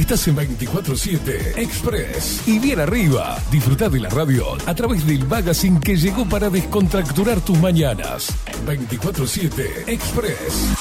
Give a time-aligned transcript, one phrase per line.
[0.00, 2.48] Estás en 24-7 Express.
[2.48, 7.42] Y bien arriba, disfruta de la radio a través del magazine que llegó para descontracturar
[7.42, 8.34] tus mañanas.
[8.66, 10.74] 24-7 Express.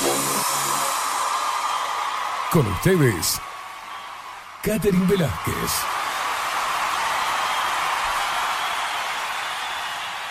[2.49, 3.37] Con ustedes,
[4.63, 5.71] Catherine Velázquez.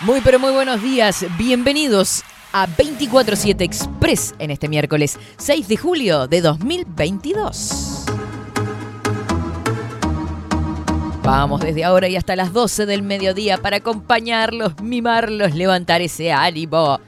[0.01, 6.27] Muy pero muy buenos días, bienvenidos a 24-7 Express en este miércoles 6 de julio
[6.27, 7.99] de 2022.
[11.23, 16.99] Vamos desde ahora y hasta las 12 del mediodía para acompañarlos, mimarlos, levantar ese ánimo.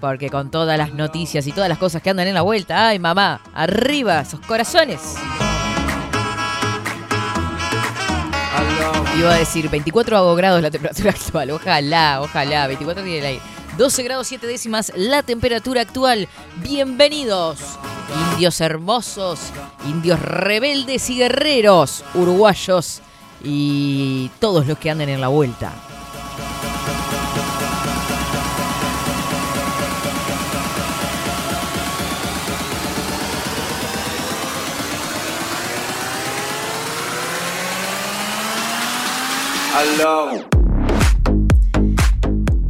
[0.00, 2.98] Porque con todas las noticias y todas las cosas que andan en la vuelta, ay
[2.98, 5.16] mamá, arriba esos corazones.
[9.18, 11.50] Iba a decir 24 grados la temperatura actual.
[11.52, 12.66] Ojalá, ojalá.
[12.66, 13.42] 24 tiene el aire.
[13.78, 16.28] 12 grados 7 décimas la temperatura actual.
[16.62, 17.58] Bienvenidos,
[18.32, 19.40] indios hermosos,
[19.88, 23.02] indios rebeldes y guerreros, uruguayos
[23.44, 25.72] y todos los que anden en la vuelta.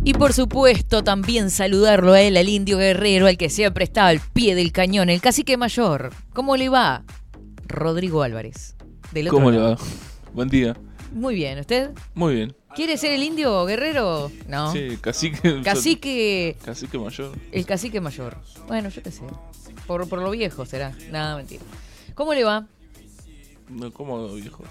[0.05, 4.21] Y por supuesto también saludarlo a él, al indio guerrero, al que siempre está al
[4.21, 6.11] pie del cañón, el cacique mayor.
[6.33, 7.05] ¿Cómo le va?
[7.67, 8.77] Rodrigo Álvarez.
[9.13, 9.77] Del ¿Cómo le va?
[10.35, 10.77] Buen día.
[11.13, 11.93] Muy bien, ¿usted?
[12.13, 12.57] Muy bien.
[12.75, 14.33] ¿Quiere ser el indio guerrero?
[14.49, 14.73] No.
[14.73, 15.63] Sí, cacique.
[15.63, 16.57] Cacique.
[16.65, 17.33] Cacique mayor.
[17.53, 18.37] El cacique mayor.
[18.67, 19.23] Bueno, yo qué sé.
[19.87, 20.93] Por, por lo viejo será.
[21.13, 21.63] Nada, mentira.
[22.17, 22.67] ¿Cómo le va?
[23.69, 24.65] No, ¿cómo viejo?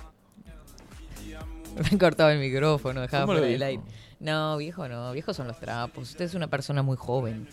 [1.92, 3.82] Me cortaba el micrófono, dejaba por el aire.
[4.20, 6.10] No, viejo no, viejo son los trapos.
[6.10, 7.48] Usted es una persona muy joven.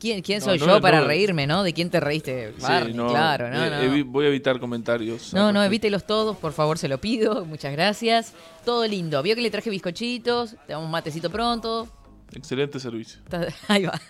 [0.00, 1.62] ¿Quién, quién soy yo para reírme, no?
[1.62, 2.54] ¿De quién te reíste?
[2.58, 5.34] Barney, claro, no, eh, Voy a evitar comentarios.
[5.34, 7.44] No, no, evítelos todos, por favor, se lo pido.
[7.46, 8.32] Muchas gracias.
[8.64, 9.22] Todo lindo.
[9.22, 11.86] Vio que le traje bizcochitos, te damos un matecito pronto.
[12.32, 13.20] Excelente servicio.
[13.68, 14.00] Ahí va.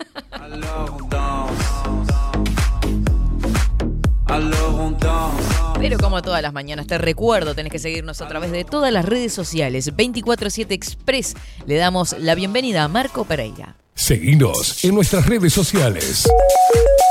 [5.81, 9.05] Pero como todas las mañanas te recuerdo, tenés que seguirnos a través de todas las
[9.05, 9.87] redes sociales.
[9.87, 11.35] 247 Express.
[11.67, 13.80] Le damos la bienvenida a Marco Pereira.
[13.95, 16.29] Seguinos en nuestras redes sociales.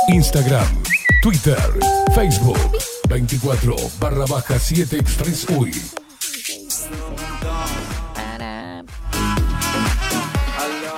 [0.07, 0.67] Instagram,
[1.21, 1.57] Twitter,
[2.15, 2.57] Facebook.
[3.07, 5.71] 24 barra baja 7 Express UI.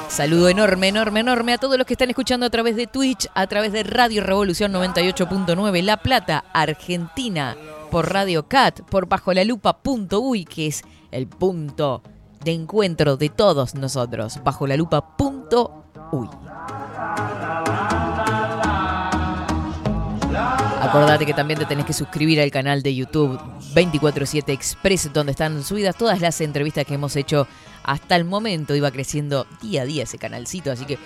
[0.09, 3.47] Saludo enorme, enorme, enorme a todos los que están escuchando a través de Twitch, a
[3.47, 7.55] través de Radio Revolución 98.9 La Plata, Argentina,
[7.89, 12.03] por Radio Cat, por bajo la que es el punto
[12.43, 16.27] de encuentro de todos nosotros, bajo la lupa.uy.
[20.81, 23.39] Acordate que también te tenés que suscribir al canal de YouTube
[23.73, 27.47] 247 Express, donde están subidas todas las entrevistas que hemos hecho
[27.83, 28.75] hasta el momento.
[28.75, 30.97] Iba creciendo día a día ese canalcito, así que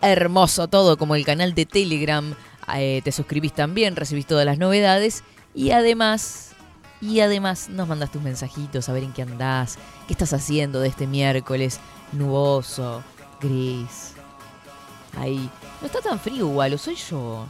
[0.00, 2.34] hermoso todo, como el canal de Telegram.
[2.76, 5.22] Eh, te suscribís también, recibís todas las novedades
[5.54, 6.45] y además,
[7.00, 10.88] y además nos mandas tus mensajitos a ver en qué andás, qué estás haciendo de
[10.88, 11.80] este miércoles
[12.12, 13.02] nuboso,
[13.40, 14.12] gris.
[15.18, 17.46] Ahí, no está tan frío igual, o soy yo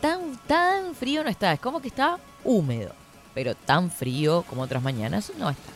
[0.00, 1.52] tan, tan frío no está.
[1.52, 2.92] Es como que está húmedo.
[3.34, 5.72] Pero tan frío como otras mañanas no está.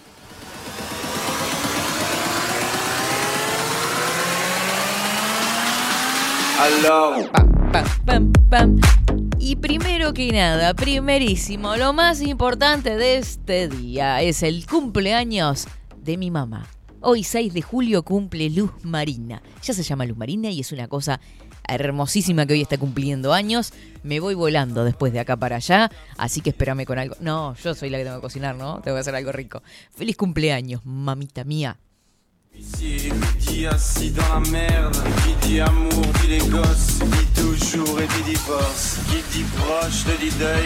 [9.43, 16.19] Y primero que nada, primerísimo, lo más importante de este día es el cumpleaños de
[16.19, 16.69] mi mamá.
[17.01, 19.41] Hoy 6 de julio cumple Luz Marina.
[19.63, 21.21] Ya se llama Luz Marina y es una cosa
[21.67, 23.73] hermosísima que hoy está cumpliendo años.
[24.03, 27.17] Me voy volando después de acá para allá, así que espérame con algo.
[27.21, 28.83] No, yo soy la que tengo que cocinar, ¿no?
[28.83, 29.63] Tengo que hacer algo rico.
[29.91, 31.79] Feliz cumpleaños, mamita mía.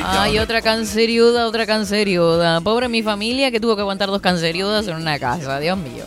[0.05, 2.61] Ay, otra canceriuda, otra canceriuda.
[2.61, 6.05] Pobre mi familia que tuvo que aguantar dos canceriudas en una casa, Dios mío.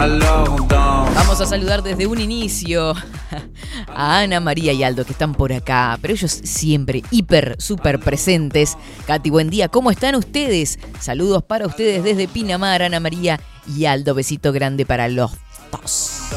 [0.00, 2.94] Vamos a saludar desde un inicio
[3.86, 8.78] a Ana María y Aldo que están por acá, pero ellos siempre hiper, súper presentes.
[9.06, 10.78] Katy, buen día, ¿cómo están ustedes?
[11.00, 13.40] Saludos para ustedes desde Pinamar, Ana María
[13.76, 15.32] y Aldo, besito grande para los
[15.70, 16.30] dos.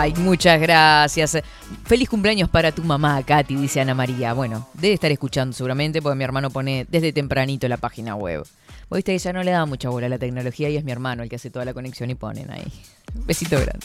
[0.00, 1.38] Ay, muchas gracias.
[1.84, 4.32] Feliz cumpleaños para tu mamá, Katy, dice Ana María.
[4.32, 8.46] Bueno, debe estar escuchando seguramente porque mi hermano pone desde tempranito la página web.
[8.92, 11.24] Viste que ya no le da mucha bola a la tecnología y es mi hermano
[11.24, 12.72] el que hace toda la conexión y ponen ahí.
[13.12, 13.84] Besito grande.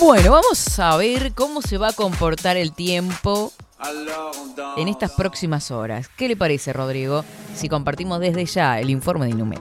[0.00, 3.52] Bueno, vamos a ver cómo se va a comportar el tiempo
[4.78, 6.08] en estas próximas horas.
[6.16, 7.22] ¿Qué le parece, Rodrigo,
[7.54, 9.60] si compartimos desde ya el informe de Inumet?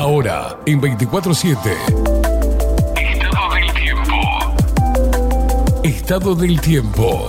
[0.00, 1.58] Ahora, en 24-7.
[2.96, 4.14] Estado del tiempo.
[5.84, 7.28] Estado del tiempo.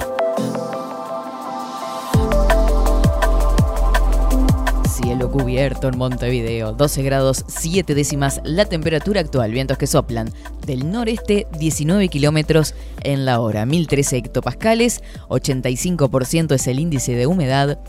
[4.90, 10.32] Cielo cubierto en Montevideo, 12 grados 7 décimas la temperatura actual, vientos que soplan
[10.66, 12.74] del noreste 19 kilómetros
[13.04, 17.80] en la hora, 1013 hectopascales, 85% es el índice de humedad,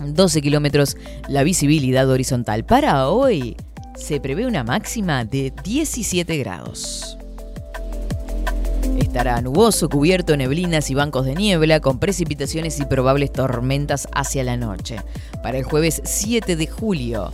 [0.00, 0.96] 12 kilómetros
[1.28, 2.64] la visibilidad horizontal.
[2.64, 3.56] Para hoy
[4.00, 7.18] se prevé una máxima de 17 grados.
[8.98, 14.56] Estará nuboso, cubierto, neblinas y bancos de niebla, con precipitaciones y probables tormentas hacia la
[14.56, 14.96] noche.
[15.42, 17.30] Para el jueves 7 de julio,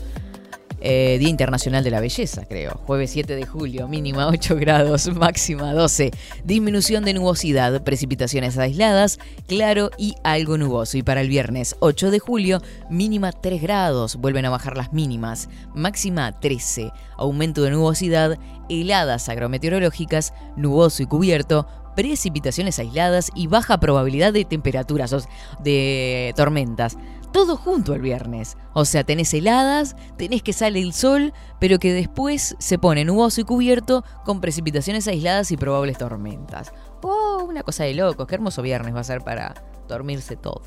[0.80, 2.80] eh, Día Internacional de la Belleza, creo.
[2.86, 6.10] Jueves 7 de julio, mínima 8 grados, máxima 12.
[6.44, 10.98] Disminución de nubosidad, precipitaciones aisladas, claro y algo nuboso.
[10.98, 15.48] Y para el viernes 8 de julio, mínima 3 grados, vuelven a bajar las mínimas,
[15.74, 16.92] máxima 13.
[17.16, 18.38] Aumento de nubosidad,
[18.68, 25.26] heladas agrometeorológicas, nuboso y cubierto, precipitaciones aisladas y baja probabilidad de temperaturas,
[25.64, 26.96] de tormentas
[27.36, 28.56] todo junto el viernes.
[28.72, 33.42] O sea, tenés heladas, tenés que sale el sol, pero que después se pone nuboso
[33.42, 36.72] y cubierto con precipitaciones aisladas y probables tormentas.
[37.02, 38.26] Oh, una cosa de locos.
[38.26, 39.52] Qué hermoso viernes va a ser para
[39.86, 40.62] dormirse todo.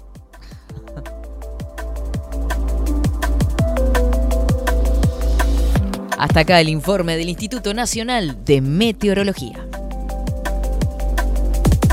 [6.20, 9.68] Hasta acá el informe del Instituto Nacional de Meteorología.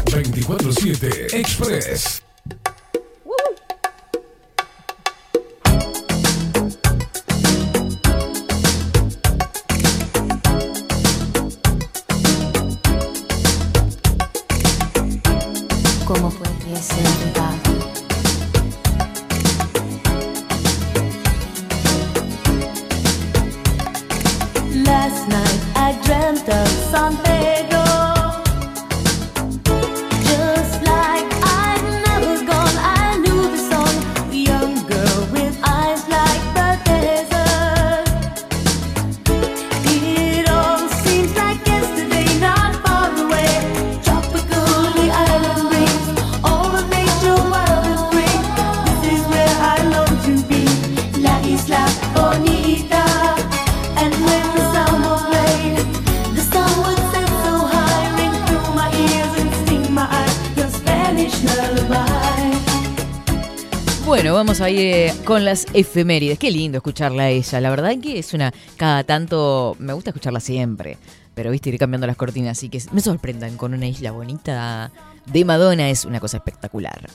[0.04, 2.25] 24-7 Express.
[65.26, 66.38] Con las efemérides.
[66.38, 67.60] Qué lindo escucharla a ella.
[67.60, 68.54] La verdad que es una.
[68.76, 69.76] Cada tanto.
[69.80, 70.96] Me gusta escucharla siempre.
[71.34, 72.56] Pero viste, ir cambiando las cortinas.
[72.56, 74.92] Así que me sorprendan con una isla bonita
[75.26, 75.90] de Madonna.
[75.90, 77.10] Es una cosa espectacular.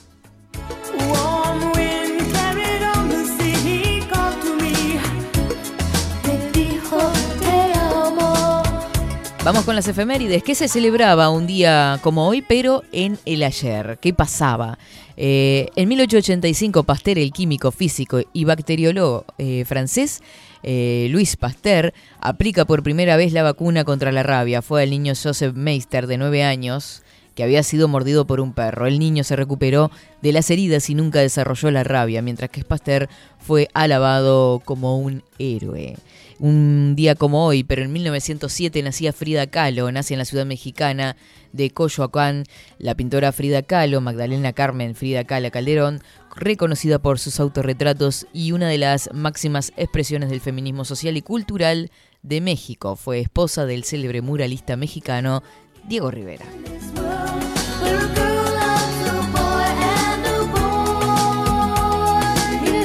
[9.44, 10.44] Vamos con las efemérides.
[10.44, 13.98] ¿Qué se celebraba un día como hoy, pero en el ayer?
[14.00, 14.78] ¿Qué pasaba?
[15.16, 20.22] Eh, en 1885, Pasteur, el químico, físico y bacteriólogo eh, francés,
[20.62, 24.62] eh, Luis Pasteur, aplica por primera vez la vacuna contra la rabia.
[24.62, 27.02] Fue el niño Joseph Meister, de 9 años,
[27.34, 28.86] que había sido mordido por un perro.
[28.86, 29.90] El niño se recuperó
[30.20, 35.22] de las heridas y nunca desarrolló la rabia, mientras que Pasteur fue alabado como un
[35.38, 35.96] héroe
[36.42, 41.14] un día como hoy, pero en 1907 nacía Frida Kahlo, nace en la ciudad mexicana
[41.52, 42.44] de Coyoacán,
[42.78, 46.02] la pintora Frida Kahlo, Magdalena Carmen Frida Kahlo Calderón,
[46.34, 51.90] reconocida por sus autorretratos y una de las máximas expresiones del feminismo social y cultural
[52.22, 52.96] de México.
[52.96, 55.42] Fue esposa del célebre muralista mexicano
[55.88, 56.46] Diego Rivera.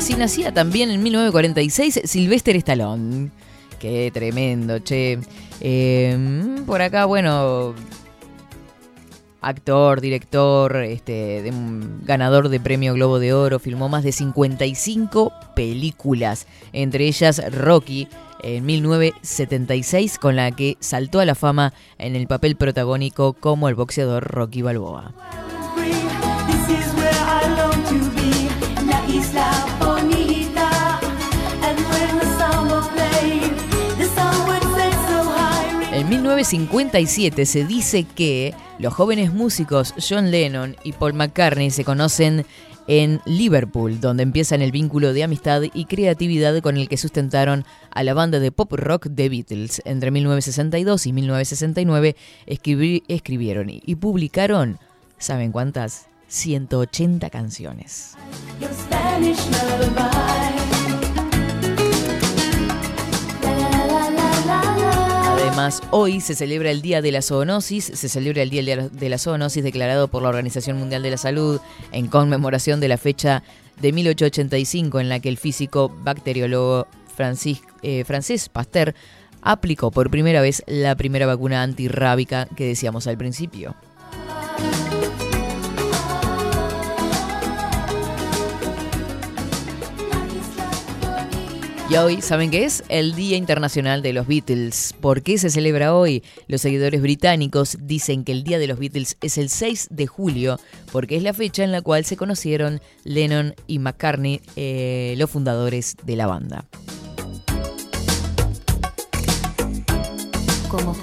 [0.01, 3.29] Si nacía también en 1946 Sylvester Stallone.
[3.77, 5.19] Qué tremendo, che.
[5.59, 7.75] Em, por acá, bueno.
[9.47, 11.51] Actor, director, este,
[12.03, 18.07] ganador de premio Globo de Oro, filmó más de 55 películas, entre ellas Rocky
[18.43, 23.75] en 1976, con la que saltó a la fama en el papel protagónico como el
[23.75, 25.56] boxeador Rocky Balboa.
[36.37, 42.45] 1957 se dice que los jóvenes músicos John Lennon y Paul McCartney se conocen
[42.85, 48.03] en Liverpool, donde empiezan el vínculo de amistad y creatividad con el que sustentaron a
[48.03, 49.81] la banda de pop rock The Beatles.
[49.83, 52.15] Entre 1962 y 1969
[52.45, 54.77] escribí- escribieron y publicaron,
[55.17, 56.05] ¿saben cuántas?
[56.27, 58.13] 180 canciones.
[65.89, 68.61] Hoy se celebra el Día de la Zoonosis, se celebra el Día
[68.91, 71.59] de la- Zoonosis declarado por la Organización Mundial de la Salud
[71.91, 73.41] en conmemoración de la fecha
[73.81, 76.85] de 1885 en la que el físico bacteriólogo
[77.15, 78.05] Francis, eh,
[78.53, 78.93] Pasteur
[79.41, 83.75] aplicó por primera vez la primera vacuna antirrábica que decíamos al principio.
[91.89, 92.83] Y hoy, ¿saben qué es?
[92.89, 94.93] El Día Internacional de los Beatles.
[94.99, 96.21] ¿Por qué se celebra hoy?
[96.49, 100.59] Los seguidores británicos dicen que el Día de los Beatles es el 6 de julio,
[100.91, 105.95] porque es la fecha en la cual se conocieron Lennon y McCartney, eh, los fundadores
[106.03, 106.65] de la banda.
[110.67, 110.93] ¿Cómo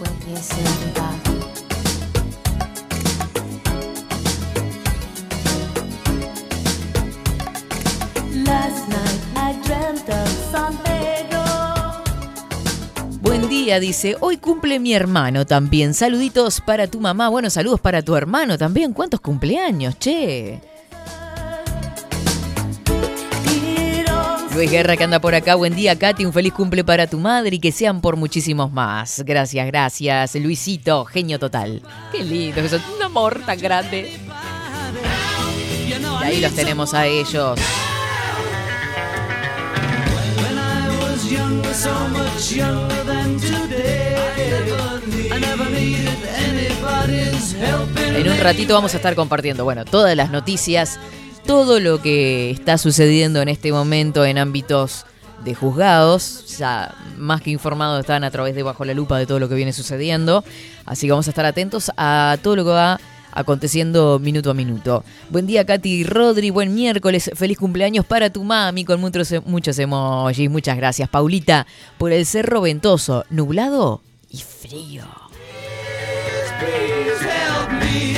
[13.54, 14.16] día, dice.
[14.18, 15.94] Hoy cumple mi hermano también.
[15.94, 17.28] Saluditos para tu mamá.
[17.28, 18.92] Bueno, saludos para tu hermano también.
[18.92, 20.60] ¿Cuántos cumpleaños, che?
[24.54, 25.54] Luis Guerra que anda por acá.
[25.54, 26.24] Buen día, Katy.
[26.24, 29.22] Un feliz cumple para tu madre y que sean por muchísimos más.
[29.24, 30.34] Gracias, gracias.
[30.34, 31.80] Luisito, genio total.
[32.10, 32.60] Qué lindo,
[32.96, 34.18] un amor tan grande.
[35.86, 35.92] Y
[36.24, 37.60] ahí los tenemos a ellos.
[41.24, 44.16] Was younger, so much younger than today.
[45.30, 50.16] I never needed anybody's help in En un ratito vamos a estar compartiendo, bueno, todas
[50.16, 50.98] las noticias,
[51.46, 55.06] todo lo que está sucediendo en este momento en ámbitos
[55.44, 56.56] de juzgados.
[56.58, 59.54] Ya más que informados están a través de Bajo la Lupa de todo lo que
[59.54, 60.44] viene sucediendo.
[60.86, 63.00] Así que vamos a estar atentos a todo lo que va
[63.34, 65.04] aconteciendo minuto a minuto.
[65.30, 66.50] Buen día, Katy Rodri.
[66.50, 67.30] Buen miércoles.
[67.34, 70.48] Feliz cumpleaños para tu mami con muchos, muchos emojis.
[70.48, 71.66] Muchas gracias, Paulita,
[71.98, 74.00] por el cerro ventoso, nublado
[74.30, 75.04] y frío.
[76.60, 78.14] Please ways.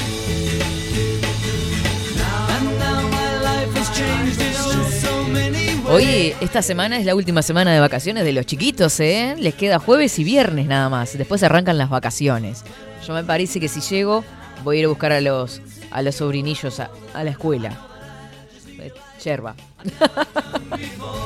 [5.89, 9.37] Hoy, esta semana es la última semana de vacaciones de los chiquitos, ¿eh?
[9.39, 11.17] Les queda jueves y viernes nada más.
[11.17, 12.65] Después arrancan las vacaciones.
[13.07, 14.25] Yo me parece que si llego,
[14.65, 15.61] voy a ir a buscar a los,
[15.91, 17.79] a los sobrinillos a, la escuela.
[18.79, 19.55] Eh, Yerba.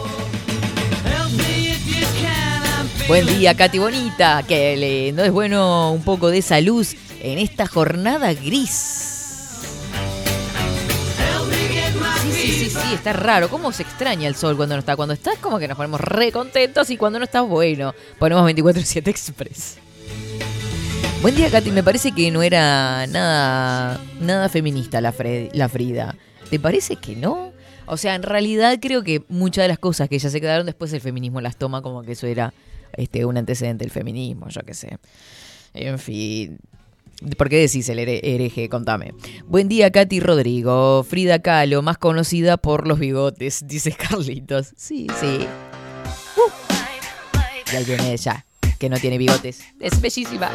[3.08, 4.44] Buen día, Katy Bonita.
[4.46, 5.24] Que lindo.
[5.24, 9.08] Es bueno un poco de esa luz en esta jornada gris.
[12.22, 13.48] Sí, sí, sí, sí, está raro.
[13.48, 14.94] ¿Cómo se extraña el sol cuando no está?
[14.94, 18.48] Cuando está es como que nos ponemos re contentos y cuando no está, bueno, ponemos
[18.48, 19.78] 24-7 Express.
[21.22, 21.70] Buen día, Katy.
[21.70, 26.16] Me parece que no era nada, nada feminista la, Frida.
[26.48, 27.52] ¿Te parece que no?
[27.86, 30.92] O sea, en realidad creo que muchas de las cosas que ya se quedaron después
[30.92, 32.54] el feminismo las toma como que eso era
[32.96, 34.98] este, un antecedente del feminismo, yo qué sé.
[35.74, 36.58] En fin.
[37.36, 38.70] ¿Por qué decís el here- hereje?
[38.70, 39.12] Contame.
[39.46, 41.04] Buen día, Katy Rodrigo.
[41.04, 44.72] Frida Kahlo, más conocida por los bigotes, dice Carlitos.
[44.76, 45.46] Sí, sí.
[46.36, 46.50] Uh.
[47.72, 48.46] Y ahí viene ella,
[48.78, 49.60] que no tiene bigotes.
[49.80, 50.50] Es bellísima.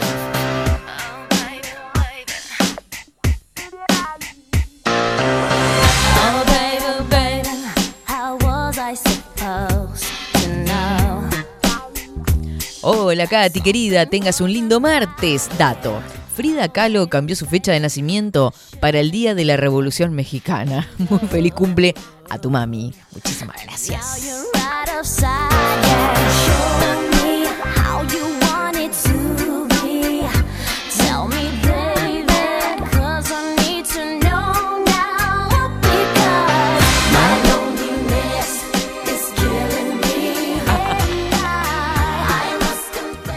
[12.88, 14.06] Hola, Katy, querida.
[14.06, 15.50] Tengas un lindo martes.
[15.58, 16.04] Dato.
[16.36, 20.88] Frida Kahlo cambió su fecha de nacimiento para el Día de la Revolución Mexicana.
[21.10, 21.96] Muy feliz cumple
[22.30, 22.94] a tu mami.
[23.12, 24.22] Muchísimas gracias.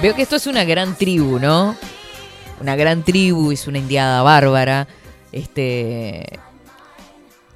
[0.08, 1.76] Veo que esto es una gran tribu, ¿no?
[2.62, 4.88] Una gran tribu, es una indiada bárbara.
[5.32, 6.24] Este,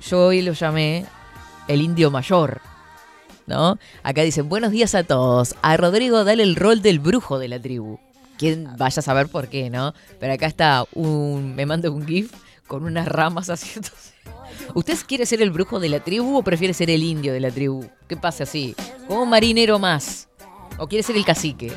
[0.07, 1.07] yo hoy lo llamé
[1.67, 2.61] el indio mayor,
[3.47, 3.79] ¿no?
[4.03, 5.55] Acá dicen, buenos días a todos.
[5.63, 7.99] A Rodrigo dale el rol del brujo de la tribu.
[8.37, 9.95] Quién vaya a saber por qué, ¿no?
[10.21, 12.35] Pero acá está un, me manda un gif
[12.67, 14.13] con unas ramas haciéndose.
[14.75, 17.51] ¿Usted quiere ser el brujo de la tribu o prefiere ser el indio de la
[17.51, 17.89] tribu?
[18.09, 18.77] ¿Qué pasa así?
[19.09, 20.29] ¿Como marinero más?
[20.77, 21.73] ¿O quiere ser el cacique?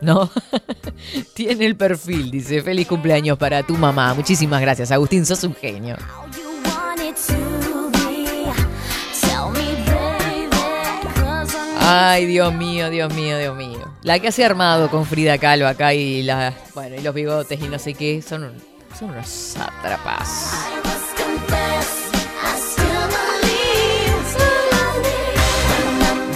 [0.00, 0.30] ¿No?
[1.34, 2.62] Tiene el perfil, dice.
[2.62, 4.14] Feliz cumpleaños para tu mamá.
[4.14, 5.24] Muchísimas gracias, Agustín.
[5.26, 5.96] Sos un genio.
[11.88, 13.78] Ay, Dios mío, Dios mío, Dios mío.
[14.02, 17.68] La que hace armado con Frida Kahlo acá y la, bueno, y los bigotes y
[17.68, 18.62] no sé qué, son, un-
[18.98, 20.52] son unos sátrapas.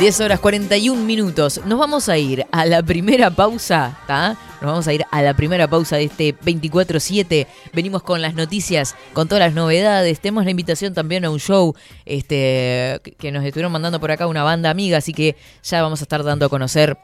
[0.00, 1.60] 10 horas 41 minutos.
[1.66, 4.28] Nos vamos a ir a la primera pausa, ¿está?
[4.62, 7.46] Nos vamos a ir a la primera pausa de este 24-7.
[7.74, 10.18] Venimos con las noticias, con todas las novedades.
[10.18, 11.74] Tenemos la invitación también a un show
[12.06, 16.04] este, que nos estuvieron mandando por acá una banda amiga, así que ya vamos a
[16.04, 16.96] estar dando a conocer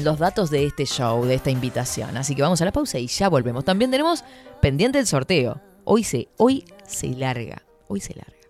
[0.00, 2.16] los datos de este show, de esta invitación.
[2.16, 3.64] Así que vamos a la pausa y ya volvemos.
[3.64, 4.22] También tenemos
[4.60, 5.60] pendiente el sorteo.
[5.82, 7.62] Hoy se, hoy se larga.
[7.88, 8.41] Hoy se larga.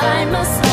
[0.00, 0.67] I must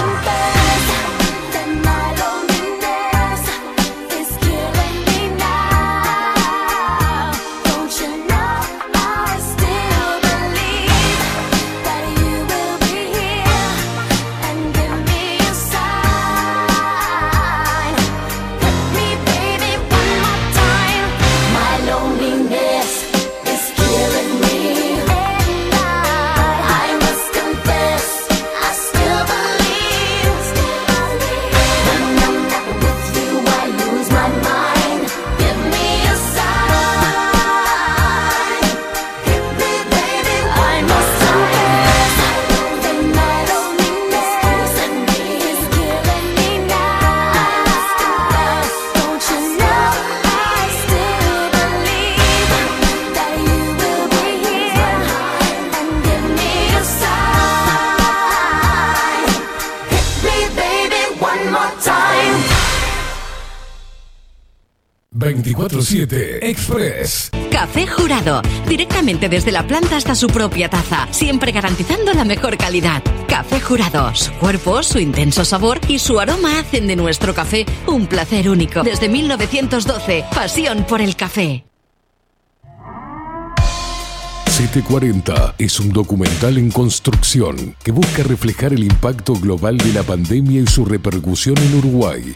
[65.25, 67.31] 24-7 Express.
[67.51, 73.01] Café Jurado, directamente desde la planta hasta su propia taza, siempre garantizando la mejor calidad.
[73.27, 78.05] Café Jurado, su cuerpo, su intenso sabor y su aroma hacen de nuestro café un
[78.07, 78.83] placer único.
[78.83, 81.65] Desde 1912, pasión por el café.
[84.55, 90.61] 740 es un documental en construcción que busca reflejar el impacto global de la pandemia
[90.61, 92.35] y su repercusión en Uruguay.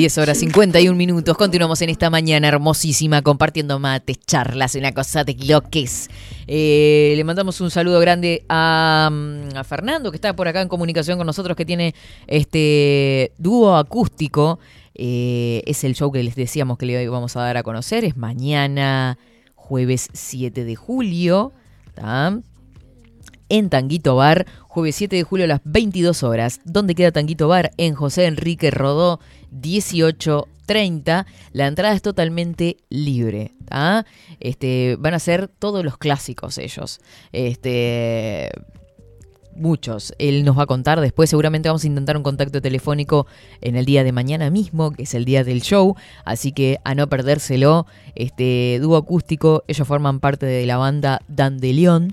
[0.00, 1.36] 10 horas 51 minutos.
[1.36, 6.08] Continuamos en esta mañana hermosísima compartiendo mates, charlas, una cosa de loques.
[6.46, 10.68] Eh, le mandamos un saludo grande a, mm, a Fernando, que está por acá en
[10.68, 11.94] comunicación con nosotros, que tiene
[12.26, 14.58] este dúo acústico.
[14.94, 18.02] Eh, es el show que les decíamos que le vamos a dar a conocer.
[18.06, 19.18] Es mañana,
[19.54, 21.52] jueves 7 de julio.
[21.92, 22.40] ¿tá?
[23.50, 26.60] en Tanguito Bar, jueves 7 de julio a las 22 horas.
[26.64, 27.72] ¿Dónde queda Tanguito Bar?
[27.76, 31.26] En José Enrique Rodó, 1830.
[31.52, 33.52] La entrada es totalmente libre.
[33.66, 34.04] ¿tá?
[34.40, 37.00] Este, van a ser todos los clásicos ellos.
[37.32, 38.50] Este,
[39.54, 40.14] muchos.
[40.18, 41.30] Él nos va a contar después.
[41.30, 43.26] Seguramente vamos a intentar un contacto telefónico
[43.60, 45.96] en el día de mañana mismo, que es el día del show.
[46.24, 47.86] Así que a no perdérselo.
[48.14, 52.12] Este dúo acústico, ellos forman parte de la banda Dandelion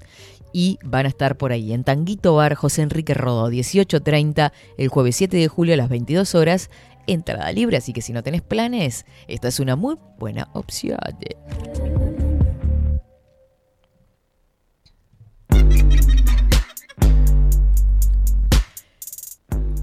[0.53, 5.15] y van a estar por ahí en Tanguito Bar José Enrique Rodó 18.30 el jueves
[5.15, 6.69] 7 de julio a las 22 horas.
[7.07, 10.99] Entrada libre, así que si no tenés planes, esta es una muy buena opción.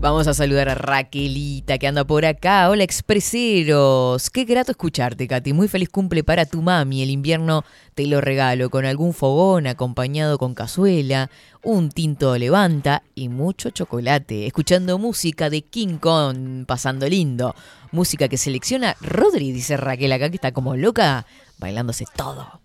[0.04, 2.68] Vamos a saludar a Raquelita que anda por acá.
[2.68, 4.28] Hola expreseros.
[4.28, 5.54] Qué grato escucharte, Katy.
[5.54, 7.02] Muy feliz cumple para tu mami.
[7.02, 7.64] El invierno
[7.94, 11.30] te lo regalo con algún fogón acompañado con cazuela,
[11.62, 14.46] un tinto levanta y mucho chocolate.
[14.46, 17.54] Escuchando música de King Kong, pasando lindo.
[17.90, 21.24] Música que selecciona Rodri, dice Raquel acá que está como loca,
[21.56, 22.60] bailándose todo.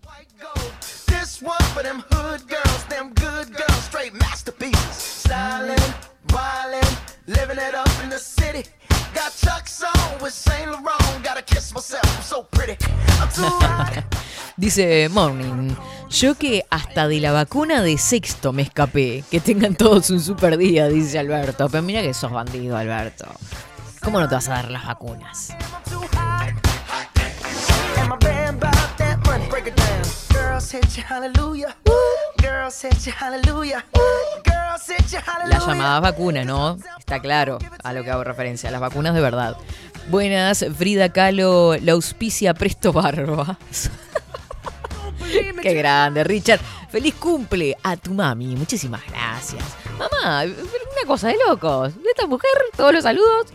[7.30, 8.64] Living it up in the city.
[9.14, 11.22] Got Chuck's on with Saint Laurent.
[11.22, 12.76] Gotta kiss myself, I'm so pretty.
[13.20, 14.04] I'm too hot.
[14.56, 15.74] Dice Morning,
[16.10, 19.24] yo que hasta de la vacuna de sexto me escapé.
[19.30, 21.68] Que tengan todos un super día, dice Alberto.
[21.70, 23.26] Pero mira que sos bandido, Alberto.
[24.02, 25.54] ¿Cómo no te vas a dar las vacunas?
[35.48, 36.78] Las llamadas vacunas, ¿no?
[36.98, 39.56] Está claro a lo que hago referencia, las vacunas de verdad.
[40.08, 43.58] Buenas, Frida Kahlo, la auspicia Presto Barba.
[45.62, 46.60] Qué grande, Richard.
[46.90, 48.56] Feliz cumple a tu mami.
[48.56, 49.62] Muchísimas gracias.
[49.98, 51.94] Mamá, una cosa de locos.
[51.94, 53.46] De esta mujer, todos los saludos.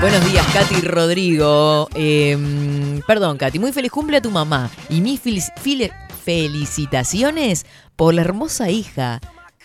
[0.00, 1.88] Buenos días, Katy Rodrigo.
[1.94, 4.70] Eh, perdón, Katy, muy feliz cumple a tu mamá.
[4.88, 5.92] Y mis file-
[6.24, 9.20] felicitaciones por la hermosa hija.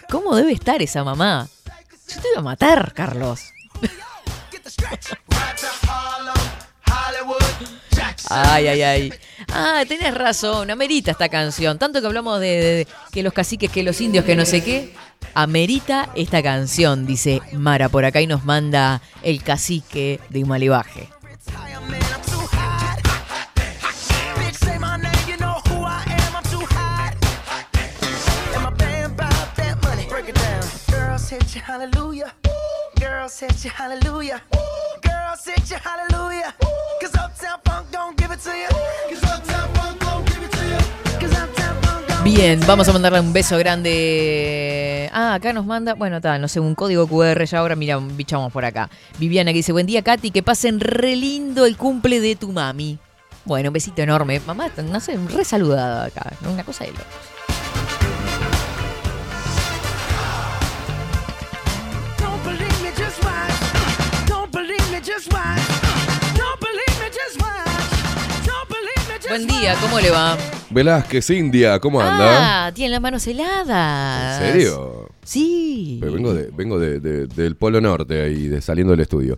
[0.10, 1.48] ¿Cómo debe estar esa mamá?
[2.14, 3.42] Yo te iba a matar, Carlos.
[8.30, 9.14] Ay, ay, ay.
[9.54, 11.78] Ah, tenés razón, amerita esta canción.
[11.78, 14.94] Tanto que hablamos de, que los caciques, que los indios, que no sé qué.
[15.34, 21.10] Amerita esta canción, dice Mara por acá y nos manda el cacique de Humalibaje.
[33.66, 34.42] You, hallelujah.
[35.68, 36.54] You, hallelujah.
[37.02, 37.55] Cause Uptown
[42.24, 45.10] Bien, vamos a mandarle un beso grande.
[45.14, 48.52] Ah, acá nos manda, bueno, tal, no sé, un código QR ya ahora, mira, bichamos
[48.52, 48.90] por acá.
[49.20, 52.98] Viviana que dice, buen día, Katy, que pasen re lindo el cumple de tu mami.
[53.46, 54.40] Bueno, un besito enorme.
[54.40, 57.35] Mamá, no sé, re saludada acá, una cosa de locos.
[69.36, 70.38] Buen día, ¿cómo le va?
[70.70, 72.68] Velázquez, India, ¿cómo anda?
[72.68, 74.42] Ah, tiene las manos heladas.
[74.42, 75.10] ¿En serio?
[75.26, 75.98] Sí.
[76.00, 79.38] Pero vengo, de, vengo de- de- del Polo Norte ahí, de, saliendo del estudio.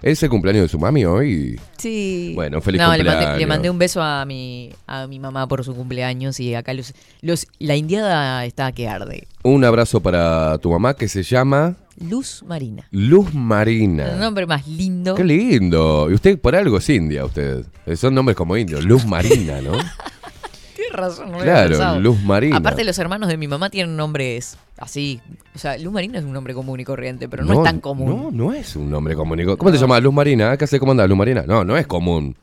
[0.00, 1.60] ¿Es el cumpleaños de su mami hoy?
[1.76, 2.32] Sí.
[2.34, 3.38] Bueno, feliz no, le mandé, cumpleaños.
[3.38, 6.94] le mandé un beso a mi, a mi mamá por su cumpleaños y acá los,
[7.20, 9.28] los, la indiada está que arde.
[9.42, 12.86] Un abrazo para tu mamá que se llama Luz Marina.
[12.90, 14.16] Luz El Marina.
[14.16, 15.14] nombre más lindo.
[15.14, 16.08] Qué lindo.
[16.10, 17.64] Y usted por algo es india, usted.
[17.96, 18.84] Son nombres como indios.
[18.84, 19.72] Luz Marina, ¿no?
[20.74, 22.00] Tienes razón, no había claro.
[22.00, 22.56] Luz Marina.
[22.56, 25.20] Aparte, los hermanos de mi mamá tienen nombres así.
[25.54, 28.08] O sea, Luz Marina es un nombre común y corriente, pero no, es tan común.
[28.08, 29.38] No, no es un nombre común.
[29.40, 30.02] y co- ¿Cómo te llamas?
[30.02, 30.56] Luz Marina.
[30.56, 30.80] ¿Qué hace?
[30.80, 31.44] ¿Cómo anda Luz Marina?
[31.46, 32.36] No, no es común.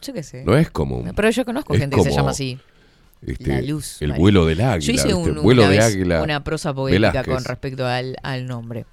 [0.00, 0.42] Yo qué sé.
[0.44, 1.12] No es común.
[1.14, 2.58] Pero yo conozco Es gente que se llama así.
[3.24, 4.00] Este, La luz.
[4.02, 4.22] El Marina.
[4.22, 4.78] vuelo del águila.
[4.78, 6.22] Yo hice un- vuelo una de vez águila.
[6.22, 7.34] una prosa poética Velázquez.
[7.34, 8.84] con respecto al, al nombre.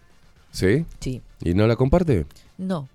[0.51, 0.85] ¿Sí?
[0.99, 1.21] Sí.
[1.41, 2.25] ¿Y no la comparte?
[2.57, 2.87] No.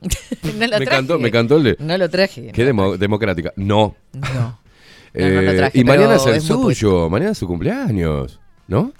[0.00, 0.08] no
[0.52, 0.84] lo me, traje.
[0.86, 1.76] cantó, me cantó el de.
[1.80, 2.52] No lo traje.
[2.52, 3.52] Qué demo- democrática.
[3.56, 3.96] No.
[4.12, 4.20] No.
[4.34, 4.58] No, no
[5.14, 8.92] Eh, traje, y mañana es el muy suyo, mañana es su cumpleaños, ¿no?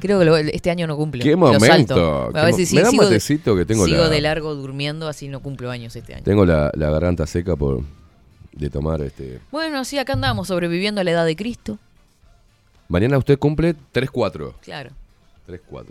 [0.00, 1.22] Creo que lo- este año no cumple.
[1.22, 1.66] Qué momento.
[1.66, 2.30] salto.
[2.32, 4.54] qué A si sí, me da un sigo, matecito que tengo sigo la, de largo
[4.54, 6.22] durmiendo, así no cumplo años este año.
[6.24, 7.82] tengo la, la garganta seca por
[8.52, 9.40] de tomar este.
[9.50, 11.78] Bueno, sí, acá andamos sobreviviendo a la edad de Cristo.
[12.88, 14.54] Mañana usted cumple 3-4.
[14.62, 14.90] Claro.
[15.48, 15.86] 3-4.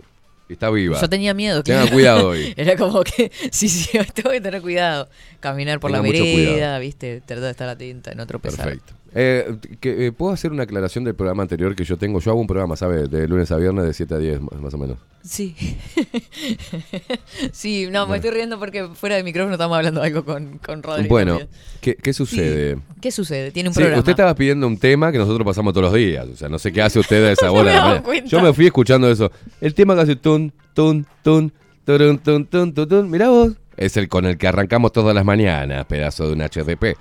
[0.48, 1.00] Está viva.
[1.00, 1.62] Yo tenía miedo.
[1.62, 1.94] Tenga claro.
[1.94, 2.52] cuidado hoy.
[2.56, 5.08] Era como que, sí, sí, tengo que tener cuidado.
[5.40, 6.78] Caminar por Tenga la vereda.
[6.78, 7.20] ¿viste?
[7.20, 8.66] Tratar de estar atenta, no tropezar.
[8.66, 8.94] Perfecto.
[9.14, 12.18] Eh, que, eh, ¿Puedo hacer una aclaración del programa anterior que yo tengo?
[12.20, 13.08] Yo hago un programa, ¿sabe?
[13.08, 14.96] De lunes a viernes de 7 a 10, más más o menos.
[15.22, 15.54] Sí.
[17.52, 21.08] sí, no, me estoy riendo porque fuera de micrófono estamos hablando algo con, con Rodrigo.
[21.08, 21.38] bueno.
[21.80, 22.78] ¿qué, qué sucede?
[23.00, 23.50] ¿Qué sucede?
[23.50, 23.98] Tiene un Sí, programa.
[24.00, 26.26] usted estaba pidiendo un tema que nosotros pasamos todos los días.
[26.28, 27.72] O sea, no sé qué hace usted a esa No hora.
[27.72, 28.02] me mañana.
[28.02, 28.28] cuenta.
[28.28, 29.30] Yo me fui escuchando eso.
[29.60, 31.52] El tema que hace tun, tun, tun,
[31.84, 33.10] turun, tun, tun, tun, tun.
[33.10, 33.52] Mirá vos.
[33.76, 36.96] Es el con el que arrancamos todas las mañanas, pedazo de un HDP.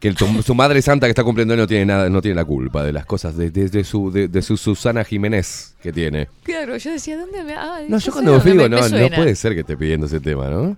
[0.00, 2.44] Que el- tu- su madre santa que está cumpliendo no tiene nada, no tiene la
[2.44, 6.28] culpa de las cosas de, de- de su, de, de su Susana Jiménez que tiene.
[6.42, 7.54] Claro, yo decía, ¿dónde me.?
[7.54, 10.48] Ah, No, yo cuando fui digo, no, no puede ser que esté pidiendo ese tema,
[10.48, 10.76] ¿no?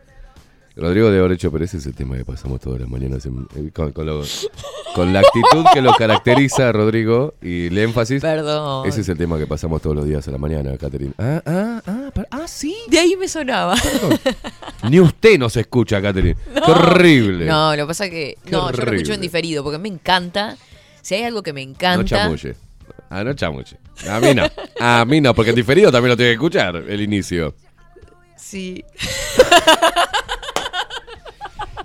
[0.79, 3.49] Rodrigo de haber hecho, pero ese es el tema que pasamos todas las mañanas en-
[3.57, 4.23] eh, con, con lo-
[4.95, 8.23] con la actitud que lo caracteriza a Rodrigo y el énfasis.
[8.23, 8.87] Perdón.
[8.89, 11.13] Ese es el tema que pasamos todos los días a la mañana, Catherine.
[11.19, 12.77] Ah, ah, ah, ah, sí.
[12.89, 13.75] De ahí me sonaba.
[14.89, 16.37] Ni usted nos escucha, Catherine.
[16.65, 17.47] Qué horrible.
[17.47, 18.39] No, lo que pasa es que.
[18.45, 20.57] Qué no, yo lo escucho en diferido porque me encanta.
[21.03, 22.05] Si hay algo que me No encanta.
[22.05, 22.55] chamulle.
[23.11, 23.77] Ah, no chamulle.
[24.09, 24.45] A mí no.
[24.79, 27.55] A mí no, porque en diferido también lo tiene que escuchar el inicio.
[28.37, 28.85] sí.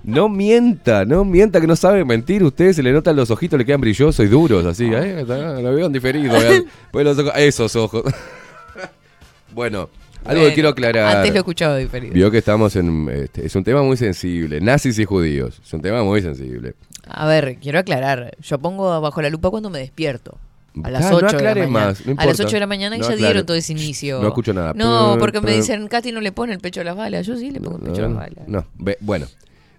[0.03, 2.43] No mienta, no mienta que no sabe mentir.
[2.43, 4.85] Usted se le notan los ojitos, le quedan brillosos y duros, así.
[4.93, 5.23] ¿eh?
[5.25, 6.35] Lo veo en diferido.
[6.41, 6.65] ¿eh?
[6.91, 8.03] Pues los ojos- esos ojos.
[9.53, 9.89] bueno,
[10.25, 11.17] algo que quiero aclarar.
[11.17, 12.13] Antes lo escuchaba diferido.
[12.13, 13.07] Vio que estamos en.
[13.09, 14.59] este, es un tema muy sensible.
[14.61, 15.61] Nazis y judíos.
[15.65, 16.75] Es un tema muy sensible.
[17.07, 18.35] A ver, quiero aclarar.
[18.41, 20.37] Yo pongo bajo la lupa cuando me despierto.
[20.83, 21.67] A las Ah, no 8 de la mañana.
[21.69, 22.43] más, no a las importa.
[22.45, 24.19] 8 de la mañana No ya dieron todo ese inicio.
[24.21, 24.73] No escucho nada.
[24.75, 27.27] No, porque me dicen, Katy no le pone el pecho a las balas.
[27.27, 28.47] Yo sí le pongo el pecho a las balas.
[28.47, 28.65] No,
[28.99, 29.27] bueno,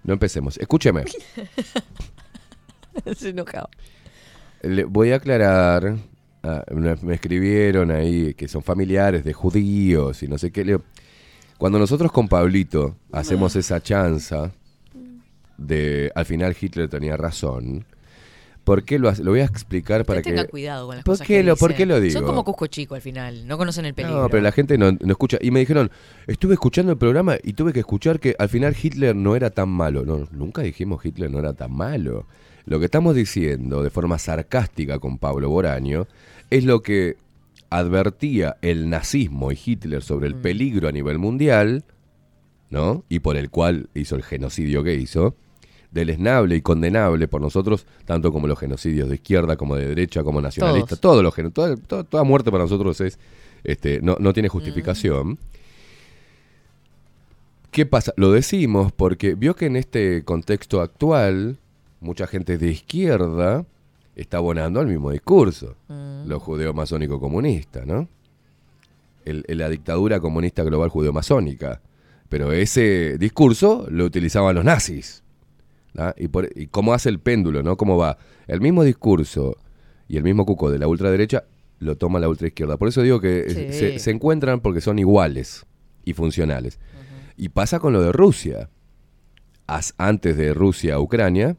[0.05, 0.57] no empecemos.
[0.57, 1.03] Escúcheme.
[3.15, 3.69] Se enojaba.
[4.61, 5.97] Le voy a aclarar.
[6.43, 10.63] ah, me me escribieron ahí que son familiares de judíos y no sé qué.
[10.63, 10.83] Le digo,
[11.57, 14.51] cuando nosotros con Pablito hacemos esa chanza
[15.57, 17.85] de al final Hitler tenía razón.
[18.65, 19.23] ¿Por qué lo hace?
[19.23, 20.35] Lo voy a explicar para Que que.
[20.35, 22.11] tenga cuidado con las ¿Por cosas qué que lo- por qué lo digo?
[22.13, 23.47] Son como Cusco Chico al final.
[23.47, 24.23] No conocen el peligro.
[24.23, 25.37] No, pero la gente no, no escucha.
[25.39, 25.89] Y me dijeron,
[26.27, 29.69] estuve escuchando el programa y tuve que escuchar que al final Hitler no era tan
[29.69, 30.03] malo.
[30.03, 32.25] No, nunca dijimos Hitler no era tan malo.
[32.65, 36.07] Lo que estamos diciendo de forma sarcástica con Pablo Boraño
[36.49, 37.17] es lo que
[37.69, 40.33] advertía el nazismo y Hitler sobre Mm.
[40.33, 41.83] el peligro a nivel mundial,
[42.69, 43.03] ¿no?
[43.09, 45.35] Y por el cual hizo el genocidio que hizo,
[45.95, 50.41] deleznable y condenable por nosotros, tanto como los genocidios de izquierda, como de derecha, como
[50.41, 51.13] nacionalistas, Todos.
[51.13, 53.17] todos los geno- toda, muerte para nosotros es
[53.63, 55.39] este, no, no tiene justificación.
[57.71, 58.13] ¿Qué pasa?
[58.15, 61.57] Lo decimos porque vio que en este contexto actual,
[61.99, 63.65] mucha gente de izquierda
[64.15, 65.75] está abonando al mismo discurso,
[66.25, 68.07] los judeo-masónico comunista, ¿no?
[69.25, 71.81] El- el- la dictadura comunista global judeo-masónica.
[72.29, 75.23] Pero ese discurso lo utilizaban los nazis.
[76.17, 77.77] Y, por- y cómo hace el péndulo, ¿no?
[77.77, 78.17] Cómo va.
[78.47, 79.57] El mismo discurso
[80.07, 81.43] y el mismo cuco de la ultraderecha
[81.79, 82.77] lo toma la ultraizquierda.
[82.77, 83.79] Por eso digo que eh, Sí.
[83.79, 85.65] se, se encuentran porque son iguales
[86.03, 86.79] y funcionales.
[87.37, 88.69] Y pasa con lo de Rusia.
[89.67, 91.57] As- antes de Rusia-Ucrania,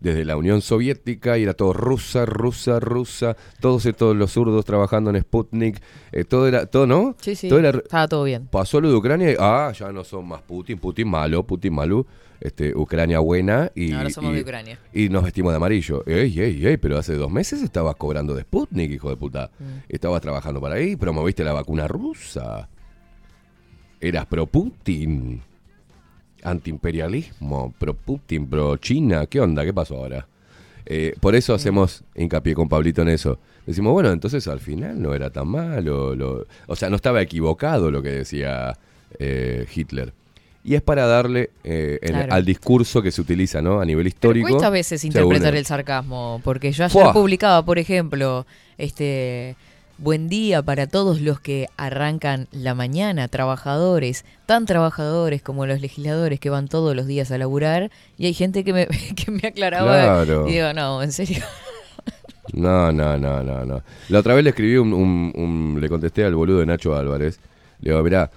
[0.00, 5.10] desde la Unión Soviética, y era todo rusa, rusa, rusa, todos estos los zurdos trabajando
[5.10, 7.14] en Sputnik, eh, todo era, todo, ¿no?
[7.20, 7.48] Sí, sí.
[7.48, 8.48] Todo era- Estaba todo bien.
[8.50, 12.04] pasó lo de Ucrania y, ah, ya no son más Putin, Putin malo, Putin malo,
[12.42, 14.78] este, Ucrania buena y, Ahora somos y- de Ucrania.
[14.92, 16.02] y nos vestimos de amarillo.
[16.06, 19.50] Ey, ey, ey, pero hace dos meses estabas cobrando de Sputnik, hijo de puta.
[19.58, 19.64] Mm.
[19.88, 22.68] Estabas trabajando para ahí, promoviste la vacuna rusa.
[24.00, 25.40] Eras pro Putin.
[26.42, 29.26] Antiimperialismo, pro Putin, pro China.
[29.26, 29.64] ¿Qué onda?
[29.64, 30.26] ¿Qué pasó ahora?
[30.84, 33.38] Eh, por eso hacemos hincapié con Pablito en eso.
[33.64, 36.14] Decimos, bueno, entonces al final no era tan malo.
[36.16, 38.76] lo- o sea, no estaba equivocado lo que decía
[39.18, 40.12] eh, Hitler.
[40.64, 42.32] Y es para darle eh, en- Claro.
[42.34, 43.80] al discurso que se utiliza ¿no?
[43.80, 44.48] a nivel Pero histórico.
[44.48, 48.46] cuesta a veces interpretar el sarcasmo, porque yo ayer publicaba, por ejemplo,
[48.78, 49.56] este
[49.98, 56.40] buen día para todos los que arrancan la mañana, trabajadores, tan trabajadores como los legisladores
[56.40, 58.86] que van todos los días a laburar, y hay gente que me,
[59.16, 59.92] que me aclaraba
[60.24, 60.48] Claro.
[60.48, 61.42] y digo, no, en serio.
[62.52, 63.82] No, no, no, no, no.
[64.08, 67.38] La otra vez le escribí un, un- un- le contesté al boludo de Nacho Álvarez.
[67.80, 68.30] Le digo, mirá,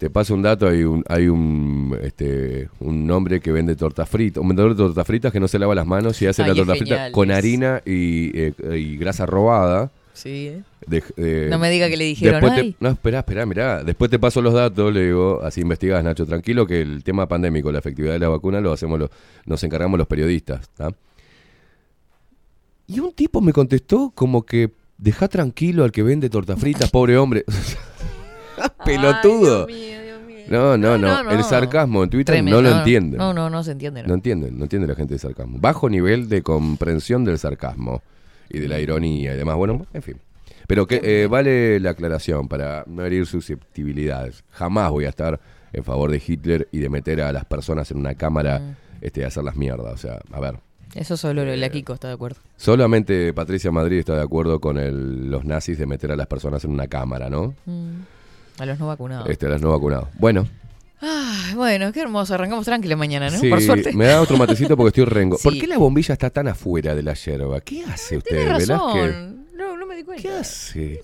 [0.00, 4.40] Te paso un dato, hay un, hay un, este, un hombre que vende tortas fritas,
[4.40, 6.54] un vendedor de tortas fritas que no se lava las manos y hace Ay, la
[6.54, 7.36] torta frita genial con eso.
[7.38, 9.90] harina y, eh, y grasa robada.
[10.14, 10.62] Sí, ¿eh?
[10.86, 13.84] De- No me diga que le dijeron, te- no, espera, espera, mirá.
[13.84, 17.70] Después te paso los datos, le digo, así investigás, Nacho, tranquilo, que el tema pandémico,
[17.70, 19.10] la efectividad de la vacuna, lo hacemos los,
[19.44, 20.94] nos encargamos los periodistas, ¿está?
[22.86, 27.18] Y un tipo me contestó como que deja tranquilo al que vende tortas fritas, pobre
[27.18, 27.44] hombre.
[28.84, 29.66] Pelotudo.
[30.48, 32.60] No, no, no, No, no, El sarcasmo en Twitter Tremendo.
[32.60, 33.18] no lo entienden.
[33.18, 34.02] No, no, no se entiende.
[34.02, 34.14] No No.
[34.14, 35.58] entienden, no entiende la gente del sarcasmo.
[35.60, 38.02] Bajo nivel de comprensión del sarcasmo
[38.48, 39.56] y de la ironía y demás.
[39.56, 40.16] Bueno, en fin.
[40.66, 44.44] Pero que eh, vale la aclaración para no herir susceptibilidades.
[44.50, 45.38] Jamás voy a estar
[45.72, 48.74] en favor de Hitler y de meter a las personas en una cámara Mm.
[49.02, 49.90] este, a hacerlas mierda.
[49.92, 50.56] O sea, a ver.
[50.96, 52.40] Eso solo Eh, la Kiko está de acuerdo.
[52.56, 56.64] Solamente Patricia Madrid está de acuerdo con el- los nazis de meter a las personas
[56.64, 57.54] en una cámara, ¿no?
[57.66, 57.90] Mm.
[58.58, 59.28] A los no vacunados.
[59.28, 60.08] Este, a los no vacunados.
[60.18, 60.46] Bueno,
[61.02, 62.34] Ay, bueno, qué hermoso.
[62.34, 63.38] Arrancamos tranquila mañana, ¿no?
[63.38, 63.92] sí, Por suerte.
[63.94, 65.38] me da otro matecito porque estoy rengo.
[65.42, 67.60] ¿Por qué la bombilla está tan afuera de la yerba?
[67.62, 69.16] ¿Qué hace usted, Velázquez?
[69.56, 70.22] No, no me di cuenta.
[70.22, 71.00] ¿Qué hace?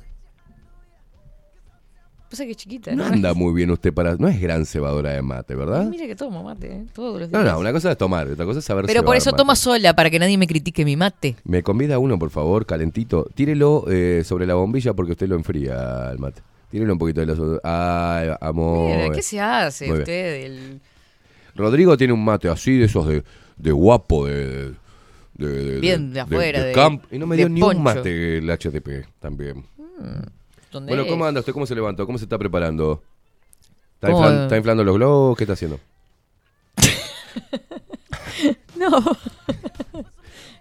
[2.29, 2.93] Pasa que es chiquita.
[2.93, 4.17] No anda muy bien usted para...
[4.17, 5.85] No es gran cebadora de mate, ¿verdad?
[5.87, 6.85] Mira que tomo mate, ¿eh?
[6.93, 7.53] Todos los No, días.
[7.55, 9.39] no, una cosa es tomar, otra cosa es saber Pero por eso mate.
[9.39, 11.37] toma sola, para que nadie me critique mi mate.
[11.45, 13.29] Me convida uno, por favor, calentito.
[13.35, 16.43] Tírelo eh, sobre la bombilla porque usted lo enfría al mate.
[16.77, 17.39] Tírelo un poquito de los...
[17.65, 18.95] Ay, amor.
[18.95, 20.45] Mira, ¿qué se hace Muy usted?
[20.45, 20.81] El...
[21.55, 23.25] Rodrigo tiene un mate así, de esos de,
[23.57, 24.73] de guapo, de...
[25.33, 28.51] de, de- Bien de afuera, de- camp- Y no me dio ni un mate el
[28.51, 29.65] HTP también.
[30.71, 31.09] ¿Dónde Bueno, es?
[31.09, 31.55] ¿cómo anda usted?
[31.55, 32.05] ¿Cómo se levantó?
[32.05, 33.03] ¿Cómo se está preparando?
[33.95, 34.23] ¿Está, ¿Cómo?
[34.27, 35.39] inflan- está inflando los globos?
[35.39, 35.81] ¿Qué está haciendo?
[38.79, 38.91] No.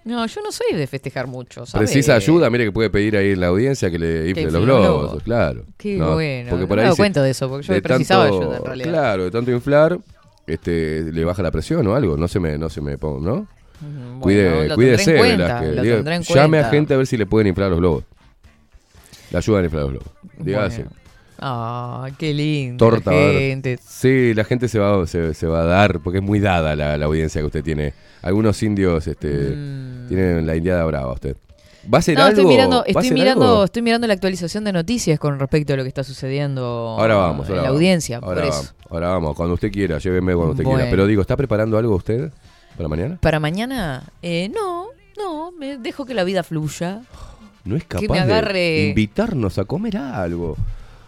[0.06, 1.90] no, yo no soy de festejar mucho, ¿sabes?
[1.92, 5.24] Precisa ayuda, mire que puede pedir ahí en la audiencia que le infle los globos,
[5.24, 5.66] claro.
[5.78, 6.50] Qué No, bueno.
[6.52, 8.64] Porque no por me ahí cuenta de eso, porque yo de precisaba tanto- ayuda en
[8.66, 8.90] realidad.
[8.92, 9.98] Claro, de tanto inflar,
[10.48, 13.48] este, le baja la presión o algo, no se me, no se me ponga, ¿no?
[13.82, 15.76] Mm, Cuide, bueno, lo cuídese, tendré en cuenta, Velázquez.
[15.76, 18.04] lo Diga- tendré en llame a gente a ver si le pueden inflar los globos.
[19.32, 20.10] Le ayudan a inflar los globos.
[20.38, 20.90] Diga Bueno.
[21.40, 22.78] Ah, qué lindo.
[22.86, 23.78] Torta, la gente.
[23.86, 26.98] Sí, la gente se va, se, se va a dar, porque es muy dada la,
[26.98, 27.94] la audiencia que usted tiene.
[28.26, 29.30] Algunos indios este,
[30.10, 31.38] tienen la indiada brava usted.
[31.94, 32.14] ¿Va a Mm.
[32.16, 32.30] No, algo?
[32.30, 33.64] estoy mirando, ¿Va a estoy mirando, algo?
[33.66, 36.64] estoy mirando la actualización de noticias con respecto a lo que está sucediendo
[37.00, 37.76] Ahora vamos, en la vamos.
[37.76, 38.74] audiencia, Ahora por vamos, eso.
[38.90, 40.78] ahora vamos, cuando usted quiera, lléveme cuando usted Bueno.
[40.80, 40.90] quiera.
[40.92, 42.32] Pero digo, ¿está preparando algo usted
[42.76, 43.18] para mañana?
[43.22, 47.02] Para mañana, eh, no, no, me dejo que la vida fluya.
[47.64, 50.58] No es Que capaz me agarre- de invitarnos a comer algo.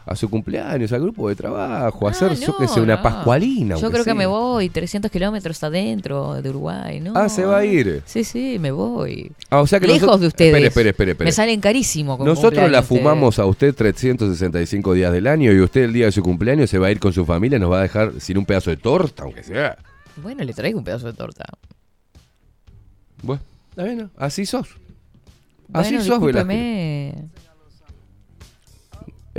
[0.10, 3.04] A su cumpleaños, al grupo de trabajo, a hacer, yo no, qué sé, una no.
[3.04, 3.76] pascualina.
[3.76, 7.12] Yo creo que me voy 300 kilómetros adentro de Uruguay, ¿no?
[7.14, 8.04] Ah, se va a ir.
[8.06, 9.30] Sí, sí, me voy.
[9.50, 10.50] Ah, o sea que Lejos nosotros- de ustedes.
[10.54, 11.28] Espere, espere, espere, espere.
[11.28, 12.18] Me salen carísimo.
[12.18, 13.02] con Nosotros la ustedes.
[13.02, 16.78] fumamos a usted 365 días del año y usted el día de su cumpleaños se
[16.80, 18.78] va a ir con su familia y nos va a dejar sin un pedazo de
[18.78, 19.78] torta, aunque sea.
[20.24, 21.44] Bueno, le traigo un pedazo de torta.
[23.22, 23.42] Bueno,
[23.72, 24.10] está bien, ¿no?
[24.18, 24.70] así sos.
[25.74, 27.16] Así Bueno, sos, Velázquez.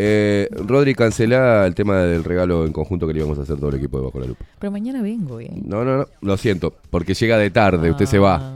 [0.01, 3.71] Eh, Rodri, cancela el tema del regalo en conjunto que le íbamos a hacer todo
[3.71, 4.45] el equipo de Bajo la Lupa.
[4.59, 5.51] Pero mañana vengo, ¿eh?
[5.65, 8.21] No, no, no, lo siento, porque llega de tarde, usted se Ah.
[8.21, 8.55] va.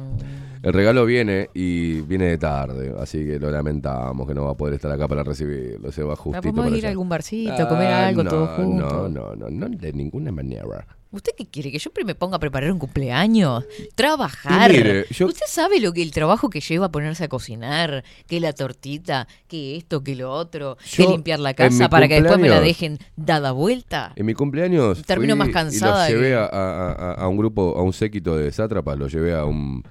[0.63, 4.55] El regalo viene y viene de tarde, así que lo lamentamos que no va a
[4.55, 6.55] poder estar acá para recibirlo, se va justito.
[6.55, 8.93] podemos ir a algún barcito, comer Ah, algo no, todos juntos.
[8.93, 10.87] No, no, no, no, de ninguna manera.
[11.13, 11.71] ¿Usted qué quiere?
[11.71, 13.65] ¿Que yo me ponga a preparar un cumpleaños?
[13.95, 14.71] ¿Trabajar?
[14.73, 18.03] Y mire, yo- ¿Usted sabe lo que el trabajo que lleva a ponerse a cocinar?
[18.27, 22.15] Que la tortita, que esto, que lo otro, que Yo, limpiar la casa para que
[22.15, 24.13] después me la dejen dada vuelta.
[24.17, 27.75] En mi cumpleaños Termino fui más y cansada los llevé que- a, a- un grupo,
[27.77, 29.85] a un séquito de sátrapas, los llevé a un,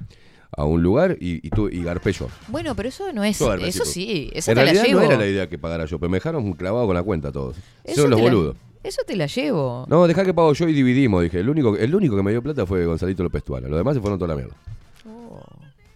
[0.58, 2.28] a un lugar y, y, tu- y garpé yo.
[2.48, 3.40] Bueno, pero eso no es.
[3.40, 3.94] Garpé, Eso tipo.
[3.94, 5.00] sí, esa En te la llevo.
[5.00, 7.58] no era la idea que pagara yo, pero me dejaron clavado con la cuenta todos.
[7.84, 8.58] Eso Son los la- boludos.
[8.84, 9.86] Eso te la llevo.
[9.88, 11.40] No, dejá que pago yo y dividimos, dije.
[11.40, 13.68] El único, el único que me dio plata fue Gonzalito López Tuala.
[13.68, 14.56] Los demás se fueron toda la mierda.
[15.08, 15.40] Oh.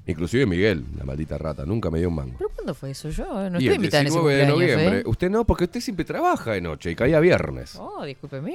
[0.05, 2.35] Inclusive Miguel, la maldita rata, nunca me dio un mango.
[2.37, 3.09] ¿Pero cuándo fue eso?
[3.09, 4.99] Yo eh, no y estoy invitada en ese 19 de cumpleaños, noviembre.
[4.99, 5.03] ¿eh?
[5.07, 7.75] Usted no, porque usted siempre trabaja de noche y caía viernes.
[7.79, 8.53] Oh, discúlpeme.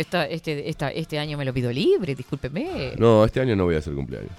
[0.00, 2.94] Esta, este, esta, este año me lo pido libre, discúlpeme.
[2.96, 4.32] No, este año no voy a hacer cumpleaños.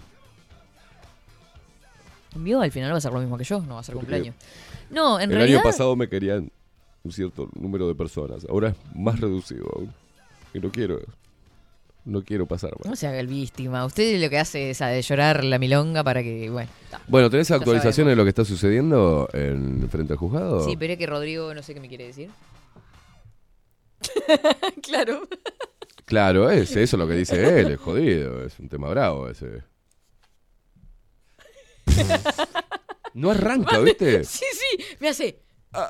[2.36, 4.12] Vio, al final va a ser lo mismo que yo, no va a ser Porque
[4.12, 4.36] cumpleaños.
[4.90, 5.60] No, en el realidad.
[5.60, 6.52] año pasado me querían
[7.08, 8.46] un cierto número de personas.
[8.50, 9.94] Ahora es más reducido aún.
[10.54, 11.00] Y no quiero.
[12.06, 12.72] No quiero pasar.
[12.78, 12.88] más.
[12.88, 13.86] No se haga el víctima.
[13.86, 16.50] Usted lo que hace es a de llorar la milonga para que.
[16.50, 16.70] Bueno.
[16.90, 17.02] ta.
[17.08, 20.66] Bueno, ¿tenés actualizaciones de lo que está sucediendo en frente al juzgado?
[20.66, 22.30] Sí, pero es que Rodrigo no sé qué me quiere decir.
[24.84, 25.28] claro.
[26.06, 29.64] Claro, es, eso es lo que dice él, es jodido, es un tema bravo ese.
[33.14, 34.24] No arranca, ¿viste?
[34.26, 35.42] Sí, sí, me hace.
[35.74, 35.90] Ah.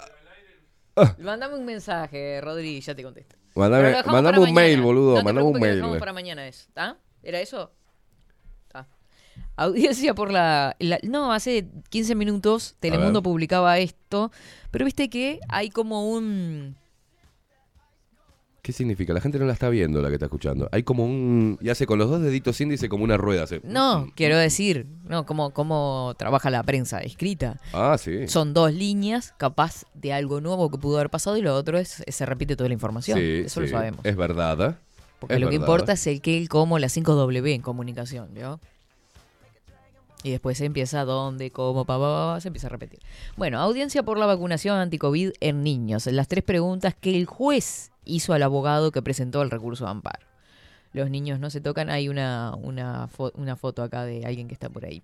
[1.19, 3.35] Mándame un mensaje, Rodri, y ya te contesto.
[3.55, 5.15] Mandame, Pero lo dejamos mandame para un mail, boludo.
[5.15, 5.75] No te un preocupes que lo mail.
[5.77, 6.97] dejamos para mañana eso, ¿está?
[7.23, 7.71] ¿Era eso?
[9.55, 14.31] Audiencia por la, la- No, hace 15 minutos Telemundo publicaba esto,
[14.71, 16.75] pero viste que hay como un...
[18.67, 19.13] ¿Qué significa?
[19.13, 20.67] La gente no la está viendo, la que está escuchando.
[20.73, 21.57] Hay como un.
[21.61, 23.43] Y hace con los dos deditos índice como una rueda.
[23.43, 27.61] hace- No, quiero decir, no, cómo, cómo trabaja la prensa escrita.
[27.71, 28.27] Ah, sí.
[28.27, 32.03] Son dos líneas, capaz de algo nuevo que pudo haber pasado y lo otro es,
[32.05, 33.17] se repite toda la información.
[33.17, 34.01] Sí, Eso lo sabemos.
[34.05, 34.71] Es verdad.
[34.71, 34.75] ¿eh?
[35.19, 38.59] Porque Es lo que importa es el qué, el cómo, las 5W en comunicación, ¿vio?
[40.23, 42.99] Y después se empieza dónde, cómo, pa, pa, pa, pa, se empieza a repetir.
[43.37, 46.05] Bueno, audiencia por la vacunación anti-COVID en niños.
[46.07, 50.25] Las tres preguntas que el juez hizo al abogado que presentó el recurso de amparo.
[50.93, 51.89] Los niños no se tocan.
[51.89, 55.03] Hay una, una, fo- una foto acá de alguien que está por ahí.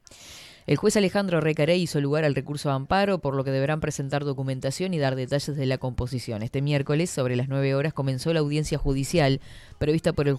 [0.65, 4.23] El juez Alejandro Recarey hizo lugar al recurso de amparo, por lo que deberán presentar
[4.23, 6.41] documentación y dar detalles de la composición.
[6.41, 9.41] Este miércoles, sobre las 9 horas, comenzó la audiencia judicial
[9.77, 10.35] prevista por el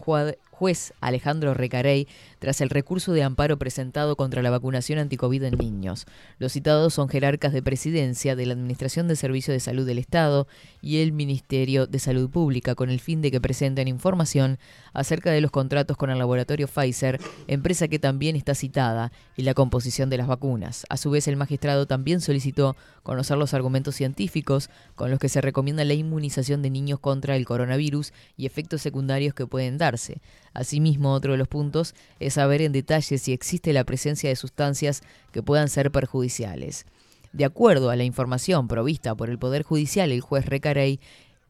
[0.55, 2.07] juez Alejandro Recarey
[2.39, 6.07] tras el recurso de amparo presentado contra la vacunación anticovid en niños.
[6.39, 10.47] Los citados son jerarcas de presidencia de la Administración de Servicios de Salud del Estado
[10.81, 14.59] y el Ministerio de Salud Pública con el fin de que presenten información
[14.93, 19.55] acerca de los contratos con el laboratorio Pfizer, empresa que también está citada, y la
[19.55, 20.87] composición de las vacunas.
[20.89, 25.41] A su vez, el magistrado también solicitó conocer los argumentos científicos con los que se
[25.41, 30.21] recomienda la inmunización de niños contra el coronavirus y efectos secundarios que pueden darse.
[30.55, 35.03] Asimismo, otro de los puntos es saber en detalle si existe la presencia de sustancias
[35.33, 36.87] que puedan ser perjudiciales.
[37.33, 41.01] De acuerdo a la información provista por el Poder Judicial, el juez Recarey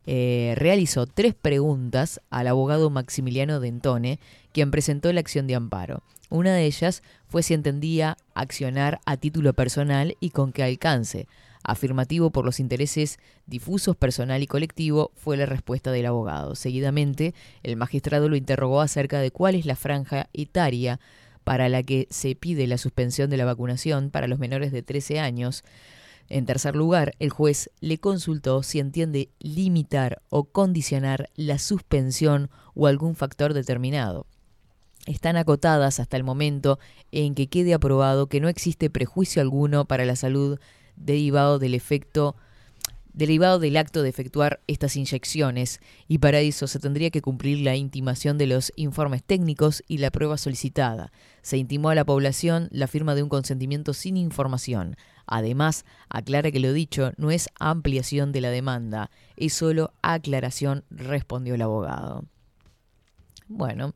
[0.07, 4.19] eh, realizó tres preguntas al abogado Maximiliano Dentone,
[4.53, 6.03] quien presentó la acción de amparo.
[6.31, 11.27] Una de ellas fue si entendía accionar a título personal y con qué alcance.
[11.67, 16.55] Afirmativo por los intereses difusos personal y colectivo fue la respuesta del abogado.
[16.55, 21.01] Seguidamente, el magistrado lo interrogó acerca de cuál es la franja etaria
[21.43, 25.21] para la que se pide la suspensión de la vacunación para los menores de 13
[25.21, 25.65] años.
[26.29, 32.89] En tercer lugar, el juez le consultó si entiende limitar o condicionar la suspensión o
[32.89, 34.27] algún factor determinado.
[35.07, 36.79] Están acotadas hasta el momento
[37.11, 40.59] en que quede aprobado que no existe prejuicio alguno para la salud
[40.97, 42.37] derivado del efecto
[43.15, 47.77] derivado del acto de efectuar estas inyecciones y para eso se tendría que cumplir la
[47.77, 51.13] intimación de los informes técnicos y la prueba solicitada.
[51.41, 54.97] Se intimó a la población la firma de un consentimiento sin información.
[55.27, 61.55] Además, aclara que lo dicho no es ampliación de la demanda, es solo aclaración, respondió
[61.55, 62.25] el abogado.
[63.47, 63.95] Bueno,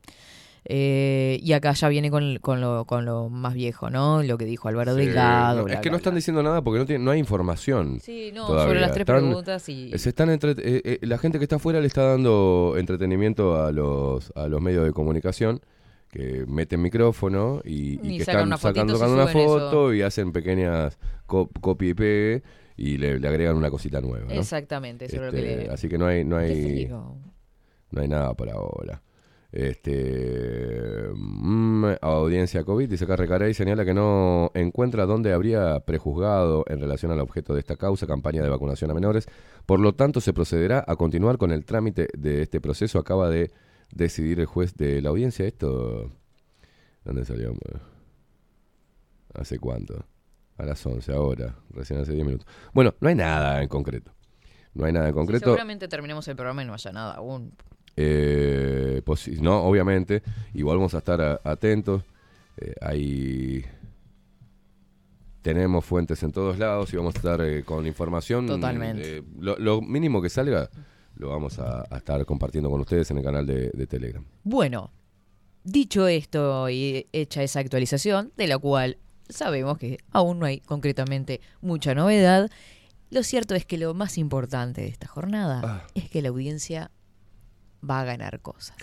[0.65, 4.21] eh, y acá ya viene con, con lo, con lo más viejo, ¿no?
[4.23, 5.59] Lo que dijo Álvaro Sí, Delgado.
[5.59, 7.99] no, bla, es que bla, no están diciendo nada porque no, tiene- no hay información.
[8.01, 8.65] Sí, no, todavía.
[8.67, 9.97] sobre las tres Están- preguntas y...
[9.97, 13.71] Se están entre- eh, eh, la gente que está afuera le está dando entretenimiento a
[13.71, 15.61] los, a los medios de comunicación
[16.11, 19.31] que meten micrófono y, y Y que sacan están sacando, una eso.
[19.33, 20.97] foto y hacen pequeñas
[21.27, 22.43] co- copia y pegue
[22.77, 24.25] y le, le agregan una cosita nueva.
[24.25, 24.39] ¿no?
[24.39, 25.71] Exactamente, eso es lo que Este, le...
[25.71, 29.01] Así que no hay, no ¿Qué te hay, no hay nada por ahora.
[29.51, 36.79] Este mm, audiencia COVID dice acá Recarey señala que no encuentra dónde habría prejuzgado en
[36.79, 39.27] relación al objeto de esta causa, campaña de vacunación a menores.
[39.65, 42.99] Por lo tanto, se procederá a continuar con el trámite de este proceso.
[42.99, 43.51] Acaba de
[43.91, 45.47] decidir el juez de la audiencia.
[45.47, 46.11] Esto,
[47.03, 47.53] ¿dónde salió?
[49.33, 50.05] ¿Hace cuánto?
[50.57, 52.47] A las 11 ahora, recién hace 10 minutos.
[52.73, 54.11] Bueno, no hay nada en concreto.
[54.73, 55.45] No hay nada en concreto.
[55.45, 57.53] Seguramente terminemos el programa y no haya nada aún.
[58.01, 60.23] Eh, posi- no, obviamente.
[60.53, 62.03] Igual vamos a estar a- atentos.
[62.57, 63.65] Eh, ahí
[65.41, 68.47] tenemos fuentes en todos lados y vamos a estar eh, con información.
[68.47, 69.17] Totalmente.
[69.17, 70.69] eh, lo, lo mínimo que salga
[71.15, 74.23] lo vamos a, a estar compartiendo con ustedes en el canal de, de Telegram.
[74.43, 74.91] Bueno,
[75.65, 78.97] dicho esto y hecha esa actualización, de la cual
[79.27, 82.49] sabemos que aún no hay concretamente mucha novedad,
[83.11, 85.87] lo cierto es que lo más importante de esta jornada Ah.
[85.93, 86.89] es que la audiencia
[87.87, 88.75] va a ganar cosas.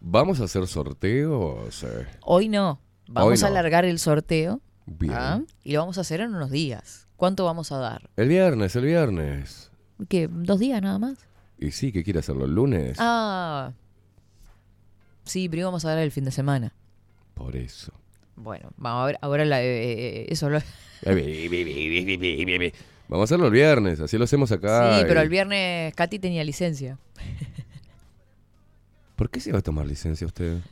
[0.00, 1.82] ¿Vamos a hacer sorteos?
[1.84, 3.52] Eh, Hoy no, vamos a no.
[3.56, 5.12] alargar el sorteo Bien.
[5.14, 5.42] ¿ah?
[5.64, 7.08] y lo vamos a hacer en unos días.
[7.16, 8.10] ¿Cuánto vamos a dar?
[8.16, 9.70] El viernes, el viernes.
[10.08, 10.28] ¿Qué?
[10.30, 11.18] ¿Dos días nada más?
[11.58, 12.96] Y sí, que quiere hacerlo el lunes.
[13.00, 13.72] Ah,
[15.24, 16.74] sí, pero vamos a dar el fin de semana.
[17.32, 17.92] Por eso.
[18.36, 20.60] Bueno, vamos a ver, ahora la, eh, eh, eso lo...
[23.08, 24.98] Vamos a hacerlo el viernes, así lo hacemos acá.
[24.98, 26.98] sí, pero el viernes Katy tenía licencia.
[29.16, 30.58] ¿Por qué se va a tomar licencia usted?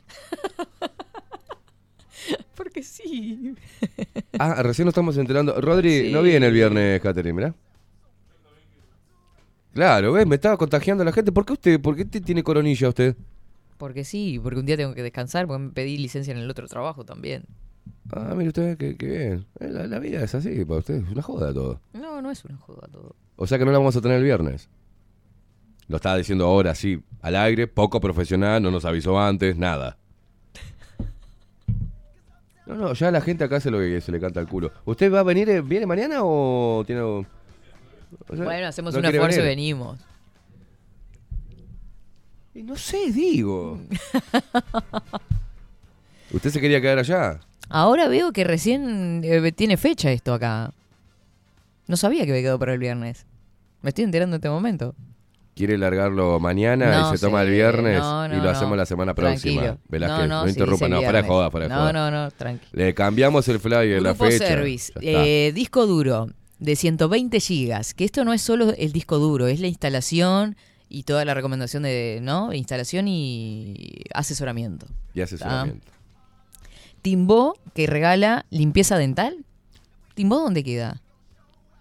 [2.55, 3.55] Porque sí.
[4.39, 5.59] Ah, recién nos estamos enterando.
[5.59, 6.11] Rodri, Sí.
[6.11, 7.55] no viene el viernes, Catherine, ¿verdad?
[9.73, 10.25] Claro, ¿ves?
[10.25, 11.31] Me estaba contagiando a la gente.
[11.31, 13.15] ¿Por qué usted, por qué tiene coronilla usted?
[13.77, 16.67] Porque sí, porque un día tengo que descansar, porque me pedí licencia en el otro
[16.67, 17.43] trabajo también.
[18.11, 19.45] Ah, mire usted, qué, qué bien.
[19.59, 21.81] Eh, La, la vida es así, para usted es una joda todo.
[21.93, 23.15] No, no es una joda todo.
[23.35, 24.69] O sea que no la vamos a tener el viernes.
[25.87, 29.97] Lo estaba diciendo ahora, sí, al aire, poco profesional, no nos avisó antes, nada.
[32.65, 34.71] No, no, ya la gente acá hace lo que se le canta al culo.
[34.85, 37.01] ¿Usted va a venir, eh, viene mañana o tiene...
[37.01, 37.25] o
[38.33, 39.99] sea, Bueno, hacemos no un esfuerzo y venimos.
[42.55, 43.79] Y no sé, digo.
[46.31, 47.39] ¿Usted se quería quedar allá?
[47.69, 50.71] Ahora veo que recién eh, tiene fecha esto acá.
[51.87, 53.25] No sabía que había quedado para el viernes.
[53.81, 54.95] Me estoy enterando en este momento.
[55.55, 58.49] ¿Quiere largarlo mañana No y se toma el viernes no, y no, lo no.
[58.49, 59.77] hacemos la semana próxima?
[59.87, 61.29] Velázquez, no, interrumpa, no, para de viernes.
[61.31, 62.67] joda, para de No, no, no, tranqui.
[62.73, 64.45] Le cambiamos el flyer, la fecha.
[64.47, 66.27] Service, eh, disco duro
[66.59, 70.57] de 120 gigas, que esto no es solo el disco duro, es la instalación
[70.89, 72.51] y toda la recomendación de, ¿no?
[72.53, 74.87] Instalación y asesoramiento.
[75.13, 75.87] y asesoramiento.
[77.01, 79.45] Timbó, que regala limpieza dental.
[80.15, 81.01] ¿Timbó dónde queda?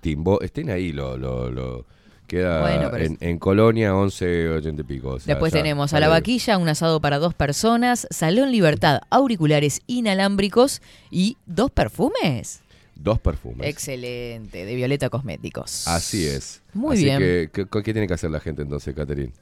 [0.00, 1.86] Timbo, estén ahí, lo, lo, lo-
[2.34, 5.08] queda Bueno, pero en, en Colonia 11, 80 y pico.
[5.10, 9.00] o sea, Después ya, tenemos a la vaquilla, un asado para dos personas, Salón Libertad,
[9.10, 12.60] auriculares inalámbricos y dos perfumes.
[12.96, 13.66] Dos perfumes.
[13.68, 15.88] Excelente, de Violeta Cosméticos.
[15.88, 16.62] Así es.
[16.72, 17.18] Muy Así bien.
[17.18, 19.32] que, ¿qué, qué tiene que hacer la gente entonces, Caterín?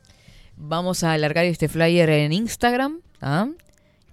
[0.57, 3.01] Vamos a alargar este flyer en Instagram.
[3.21, 3.49] ¿ah?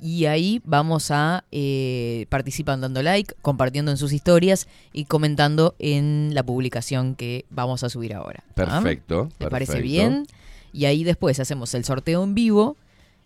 [0.02, 6.32] Y ahí vamos a eh, participan dando like, compartiendo en sus historias y comentando en
[6.34, 8.44] la publicación que vamos a subir ahora.
[8.48, 8.54] ¿ah?
[8.56, 9.30] Perfecto.
[9.38, 10.26] ¿Te parece bien?
[10.72, 12.78] Y ahí después hacemos el sorteo en vivo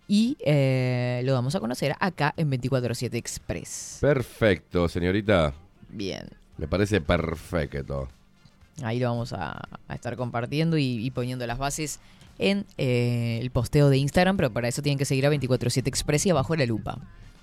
[0.08, 3.98] y eh, lo vamos a conocer acá en 247 Express.
[4.00, 5.54] Perfecto, señorita.
[5.90, 6.28] Bien.
[6.56, 8.08] Me parece perfecto.
[8.82, 12.00] Ahí lo vamos a, a estar compartiendo y, y poniendo las bases
[12.38, 16.26] en eh, el posteo de Instagram, pero para eso tienen que seguir a 247 Express
[16.26, 16.98] y abajo la lupa.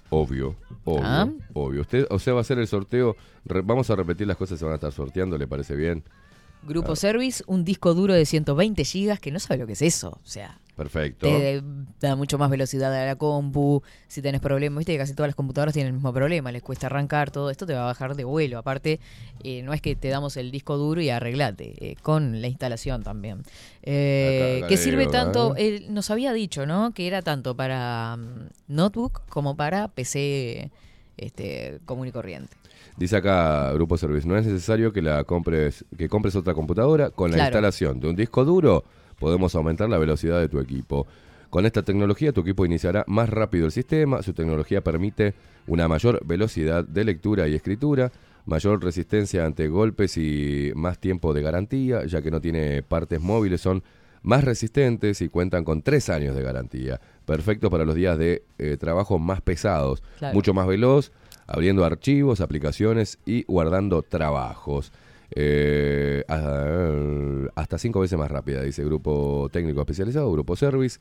[0.09, 1.29] Obvio, obvio, Ah.
[1.53, 1.81] obvio.
[1.81, 3.15] Usted, o sea, va a hacer el sorteo.
[3.45, 6.03] Re- vamos a repetir las cosas que se van a estar sorteando, ¿le parece bien?
[6.63, 6.95] Grupo.
[6.95, 10.09] Service, un disco duro de 120 gigas que no sabe lo que es eso.
[10.23, 11.27] O sea, Perfecto.
[11.27, 11.61] te
[11.99, 13.81] da mucho más velocidad a la compu.
[14.07, 16.87] Si tenés problemas, viste que casi todas las computadoras tienen el mismo problema, les cuesta
[16.87, 18.57] arrancar todo esto, te va a bajar de vuelo.
[18.57, 18.99] Aparte,
[19.43, 23.03] eh, no es que te damos el disco duro y arreglate, eh, con la instalación
[23.03, 23.43] también.
[23.83, 26.93] Eh, Acá- acá que sirve digo, tanto, él nos había dicho, ¿no?
[26.93, 30.71] Que era tanto para mm, notebook como para PC
[31.17, 32.55] este, común y corriente.
[33.01, 37.09] Dice acá Grupo Service, no es necesario que la compres, que compres otra computadora.
[37.09, 37.47] Con la Claro.
[37.47, 38.83] instalación de un disco duro
[39.17, 41.07] podemos aumentar la velocidad de tu equipo.
[41.49, 44.21] Con esta tecnología tu equipo iniciará más rápido el sistema.
[44.21, 45.33] Su tecnología permite
[45.65, 48.11] una mayor velocidad de lectura y escritura,
[48.45, 53.61] mayor resistencia ante golpes y más tiempo de garantía, ya que no tiene partes móviles,
[53.61, 53.81] son
[54.21, 57.01] más resistentes y cuentan con tres años de garantía.
[57.25, 60.35] Perfecto para los días de eh, trabajo más pesados, Claro.
[60.35, 61.11] mucho más veloz,
[61.51, 64.91] abriendo archivos, aplicaciones y guardando trabajos.
[65.33, 70.99] Eh, ah, hasta cinco veces más rápida, dice Grupo Técnico Especializado, Grupo Service.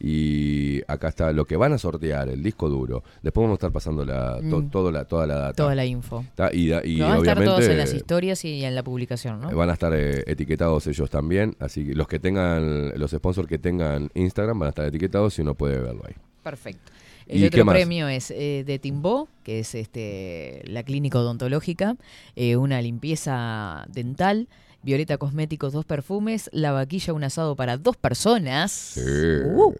[0.00, 3.02] Y acá está lo que van a sortear, el disco duro.
[3.20, 4.70] Después vamos a estar pasando la, to- Mm.
[4.70, 5.54] todo la, toda la data.
[5.54, 6.20] Toda la info.
[6.20, 8.84] Está, y da- y Lo van a estar todos en las historias y en la
[8.84, 9.50] publicación, ¿no?
[9.50, 11.56] van a estar eh, etiquetados ellos también.
[11.58, 15.42] Así que los que tengan, los sponsors que tengan Instagram van a estar etiquetados y
[15.42, 16.14] uno puede verlo ahí.
[16.44, 16.92] Perfecto.
[17.28, 21.96] ¿Y El otro premio es eh, de Timbó, que es este la clínica odontológica,
[22.36, 24.48] eh, una limpieza dental,
[24.82, 28.98] Violeta Cosméticos, dos perfumes, la vaquilla, un asado para dos personas.
[29.04, 29.74] Uh,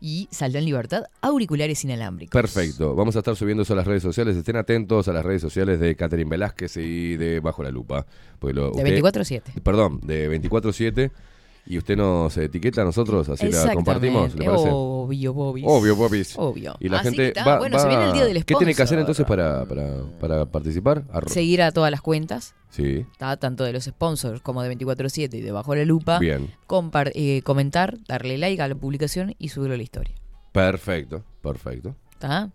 [0.00, 2.32] y Salón Libertad, auriculares inalámbricos.
[2.32, 2.94] Perfecto.
[2.94, 4.36] Vamos a estar subiendo eso a las redes sociales.
[4.36, 8.06] Estén atentos a las redes sociales de Catherine Velázquez y de Bajo la Lupa.
[8.40, 9.42] Lo- De usted- 24/7.
[9.62, 11.10] Perdón, de 24-7.
[11.68, 14.34] Y usted nos etiqueta a nosotros, así la compartimos.
[14.36, 14.68] ¿Le parece?
[14.70, 15.64] Obvio, Bobis.
[15.66, 16.34] Obvio, Bobis.
[16.38, 16.76] Obvio.
[16.78, 18.82] Y la Así gente que va, Bueno, se viene el día del ¿Qué tiene que
[18.82, 19.00] hacer sponsor.
[19.00, 21.04] entonces para, para, para participar?
[21.08, 25.34] Arro- Seguir a todas las cuentas, Sí, está, tanto de los sponsors como de 24/7
[25.38, 26.18] y de Bajo la Lupa.
[26.20, 26.52] bien.
[26.68, 30.14] compar- eh, comentar, darle like a la publicación y subirlo a la historia.
[30.52, 31.96] Perfecto, perfecto.
[32.12, 32.50] ¿Está?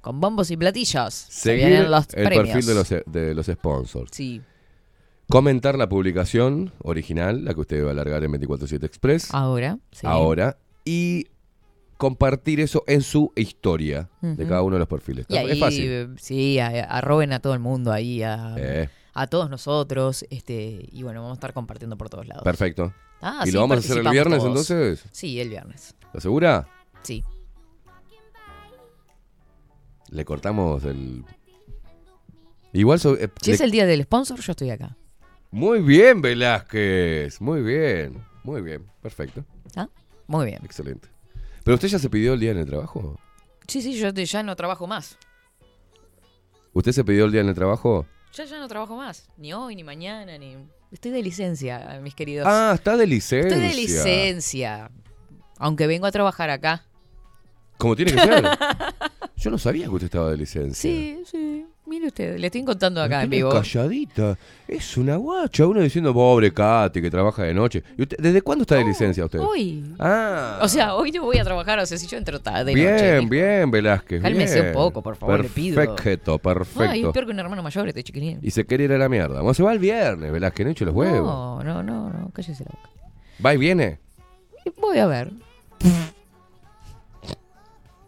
[0.00, 1.12] Con bombos y platillos.
[1.14, 2.44] Se Seguir vienen los el premios.
[2.54, 4.10] perfil de los, de los sponsors.
[4.12, 4.40] Sí.
[5.30, 9.34] Comentar la publicación original, la que usted va a largar en 247 Express.
[9.34, 9.78] Ahora.
[9.92, 10.06] sí.
[10.06, 10.56] Ahora.
[10.84, 11.26] Y
[11.98, 15.26] compartir eso en su historia de cada uno de los perfiles.
[15.28, 16.14] Y ahí, es fácil.
[16.18, 20.24] sí, a- arroben a todo el mundo ahí, a, Eh, a todos nosotros.
[20.30, 22.42] este Y bueno, vamos a estar compartiendo por todos lados.
[22.44, 22.94] perfecto.
[23.20, 24.70] Ah, ¿Y sí, lo vamos a hacer el viernes todos.
[24.70, 25.04] entonces?
[25.12, 25.94] Sí, el viernes.
[26.14, 26.68] ¿Lo segura?
[27.02, 27.22] Sí.
[30.10, 31.24] Le cortamos el.
[32.72, 32.98] Igual.
[33.00, 34.96] so- eh, Si le- es el día del sponsor, yo estoy acá.
[35.50, 37.40] Muy bien, Velázquez.
[37.40, 38.24] Muy bien.
[38.44, 38.86] Muy bien.
[39.00, 39.44] Perfecto.
[39.76, 39.88] Ah,
[40.26, 40.60] Muy bien.
[40.64, 41.08] Excelente.
[41.64, 43.18] ¿Pero usted ya se pidió el día en el trabajo?
[43.66, 45.18] Sí, sí, yo ya no trabajo más.
[46.72, 48.06] ¿Usted se pidió el día en el trabajo?
[48.32, 49.28] Yo ya no trabajo más.
[49.36, 50.56] Ni hoy, ni mañana, ni...
[50.90, 52.46] Estoy de licencia, mis queridos.
[52.48, 53.48] Ah, está de licencia.
[53.48, 54.90] Estoy de licencia.
[55.58, 56.86] Aunque vengo a trabajar acá.
[57.76, 58.44] Como tiene que ser.
[59.36, 60.90] Yo no sabía que usted estaba de licencia.
[60.90, 61.66] Sí, sí.
[61.88, 63.50] Mire usted, le estoy contando acá en vivo.
[63.50, 64.36] calladita.
[64.66, 65.66] Es una guacha.
[65.66, 67.82] Uno diciendo, pobre Katy, que trabaja de noche.
[67.96, 69.38] ¿Y usted, ¿Desde cuándo está de licencia usted?
[69.38, 69.82] Hoy.
[69.98, 70.58] Ah.
[70.60, 72.74] O sea, hoy no voy a trabajar, o sea, si yo entro tarde.
[72.74, 73.26] bien, noche.
[73.30, 74.20] bien, Velázquez.
[74.20, 74.66] Cálmese bien.
[74.66, 75.76] un poco, por favor, le pido.
[75.76, 76.82] Perfecto, perfecto.
[76.82, 78.38] Ay, es peor que un hermano mayor este chiquilín.
[78.42, 79.36] Y se quiere ir a la mierda.
[79.36, 81.26] Vamos, se va el viernes, Velázquez, no eche los huevos.
[81.26, 82.90] No, no, no, no, cállese la boca.
[83.44, 83.98] ¿Va y viene?
[84.78, 85.30] Voy a ver.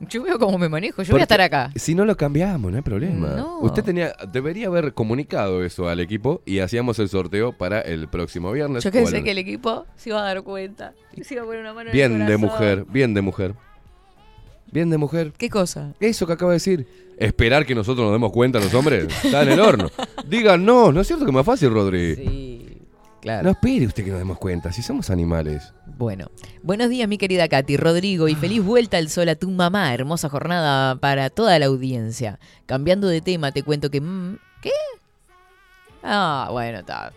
[0.08, 1.70] Yo veo cómo me manejo, yo voy a estar acá.
[1.76, 3.28] Si no lo cambiamos, no hay problema.
[3.36, 3.58] No.
[3.60, 8.50] Usted tenía, debería haber comunicado eso al equipo y hacíamos el sorteo para el próximo
[8.50, 8.82] viernes.
[8.82, 10.94] Yo pensé que el equipo se iba a dar cuenta.
[11.22, 13.54] Se iba a poner una mano en el Bien de mujer, bien de mujer.
[14.72, 15.32] Bien de mujer.
[15.36, 15.92] ¿Qué cosa?
[16.00, 16.86] Eso que acaba de decir.
[17.18, 19.06] Esperar que nosotros nos demos cuenta los hombres.
[19.22, 19.90] Está en el horno.
[20.26, 22.14] Digan no, ¿no es cierto que es más fácil, Rodri?
[22.14, 22.78] Sí,
[23.20, 23.42] claro.
[23.42, 25.74] No espere usted que nos demos cuenta, si somos animales.
[26.00, 26.30] Bueno,
[26.62, 29.92] buenos días mi querida Katy, Rodrigo y feliz vuelta al sol a tu mamá.
[29.92, 32.38] Hermosa jornada para toda la audiencia.
[32.64, 34.00] Cambiando de tema, te cuento que...
[34.00, 34.70] mm, ¿Qué?
[36.02, 37.12] Ah, bueno, está.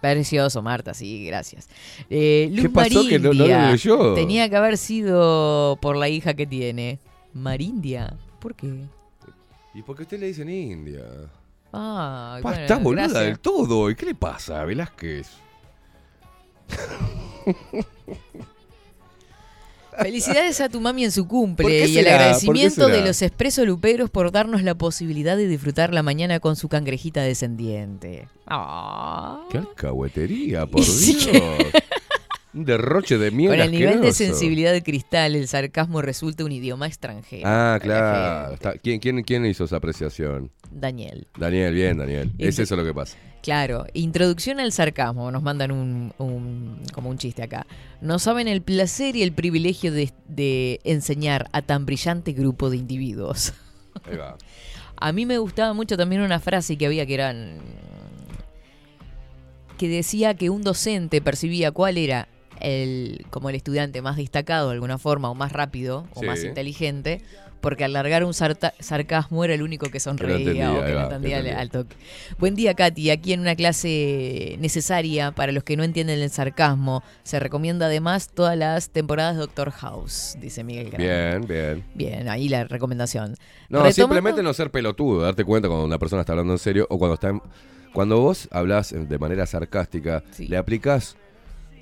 [0.00, 1.68] Precioso, Marta, sí, gracias.
[2.08, 4.14] Eh, Luz ¿Qué pasó que no- no lo leyó?
[4.14, 7.00] Tenía que haber sido por la hija que tiene.
[7.34, 8.14] Marindia.
[8.38, 8.84] ¿Por qué?
[9.74, 11.02] ¿Y por qué usted le dicen India?
[11.72, 13.24] Ah, bueno, está boluda gracias.
[13.24, 13.90] del todo.
[13.90, 15.26] ¿Y qué le pasa, Velázquez?
[19.98, 24.10] Felicidades a tu mami en su ¿Por cumple y el agradecimiento de los expreso luperos
[24.10, 28.28] por darnos la posibilidad de disfrutar la mañana con su cangrejita descendiente.
[28.46, 29.44] Ah.
[29.50, 31.42] ¡Qué alcahuetería, por sí Dios!
[32.54, 36.52] Un derroche de miel Con el nivel de sensibilidad de cristal, el sarcasmo resulta un
[36.52, 37.42] idioma extranjero.
[37.46, 38.54] Ah, claro.
[38.54, 40.50] Está- ¿quién, quién, quién hizo esa apreciación?
[40.70, 41.26] Daniel.
[41.36, 42.32] Daniel, bien, Daniel.
[42.38, 43.16] Es eso lo que pasa.
[43.48, 47.66] Claro, introducción al sarcasmo, nos mandan un, un- como un chiste acá.
[48.02, 52.76] No saben el placer y el privilegio de, de enseñar a tan brillante grupo de
[52.76, 53.54] individuos.
[54.04, 54.36] Ahí va.
[55.00, 57.56] A mí me gustaba mucho también una frase que había que eran
[59.78, 62.28] que decía que un docente percibía cuál era
[62.60, 66.26] el como el estudiante más destacado de alguna forma o más rápido o Sí.
[66.26, 67.20] más inteligente
[67.60, 71.58] porque al largar un sarcasmo era el único que sonreía entendía, o que no entendía
[71.58, 71.96] al, toque.
[72.38, 73.10] Buen día, Katy.
[73.10, 77.02] Aquí en una clase necesaria para los que no entienden el sarcasmo.
[77.24, 81.00] Se recomienda además todas las temporadas de Doctor House, dice Miguel Gran.
[81.00, 81.84] Bien, bien.
[81.94, 83.34] Bien, ahí la recomendación.
[83.68, 86.86] No, Retomando- simplemente no ser pelotudo, darte cuenta cuando una persona está hablando en serio
[86.90, 87.42] o cuando está en-
[87.92, 91.16] cuando vos hablas de manera sarcástica, le aplicás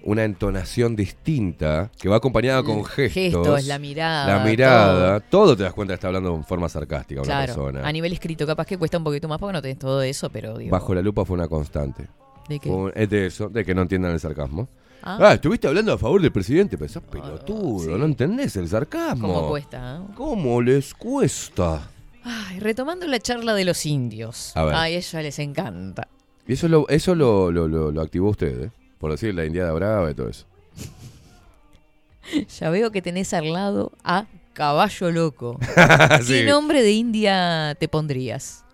[0.06, 3.12] una entonación distinta que va acompañada con gestos.
[3.12, 5.56] Gestos, la mirada, La mirada, todo.
[5.56, 7.86] te das cuenta que está hablando en forma sarcástica una Claro, persona.
[7.86, 10.56] a nivel escrito capaz que cuesta un poquito más porque no tenés todo eso, pero
[10.56, 10.70] digo...
[10.70, 12.06] Bajo la lupa fue una constante.
[12.48, 12.70] ¿De qué?
[12.70, 14.68] Un- es de eso, de que no entiendan el sarcasmo.
[15.02, 15.18] Ah.
[15.20, 19.32] Ah, estuviste hablando a favor del presidente, pero sos pelotudo, no entendés el sarcasmo.
[19.34, 19.96] ¿Cómo cuesta?
[20.02, 20.12] eh?
[20.16, 21.90] ¿Cómo les cuesta?
[22.24, 24.52] Ay, retomando la charla de los indios.
[24.56, 24.74] A ver.
[24.74, 26.08] Ay, a ella les encanta.
[26.48, 28.70] Y eso lo, eso lo, lo, lo- lo activó usted, ¿eh?
[28.98, 30.46] Por decir la Indiada Brava y todo eso.
[32.58, 35.58] Ya veo que tenés al lado a Caballo Loco.
[36.22, 36.32] Sí.
[36.32, 38.64] ¿Qué nombre de India te pondrías?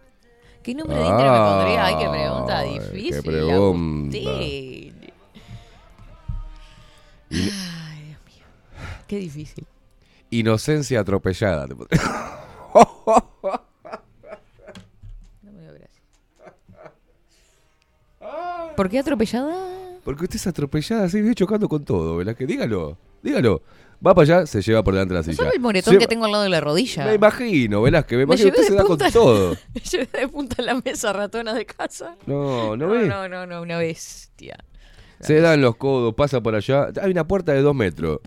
[0.62, 1.84] ¿Qué nombre de India me pondría?
[1.84, 3.14] Ay, qué pregunta difícil.
[3.14, 4.16] qué pregunta.
[4.16, 4.92] Ay,
[7.30, 8.46] Dios mío.
[9.08, 9.66] Qué difícil.
[10.30, 11.66] Inocencia atropellada.
[15.42, 16.02] No me dio gracia.
[18.76, 19.81] ¿Por qué atropellada?
[20.04, 22.34] Porque usted es atropellada, así vive chocando con todo, ¿verdad?
[22.36, 23.62] Que dígalo, dígalo.
[24.04, 25.36] Va para allá, se lleva por delante la silla.
[25.36, 27.04] ¿Solo el moretón Se- que tengo al lado de la rodilla?
[27.06, 29.56] Me imagino, Velázquez, me Me imagino que llevé usted se de da con todo.
[29.74, 32.16] Me llevé de punta la mesa ratona de casa.
[32.26, 33.06] No, no, No, ve.
[33.06, 34.56] no, no, no, una bestia.
[35.20, 36.88] Se dan los codos, pasa por allá.
[37.00, 38.18] Hay una puerta de dos metros.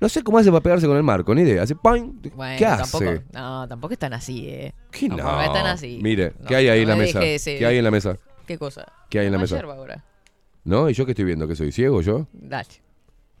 [0.00, 1.62] No sé cómo hace para pegarse con el marco, ni idea.
[1.64, 2.20] Hace ¡pam!
[2.36, 2.92] Bueno, ¿Qué hace?
[2.92, 4.72] tampoco, no, tampoco están así, ¿eh?
[4.92, 5.42] ¿Qué Tampoco no?
[5.42, 5.98] están así.
[6.00, 7.20] Mire, No, ¿qué hay ahí en no la me mesa?
[7.20, 8.16] ¿Qué hay en la mesa?
[8.46, 8.86] ¿Qué cosa?
[9.10, 9.56] ¿Qué hay en la mesa?
[9.56, 10.04] yerba ahora.
[10.64, 10.88] ¿No?
[10.90, 11.48] ¿Y yo qué estoy viendo?
[11.48, 12.26] ¿Que soy ciego yo?
[12.32, 12.68] Dale.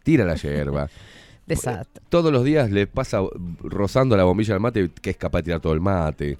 [0.02, 0.88] Tira la yerba.
[1.46, 2.00] Desata.
[2.08, 3.20] Todos los días le pasa
[3.60, 6.38] rozando la bombilla del mate que es capaz de tirar todo el mate.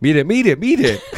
[0.00, 0.98] Mire, mire, mire.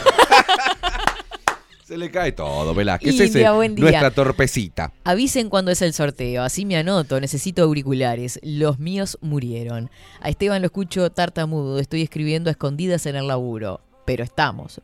[1.84, 3.12] Se le cae todo, Velázquez.
[3.12, 3.82] India, Ese es buen día.
[3.84, 4.92] nuestra torpecita.
[5.04, 8.40] Avisen cuando es el sorteo, así me anoto, necesito auriculares.
[8.42, 9.88] Los míos murieron.
[10.20, 13.82] A Esteban lo escucho tartamudo, estoy escribiendo a escondidas en el laburo.
[14.04, 14.80] Pero estamos.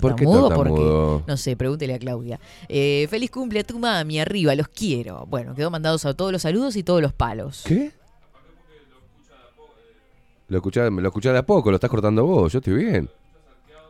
[0.00, 0.48] ¿Por qué ¿Tartamudo?
[0.48, 1.12] tartamudo?
[1.18, 2.38] Porque, no sé, pregúntele a Claudia.
[2.68, 5.24] Eh, feliz cumple a tu mami, arriba, los quiero.
[5.26, 7.62] Bueno, quedó mandados a todos los saludos y todos los palos.
[7.66, 7.92] ¿Qué?
[10.48, 13.10] Lo escuchás, lo escuchás de a poco, lo estás cortando vos, yo estoy bien.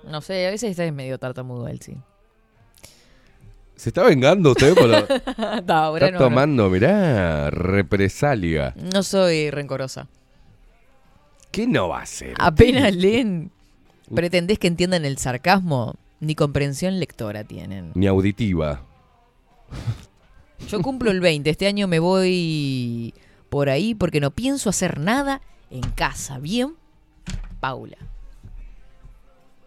[0.05, 1.97] No sé, a veces está medio tartamudo él, sí.
[3.77, 4.99] Se está vengando usted por lo...
[5.67, 6.25] No, ahora Está no, no.
[6.31, 8.75] tomando, mirá, represalia.
[8.93, 10.09] No soy rencorosa.
[11.53, 12.35] ¿Qué no va a hacer?
[12.39, 13.53] Apenas leen,
[14.15, 17.93] pretendés que entiendan el sarcasmo, ni comprensión lectora tienen.
[17.95, 18.83] Ni auditiva.
[20.69, 23.15] Yo cumplo el 20, este año me voy
[23.49, 25.41] por ahí porque no pienso hacer nada
[25.71, 26.39] en casa.
[26.39, 26.75] ¿Bien?
[27.61, 27.97] Paula.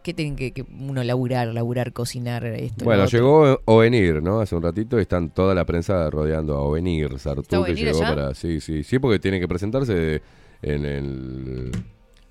[0.04, 2.86] ¿Qué tienen que, que uno laburar, laburar, cocinar esto?
[2.86, 4.42] Bueno, llegó Ovenir, ¿no?
[4.42, 8.16] Hace un ratito y están toda la prensa rodeando a Ovenir, Sartú, que llegó allá?
[8.16, 8.34] para...
[8.34, 10.22] Sí, sí, sí, porque tiene que presentarse
[10.64, 11.72] en el...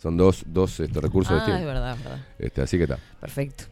[0.01, 2.27] Son dos, dos este, recursos Ah, de es verdad, es verdad.
[2.39, 2.99] Este, así que está.
[3.21, 3.65] Perfecto.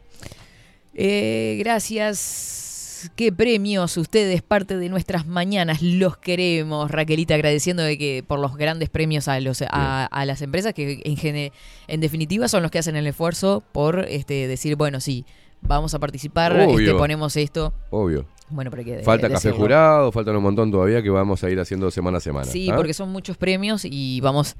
[0.95, 3.11] Eh, gracias.
[3.15, 6.91] Qué premios ustedes, parte de nuestras mañanas, los queremos.
[6.91, 11.01] Raquelita, agradeciendo de que por los grandes premios a los a, a las empresas que
[11.05, 11.53] en,
[11.87, 15.25] en definitiva son los que hacen el esfuerzo por este, decir, bueno, sí,
[15.63, 17.73] vamos a participar, este, ponemos esto.
[17.91, 18.27] Obvio.
[18.51, 19.59] Bueno, pero que Falta café decirlo.
[19.59, 22.47] jurado, faltan un montón todavía que vamos a ir haciendo semana a semana.
[22.47, 22.77] Sí, ¿ah?
[22.77, 24.57] porque son muchos premios y vamos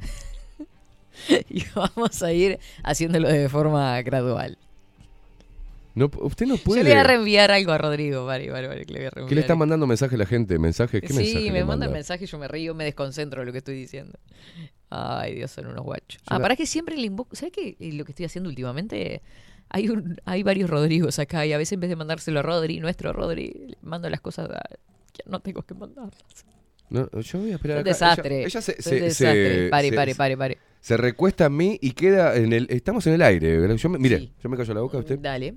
[1.49, 4.59] y vamos a ir haciéndolo de forma gradual.
[5.95, 6.85] No, usted no Yo puede.
[6.85, 9.35] le voy a reenviar algo a Rodrigo, vale, vale, vale, que le voy a ¿Qué
[9.35, 10.57] le está mandando mensaje a la gente?
[10.59, 11.01] ¿Mensaje?
[11.01, 11.95] ¿Qué sí, mensaje me le mandan manda?
[11.95, 14.17] mensajes, yo me río, me desconcentro de lo que estoy diciendo.
[14.91, 16.21] Ay, Dios, son unos guachos.
[16.23, 17.35] Yo Ah, la- para que siempre le invoco.
[17.35, 17.77] ¿Sabes qué?
[17.81, 19.23] Eh, Lo que estoy haciendo últimamente.
[19.71, 22.79] Hay, un, hay varios Rodrigos acá y a veces en vez de mandárselo a Rodri,
[22.81, 24.63] nuestro Rodri, le mando las cosas a.
[25.13, 26.15] que no tengo que mandarlas.
[26.91, 28.37] No, yo voy a esperar Es un desastre.
[28.39, 29.11] Ella, ella se, desastre.
[29.65, 30.59] se- pare, pare, pare, pare.
[30.81, 32.67] Se recuesta a mí y queda en el.
[32.71, 33.77] Estamos en el aire.
[33.77, 34.33] Yo me, mire, Sí.
[34.43, 35.19] yo me callo la boca usted.
[35.19, 35.55] Dale.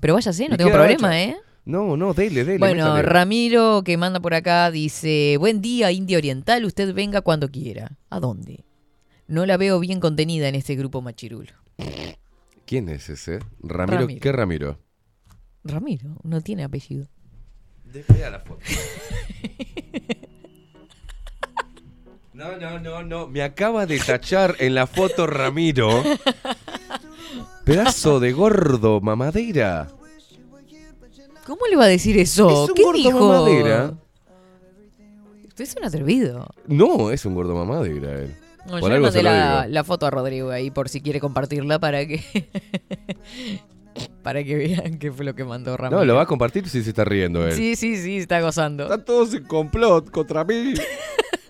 [0.00, 1.16] Pero váyase, no Y tengo problema, ocho.
[1.16, 1.36] ¿eh?
[1.64, 2.58] No, no, dele, dele.
[2.58, 3.02] Bueno, métale.
[3.02, 7.98] Ramiro que manda por acá dice, buen día India Oriental, usted venga cuando quiera.
[8.08, 8.64] ¿A dónde?
[9.26, 11.52] No la veo bien contenida en este grupo machirulo.
[12.64, 13.40] ¿Quién es ese?
[13.62, 14.00] Ramiro.
[14.00, 14.20] Ramiro.
[14.20, 14.78] ¿Qué Ramiro?
[15.64, 17.06] Ramiro, no tiene apellido.
[17.84, 18.60] Desvea la foto.
[22.38, 23.26] No, no, no, no.
[23.26, 26.04] Me acaba de tachar en la foto Ramiro.
[27.64, 29.88] Pedazo de gordo, mamadera.
[31.44, 32.48] ¿Cómo le va a decir eso?
[32.48, 33.28] Es un ¿Qué gordo dijo?
[33.28, 33.94] mamadera.
[35.48, 36.46] Usted es un atrevido.
[36.68, 38.36] No, es un gordo mamadera él.
[38.66, 39.22] No, Por yo le algo mandé
[39.72, 42.22] la, foto a Rodrigo ahí por si quiere compartirla para que
[44.22, 45.98] para que vean qué fue lo que mandó Ramiro.
[45.98, 47.54] No, lo va a compartir si se está riendo él.
[47.54, 48.84] Sí, sí, sí, está gozando.
[48.84, 50.74] Están todos en complot contra mí.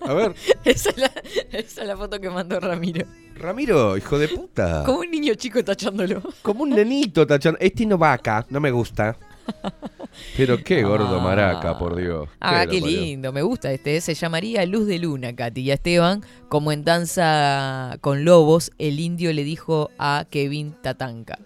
[0.09, 0.35] A ver.
[0.65, 1.13] esa, es la,
[1.53, 3.07] esa es la foto que mandó Ramiro.
[3.37, 4.83] Ramiro, hijo de puta.
[4.85, 6.23] Como un niño chico tachándolo.
[6.43, 7.59] Como un nenito tachando.
[7.61, 9.17] Este no va acá, no me gusta.
[10.37, 11.23] Pero qué gordo Ah.
[11.23, 12.29] maraca, por Dios.
[12.41, 14.01] Ah, qué lindo, me gusta este.
[14.01, 16.23] Se llamaría Luz de Luna, Katy y a Esteban.
[16.49, 21.39] Como en Danza con Lobos, el indio le dijo a Kevin Tatanka.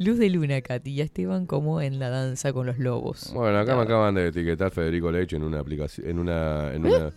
[0.00, 3.32] Luz de Luna, Katy y Esteban como en la Danza con los Lobos.
[3.34, 6.88] Bueno, acá me acaban de etiquetar Federico Leche en una aplicación, en una, en ¿Eh?
[6.88, 7.10] una.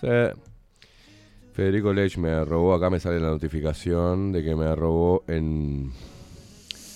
[0.00, 0.40] Sí.
[1.52, 5.92] Federico Leche me robó, acá me sale la notificación de que me robó en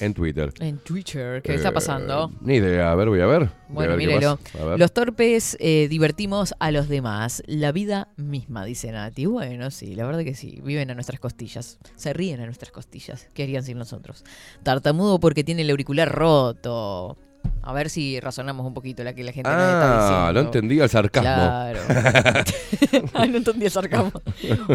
[0.00, 0.52] en Twitter.
[0.60, 2.30] En Twitter, ¿qué está Eh, pasando?
[2.40, 3.42] Ni idea, a ver, voy a ver.
[3.44, 4.38] A Bueno, ver mírelo.
[4.60, 4.78] A ver.
[4.78, 7.42] Los torpes eh, divertimos a los demás.
[7.46, 9.26] La vida misma, dice Nati.
[9.26, 10.60] Bueno, sí, la verdad que sí.
[10.64, 11.78] Viven a nuestras costillas.
[11.96, 13.28] Se ríen a nuestras costillas.
[13.34, 14.24] ¿Qué harían sin nosotros?
[14.62, 17.16] Tartamudo porque tiene el auricular roto.
[17.62, 20.32] A ver si razonamos un poquito la que la gente nos está Ah, diciendo.
[20.32, 21.30] no entendía el sarcasmo.
[21.34, 21.80] Claro.
[23.30, 24.12] No entendí el sarcasmo.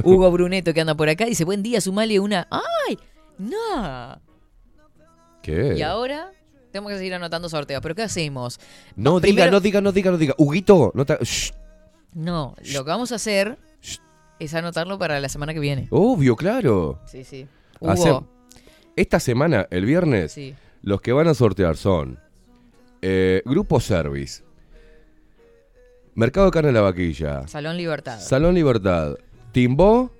[0.04, 2.48] Hugo Bruneto que anda por acá dice, buen día, sumale una...
[2.52, 2.98] ¡Ay!
[3.38, 4.20] ¡No!
[5.44, 5.76] ¿Qué?
[5.78, 6.32] Y ahora
[6.72, 7.82] tenemos que seguir anotando sorteos.
[7.84, 8.60] ¿Pero qué hacemos?
[8.96, 10.34] No, diga, no diga, no diga, no diga.
[10.40, 11.18] Huguito, no te...
[11.24, 11.52] Shh.
[12.14, 13.60] No, lo que vamos a hacer
[14.40, 15.88] es anotarlo para la semana que viene.
[15.92, 17.00] Obvio, claro.
[17.06, 17.46] Sí, sí.
[17.86, 18.28] Hace- Hugo,
[18.96, 20.56] Esta semana, el viernes, Sí.
[20.82, 22.20] los que van a sortear son
[23.02, 24.44] eh, Grupo Service,
[26.16, 28.20] Mercado de Carne de la Vaquilla, Salón Libertad.
[28.20, 29.16] Salón Libertad,
[29.52, 30.12] Timbó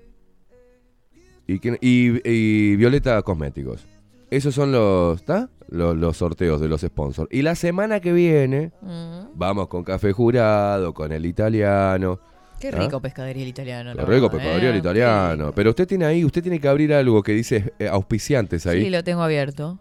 [1.46, 3.84] y, quién- y- y Violeta Cosméticos.
[4.30, 5.48] Esos son los, ¿está?
[5.68, 7.28] los, los sorteos de los sponsors.
[7.32, 12.18] Y la semana que viene, Mm, vamos con Café Jurado, con el italiano.
[12.60, 12.78] qué ¿Ah?
[12.78, 13.92] rico pescadería el italiano.
[13.94, 14.78] Qué rico, verdad, pescadería el ¿eh?
[14.78, 15.52] italiano.
[15.54, 18.82] Pero usted tiene ahí, usted tiene que abrir algo que dice eh, auspiciantes ahí.
[18.84, 19.78] Sí, lo tengo abierto.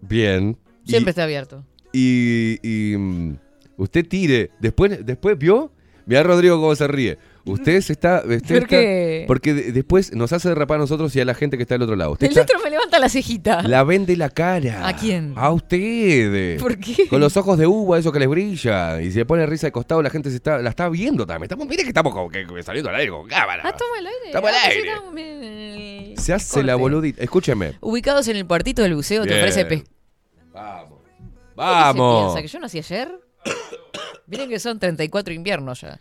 [0.00, 0.56] Bien.
[0.84, 1.64] Y- Siempre está abierto.
[1.92, 3.36] y, y, mm,
[3.78, 4.50] usted tire.
[4.60, 5.72] Después, después vio,
[6.06, 7.18] mira Rodrigo cómo se ríe.
[7.46, 8.22] Usted se está.
[8.24, 9.24] usted ¿Por está- qué?
[9.26, 11.82] porque de- después nos hace derrapar a nosotros y a la gente que está del
[11.82, 12.12] otro lado.
[12.12, 13.62] Usted El está- otro me levanta la cejita.
[13.62, 14.88] la vende la cara.
[14.88, 15.34] ¿A quién?
[15.36, 16.58] A usted.
[16.58, 17.06] ¿Por qué?
[17.08, 19.00] Con los ojos de uva, eso que les brilla.
[19.02, 21.44] Y se pone risa de costado, la gente se está, la está viendo también.
[21.44, 23.62] Estamos, mire que estamos como que, que saliendo al aire con cámara.
[23.66, 24.30] Ah, toma el aire.
[24.34, 24.88] Ah, sí, aire.
[24.90, 25.44] estamos bien en
[26.12, 26.82] el Se hace la corte.
[26.82, 27.22] boludita.
[27.22, 27.74] Escúcheme.
[27.80, 29.40] Ubicados en el puertito del buceo, te Bien.
[29.40, 29.90] ofrece pesca.
[30.52, 30.98] Vamos.
[31.04, 31.10] ¿Qué
[31.54, 32.24] se Vamos.
[32.32, 32.42] piensa?
[32.42, 33.08] ¿Que yo nací ayer?
[34.26, 36.00] Miren que son 34 inviernos ya.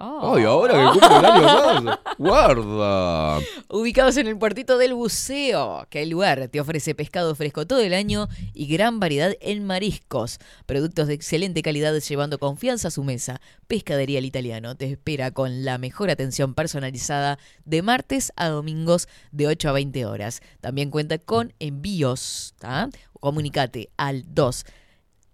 [0.00, 0.34] Ah.
[0.36, 1.98] Ay, ahora que cumple el año más.
[2.18, 3.40] Guarda.
[3.68, 7.92] Ubicados en el puertito del buceo, que el lugar te ofrece pescado fresco todo el
[7.92, 10.38] año y gran variedad en mariscos.
[10.66, 13.40] Productos de excelente calidad llevando confianza a su mesa.
[13.66, 19.48] Pescadería El Italiano te espera con la mejor atención personalizada de martes a domingos de
[19.48, 20.42] 8 a 20 horas.
[20.60, 22.54] También cuenta con envíos.
[22.60, 22.88] ¿tá?
[23.18, 24.64] Comunicate al 2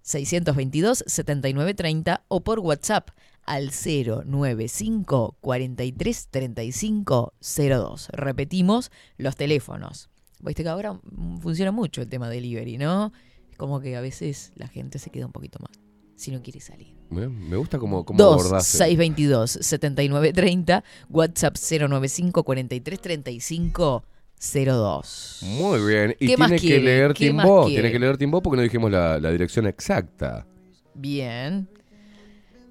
[0.01, 3.11] 622 7930 o por WhatsApp
[3.47, 8.09] al 095 43 35 02.
[8.12, 10.11] Repetimos los teléfonos.
[10.40, 11.01] Viste que ahora
[11.40, 13.12] funciona mucho el tema delivery, ¿no?
[13.51, 15.84] Es como que a veces la gente se queda un poquito más
[16.16, 16.95] si no quiere salir.
[17.11, 18.78] Me, gusta como, como 2 abordaste.
[18.78, 24.05] 622 7930 WhatsApp 095 43 35
[24.40, 25.40] 02.
[25.42, 26.16] Muy bien.
[26.18, 27.66] Y ¿Qué más tiene que leer ¿Qué más Timbó.
[27.66, 30.47] Tiene que leer Timbó porque no dijimos la, la dirección exacta.
[30.95, 31.68] Bien.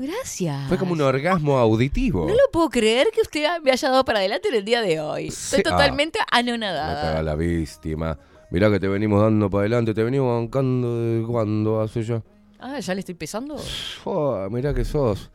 [0.00, 0.66] Gracias.
[0.68, 2.22] Fue como un orgasmo auditivo.
[2.26, 4.98] No lo puedo creer que usted me haya dado para adelante en el día de
[4.98, 5.28] hoy.
[5.28, 7.22] Estoy Sí, totalmente haga anonadada.
[7.22, 8.18] la víctima.
[8.50, 12.22] Mirá que te venimos dando para adelante, te venimos bancando de cuando hace yo.
[12.58, 13.56] Ah, ¿ya le estoy pesando?
[14.04, 15.30] Oh, mirá que sos.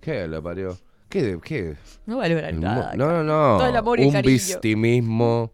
[0.00, 0.78] ¿Qué le parió?
[1.08, 1.38] ¿Qué?
[1.42, 1.74] ¿Qué?
[2.04, 2.92] No valora El nada.
[2.94, 3.56] No, no, no.
[3.58, 4.32] Todo el amor y el un cariño.
[4.36, 5.52] victimismo.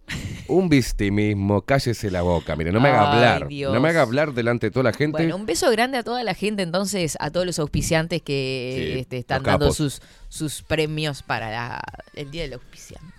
[0.48, 1.62] Un victimismo.
[1.62, 2.56] Cállese la boca.
[2.56, 3.48] Mire, no me haga Ay, hablar.
[3.48, 3.72] Dios.
[3.72, 5.12] No me haga hablar delante de toda la gente.
[5.18, 8.98] Bueno, un beso grande a toda la gente, entonces, a todos los auspiciantes que Sí,
[9.00, 11.82] este, están dando sus, sus premios para la-
[12.14, 13.13] el Día del Auspiciante.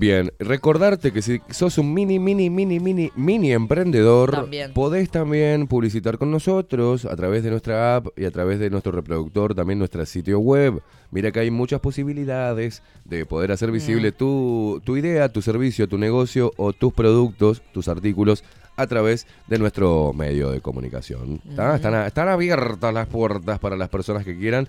[0.00, 4.72] Bien, recordarte que si sos un mini, mini, mini, mini, mini emprendedor, También.
[4.72, 8.92] podés también publicitar con nosotros a través de nuestra app y a través de nuestro
[8.92, 10.80] reproductor, también nuestro sitio web.
[11.10, 15.98] Mira que hay muchas posibilidades de poder hacer visible tu, tu idea, tu servicio, tu
[15.98, 18.44] negocio o tus productos, tus artículos
[18.76, 21.40] a través de nuestro medio de comunicación.
[21.56, 21.66] ¿tá?
[21.70, 21.74] Ujú.
[21.74, 24.68] están, a- están abiertas las puertas para las personas que quieran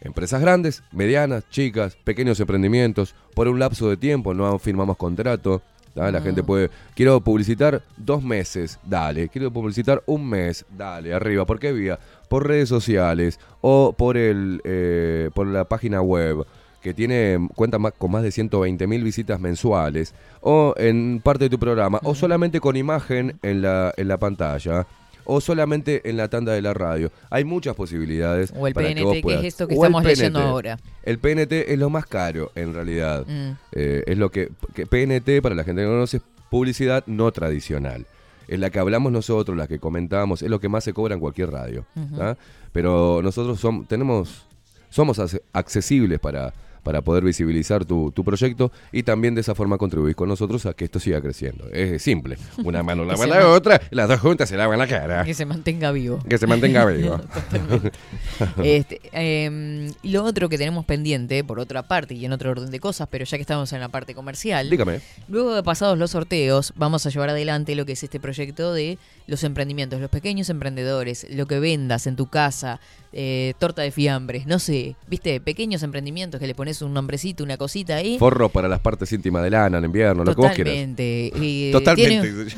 [0.00, 5.60] Empresas grandes, medianas, chicas, pequeños emprendimientos, por un lapso de tiempo, no firmamos contrato.
[5.94, 6.10] ¿tá?
[6.12, 9.28] La gente puede, quiero publicitar dos meses, dale.
[9.28, 11.44] Quiero publicitar un mes, dale, arriba.
[11.46, 11.98] ¿Por qué vía?
[12.28, 16.46] Por redes sociales o por, el, eh, por la página web
[16.82, 21.58] que tiene cuenta con más de 120 mil visitas mensuales, o en parte de tu
[21.58, 24.86] programa, o solamente con imagen en la, en la pantalla,
[25.30, 27.12] o solamente en la tanda de la radio.
[27.30, 28.52] Hay muchas posibilidades.
[28.56, 30.78] O el para PNT, vos que es esto que o estamos leyendo ahora.
[31.02, 33.24] El PNT es lo más caro, en realidad.
[33.26, 33.50] Mm.
[33.72, 37.30] Eh, es lo que, que PNT, para la gente que no conoce, es publicidad no
[37.30, 38.06] tradicional.
[38.48, 41.20] Es la que hablamos nosotros, la que comentamos, es lo que más se cobra en
[41.20, 41.84] cualquier radio.
[42.72, 44.46] Pero nosotros som- tenemos,
[44.90, 46.52] somos ac- accesibles para,
[46.88, 50.72] para poder visibilizar tu, tu proyecto y también de esa forma contribuís con nosotros a
[50.72, 51.68] que esto siga creciendo.
[51.70, 52.38] Es simple.
[52.64, 55.22] Una mano lava la otra, las dos juntas se lavan la cara.
[55.22, 56.18] Que se mantenga vivo.
[56.26, 57.20] Que se mantenga vivo.
[58.62, 62.70] Este, em, y lo otro que tenemos pendiente, por otra parte y en otro orden
[62.70, 65.00] de cosas, pero ya que estamos en la parte comercial, Dígame.
[65.28, 68.98] luego de pasados los sorteos, vamos a llevar adelante lo que es este proyecto de
[69.26, 72.80] los emprendimientos, los pequeños emprendedores, lo que vendas en tu casa,
[73.12, 77.56] eh, torta de fiambres, no sé, viste, pequeños emprendimientos que le pones un nombrecito, una
[77.56, 78.18] cosita ahí.
[78.18, 80.72] Forro para las partes íntimas de lana en invierno, lo que vos quieras.
[80.74, 81.32] Totalmente.
[81.36, 82.32] y Totalmente.
[82.32, 82.54] tiene-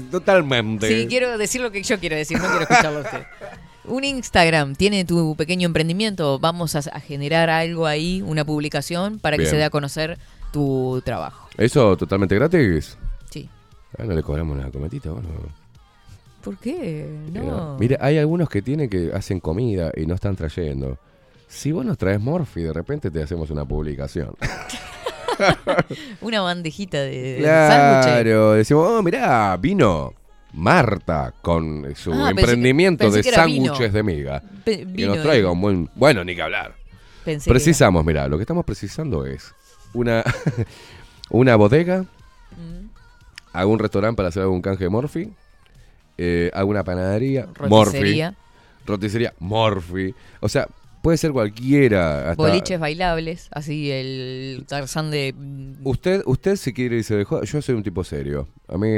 [0.10, 0.88] Totalmente.
[0.88, 3.22] Sí, quiero decir lo que yo quiero decir, no quiero escucharlo a usted.
[3.84, 9.36] Un Instagram, tiene tu pequeño emprendimiento, vamos a, a generar algo ahí, una publicación para
[9.36, 10.18] que se dé a conocer
[10.52, 11.48] tu trabajo.
[11.56, 12.96] ¿Eso totalmente gratis?
[13.30, 13.48] Sí.
[13.98, 15.28] Ah, no le cobramos una cometita, bueno.
[16.46, 17.06] ¿Por qué?
[17.32, 17.76] No.
[17.78, 20.96] Mira, hay algunos que tienen que hacen comida y no están trayendo.
[21.48, 24.34] Si vos nos traes Morphy, de repente te hacemos una publicación.
[26.20, 28.22] Una bandejita de, sándwiches.
[28.22, 30.14] Claro, decimos, oh, mirá, vino
[30.54, 34.42] Marta con su Ah, pensé que- emprendimiento pensé de sándwiches de miga.
[34.64, 35.90] Pe- Que nos traiga un buen...
[35.94, 36.74] Bueno, ni que hablar.
[37.24, 39.52] Pensé que Precisamos, mirá, lo que estamos precisando es
[39.92, 40.24] una,
[41.30, 42.04] una bodega,
[42.52, 42.86] Mm.
[43.52, 45.30] algún restaurante para hacer algún canje de Morphy,
[46.18, 48.30] eh, alguna panadería, Roticería.
[48.30, 48.36] Morphy,
[48.86, 50.14] roticería, Morphy.
[50.40, 50.66] O sea,
[51.02, 52.30] puede ser cualquiera.
[52.30, 55.34] hasta- Boliches bailables, así el Tarzán de...
[55.84, 58.48] Usted, usted si quiere y se dejó, yo soy un tipo serio.
[58.68, 58.88] A mí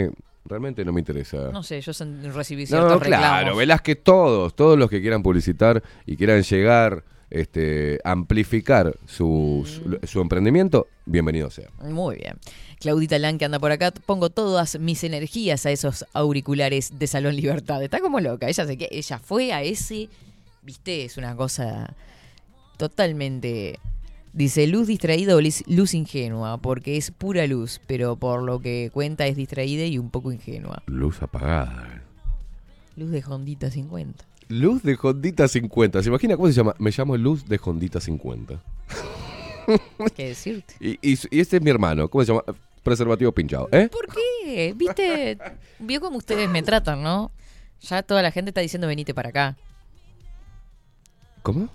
[0.44, 1.50] realmente no me interesa.
[1.52, 1.92] No sé, yo
[2.32, 3.58] recibí ciertos No, claro, reclamos.
[3.58, 10.06] Velázquez, todos, todos los que quieran publicitar y quieran llegar, este, amplificar su, Mm.
[10.06, 11.68] su, emprendimiento, bienvenido sea.
[11.82, 12.34] Muy bien.
[12.80, 17.36] Claudita Lan, que anda por acá, pongo todas mis energías a esos auriculares de Salón
[17.36, 17.82] Libertad.
[17.82, 18.48] Está como loca.
[18.48, 20.08] Ella, se, ella fue a ese,
[20.62, 21.94] viste, es una cosa
[22.76, 23.78] totalmente...
[24.32, 29.26] Dice, luz distraída o luz ingenua, porque es pura luz, pero por lo que cuenta
[29.26, 30.82] es distraída y un poco ingenua.
[30.86, 32.02] Luz apagada.
[32.94, 34.24] Luz de Hondita 50.
[34.48, 36.02] Luz de Hondita 50.
[36.02, 36.74] ¿Se imagina cómo se llama?
[36.78, 38.60] Me llamo Luz de Hondita 50.
[40.14, 40.74] ¿Qué decirte?
[40.80, 42.08] Y, y, y este es mi hermano.
[42.08, 42.42] ¿Cómo se llama?
[42.82, 43.68] Preservativo pinchado.
[43.72, 43.88] ¿Eh?
[43.90, 44.72] ¿Por qué?
[44.74, 45.38] ¿Viste?
[45.78, 47.30] Vio cómo ustedes me tratan, ¿no?
[47.82, 49.56] Ya toda la gente está diciendo venite para acá.
[51.42, 51.68] ¿Cómo?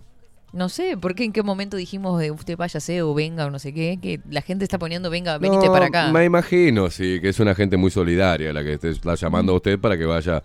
[0.52, 3.58] No sé, ¿por qué en qué momento dijimos de usted váyase o venga o no
[3.58, 3.98] sé qué?
[4.02, 6.12] Que la gente está poniendo venga, venite No, para acá.
[6.12, 9.56] Me imagino, sí, que es una gente muy solidaria la que te está llamando a
[9.56, 10.44] usted para que vaya,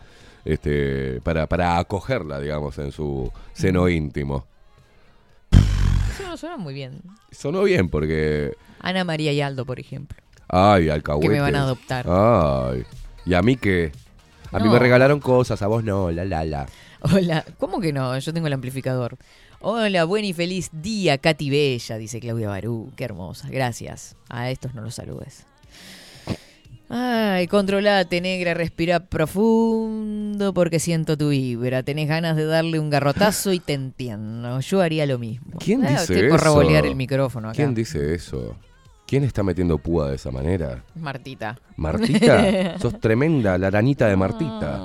[0.48, 4.46] este, para, para acogerla, digamos, en su seno íntimo.
[6.12, 7.00] Eso no suena muy bien.
[7.30, 8.54] Sonó bien porque.
[8.80, 10.18] Ana María y Aldo, por ejemplo.
[10.48, 11.28] Ay, alcahuete.
[11.28, 12.06] Que me van a adoptar.
[12.08, 12.84] Ay.
[13.26, 13.92] ¿Y a mí qué?
[14.50, 14.72] A mí No.
[14.72, 16.66] me regalaron cosas, a vos no, la la la.
[17.00, 18.18] Hola, ¿cómo que no?
[18.18, 19.18] Yo tengo el amplificador.
[19.60, 22.90] Hola, buen y feliz día, Katy Bella, dice Claudia Barú.
[22.96, 24.16] Qué hermosa, gracias.
[24.30, 25.46] A estos no los saludes.
[26.90, 31.82] Ay, controlate, negra, respira profundo porque siento tu vibra.
[31.82, 34.60] Tenés ganas de darle un garrotazo y te entiendo.
[34.60, 35.58] Yo haría lo mismo.
[35.58, 36.44] ¿Quién Ah, dice estoy por eso?
[36.44, 37.56] revolear el micrófono acá.
[37.56, 38.56] ¿Quién dice eso?
[39.06, 40.82] ¿Quién está metiendo púa de esa manera?
[40.94, 41.58] Martita.
[41.76, 44.80] Martita, sos tremenda, la arañita de Martita.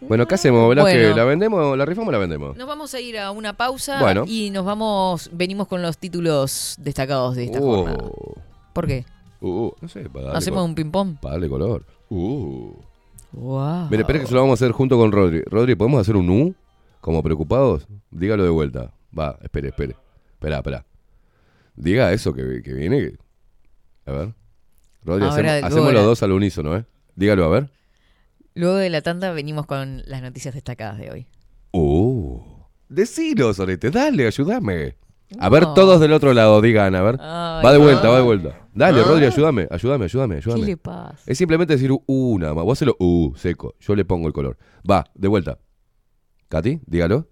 [0.00, 0.68] Bueno, ¿qué hacemos?
[0.68, 1.00] Velázquez?
[1.08, 1.16] Bueno.
[1.16, 2.56] ¿La vendemos, la rifamos o la vendemos?
[2.56, 4.24] Nos vamos a ir a una pausa Bueno.
[4.26, 7.98] y nos vamos, venimos con los títulos destacados de esta Uh, jornada.
[8.72, 9.04] ¿Por qué?
[9.40, 11.16] Uh, no sé, para darle ¿Hacemos un ping-pong?
[11.20, 11.84] Para darle color.
[12.08, 12.74] Uh.
[13.32, 13.88] Wow.
[13.90, 15.42] Mire, espera que se lo vamos a hacer junto con Rodri.
[15.42, 16.54] Rodri, ¿podemos hacer un U?
[17.00, 17.86] Como preocupados.
[18.10, 18.92] Dígalo de vuelta.
[19.16, 19.96] Va, espere, espere.
[20.32, 20.84] Espera, espera.
[21.76, 23.12] Diga eso que, que viene.
[24.06, 24.34] A ver.
[25.04, 26.84] Rodri, Ahora, hacemos, los dos al unísono, ¿eh?
[27.14, 27.70] Dígalo, a ver.
[28.54, 31.26] Luego de la tanda venimos con las noticias destacadas de hoy.
[31.72, 32.40] Uh.
[32.88, 34.96] Decilo, Solete, dale, ayúdame.
[35.38, 35.74] A ver, No.
[35.74, 37.16] todos del otro lado, digan, a ver.
[37.20, 38.10] Ay, va de vuelta, no.
[38.10, 38.68] va de vuelta.
[38.74, 39.04] Dale, Ah.
[39.04, 40.60] Rodri, ayúdame, ayúdame, ayúdame, ayúdame.
[40.62, 41.18] ¿Qué le pasa?
[41.26, 42.64] Es simplemente decir U nada más.
[42.64, 43.74] Vos hacelo U, seco.
[43.80, 44.58] Yo le pongo el color.
[44.88, 45.58] Va, de vuelta.
[46.48, 47.28] Katy, dígalo.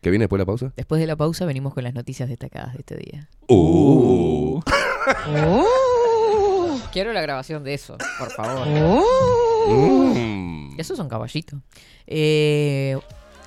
[0.00, 0.72] ¿Qué viene después de la pausa?
[0.76, 3.28] Después de la pausa venimos con las noticias destacadas de este día.
[3.48, 4.60] Uh.
[6.92, 8.66] Quiero la grabación de eso, por favor.
[9.66, 10.78] Mm.
[10.78, 11.60] Eso es un caballito.
[12.06, 12.98] Eh,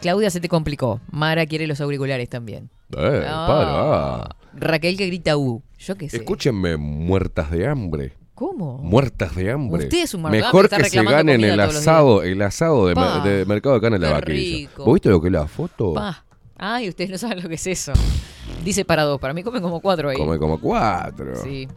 [0.02, 1.02] Claudia se te complicó.
[1.12, 2.70] Mara quiere los auriculares también.
[2.98, 3.46] Eh, Ah.
[3.48, 4.36] para.
[4.68, 5.62] Raquel que grita U.
[5.78, 6.18] Yo qué sé.
[6.18, 8.14] Escúchenme, muertas de hambre.
[8.34, 8.78] ¿Cómo?
[8.78, 9.86] Muertas de hambre.
[9.86, 13.80] Usted es un Mejor que se ganen el asado, el asado de, Pa, de mercado
[13.80, 14.86] de rico.
[14.86, 15.94] ¿Vos viste lo que es la foto?
[15.94, 16.24] Pa.
[16.56, 17.94] Ay, ustedes no saben lo que es eso.
[18.64, 19.20] Dice para dos.
[19.20, 20.18] Para mí comen como cuatro ahí.
[20.18, 21.36] Come como cuatro.
[21.44, 21.68] Sí.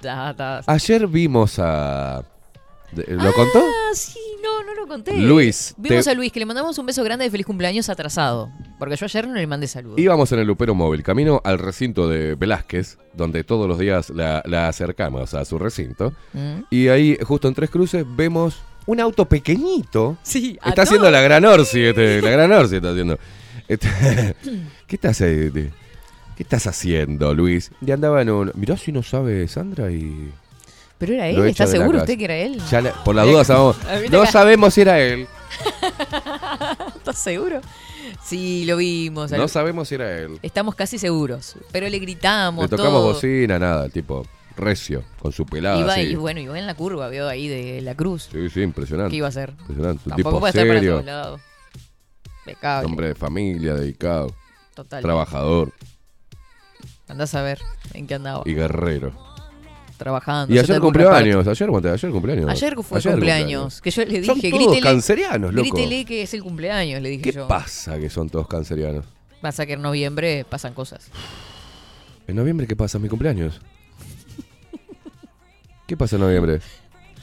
[0.00, 0.62] Ta, ta.
[0.66, 2.22] Ayer vimos a.
[2.92, 3.58] de- ¿Lo contó?
[3.60, 4.25] Ah, sí, no, no
[4.86, 5.18] lo conté.
[5.18, 8.50] Luis, Vimos te- a Luis, que le mandamos un beso grande de feliz cumpleaños atrasado.
[8.78, 9.98] Porque yo ayer no le mandé saludos.
[9.98, 14.42] Íbamos en el Lupero Móvil, camino al recinto de Velázquez, donde todos los días la,
[14.46, 16.12] la acercamos a su recinto.
[16.32, 16.60] Mm.
[16.70, 20.16] Y ahí, justo en Tres Cruces, vemos un auto pequeñito.
[20.22, 23.18] Sí, Está haciendo la gran Orsi, este, la gran Orsi está haciendo.
[23.68, 23.88] Este,
[24.86, 25.70] ¿Qué estás ahí, de-
[26.36, 27.70] ¿Qué estás haciendo, Luis?
[27.80, 28.52] Y andaba en un.
[28.54, 30.30] Mirá si no sabe Sandra y.
[30.98, 32.60] Pero era él, ¿está seguro usted que era él?
[32.70, 33.76] Ya la- por la duda sabemos.
[34.10, 35.26] No acá- sabemos si era él.
[36.96, 37.60] ¿Estás seguro?
[38.24, 39.30] Sí, lo vimos.
[39.30, 40.38] No sabemos si era él.
[40.42, 41.56] Estamos casi seguros.
[41.72, 42.64] Pero le gritamos.
[42.64, 43.12] Le tocamos todo.
[43.14, 45.78] bocina, nada, tipo recio, con su pelada.
[45.78, 46.00] Iba, así.
[46.02, 48.28] y bueno, iba en la curva, vio ahí de la cruz.
[48.32, 49.10] Sí, sí, impresionante.
[49.10, 49.50] ¿Qué iba a hacer?
[49.60, 50.02] Impresionante.
[50.06, 51.40] Un Tampoco tipo puede estar para serio, todos lados.
[52.84, 54.32] Hombre de familia, dedicado,
[54.74, 55.02] Total.
[55.02, 55.72] trabajador
[57.08, 57.60] Andás a ver
[57.92, 58.42] en qué andaba.
[58.46, 59.12] y guerrero.
[59.96, 60.54] Trabajando.
[60.54, 62.50] Y ayer te cumplió ocurre años, ayer, ayer cumpleaños.
[62.50, 63.80] Ayer fue Ayer cumpleaños.
[63.80, 65.62] Que yo le Son dije, todos grítele, cancerianos, loco.
[65.74, 67.48] grítele que es el cumpleaños, le dije ¿Qué yo.
[67.48, 69.04] pasa que son todos cancerianos?
[69.40, 71.08] Pasa que en noviembre pasan cosas.
[72.26, 72.98] ¿En noviembre qué pasa?
[72.98, 73.60] ¿Mi cumpleaños?
[75.86, 76.60] ¿Qué pasa en noviembre?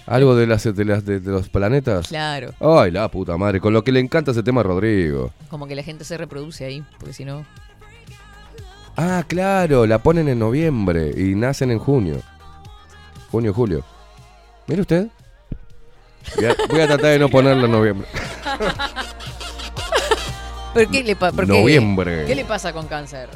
[0.06, 2.08] ¿Algo de, las, de, las, de, de los planetas?
[2.10, 2.54] Claro.
[2.60, 5.32] Ay, la puta madre, con lo que le encanta ese tema a Rodrigo.
[5.50, 7.46] Como que la gente se reproduce ahí, porque si no.
[8.96, 12.22] Ah, claro, la ponen en noviembre y nacen en junio.
[13.34, 13.84] Junio, julio.
[14.68, 15.08] Mire usted.
[16.36, 18.08] Voy a, voy a tratar de no ponerla en noviembre.
[20.76, 21.52] ¿Pero qué le, pa- por qué?
[21.52, 22.26] Noviembre.
[22.28, 23.28] ¿Qué le pasa con cáncer?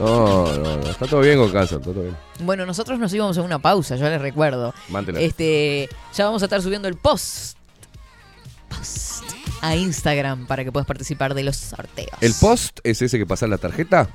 [0.00, 0.90] No, no, no.
[0.90, 2.16] Está todo bien con cáncer, está todo bien.
[2.40, 4.74] Bueno, nosotros nos íbamos a una pausa, yo les recuerdo.
[4.88, 5.20] Mántela.
[5.20, 7.56] Este, ya vamos a estar subiendo el post,
[8.68, 9.22] post
[9.62, 12.10] a Instagram para que puedas participar de los sorteos.
[12.20, 14.08] ¿El post es ese que pasa en la tarjeta?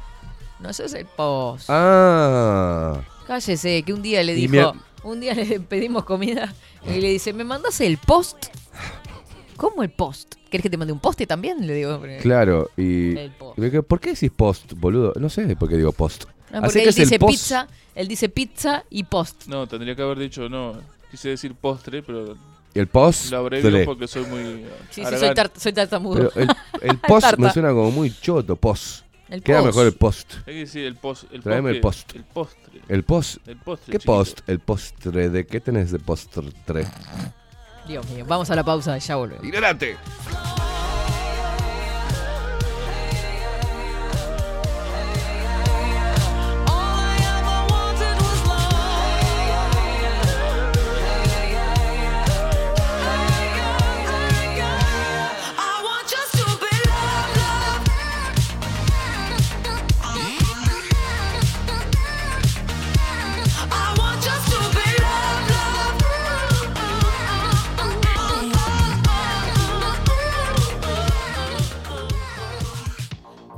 [0.59, 1.67] No, eso es el post.
[1.69, 2.99] Ah.
[3.27, 4.75] Cállese, que un día le dijo,
[5.05, 6.53] un día le pedimos comida
[6.85, 8.47] y le dice, ¿me mandas el post?
[9.57, 10.35] ¿Cómo el post?
[10.49, 11.65] ¿Querés que te mande un poste también?
[11.65, 12.01] Le digo.
[12.21, 13.17] Claro, y...
[13.17, 13.57] El post.
[13.59, 15.13] y que, ¿Por qué decís post, boludo?
[15.19, 16.25] No sé por qué digo post.
[16.51, 17.31] No, Así porque que él el dice post.
[17.31, 19.47] pizza, él dice pizza y post.
[19.47, 20.75] No, tendría que haber dicho, no,
[21.09, 22.35] quise decir postre, pero
[22.73, 23.31] El post.
[23.31, 24.65] lo abrevio porque soy muy...
[24.91, 26.29] Sí, sí, soy, tar- soy tartamudo.
[26.33, 26.49] Pero
[26.81, 29.04] el, el post me suena como muy choto, post.
[29.29, 29.67] El Queda post.
[29.67, 30.33] mejor el post.
[30.45, 31.23] Hay que decir el post.
[31.31, 32.15] El Tráeme el post.
[32.15, 32.81] El postre.
[32.87, 33.47] El post.
[33.47, 33.91] El postre.
[33.91, 34.11] ¿Qué chiquito.
[34.13, 34.41] post?
[34.47, 35.29] El postre.
[35.29, 36.51] ¿De qué tenés de postre?
[37.87, 39.43] Dios mío, vamos a la pausa, ya volvemos.
[39.43, 39.97] ¡Ignorante!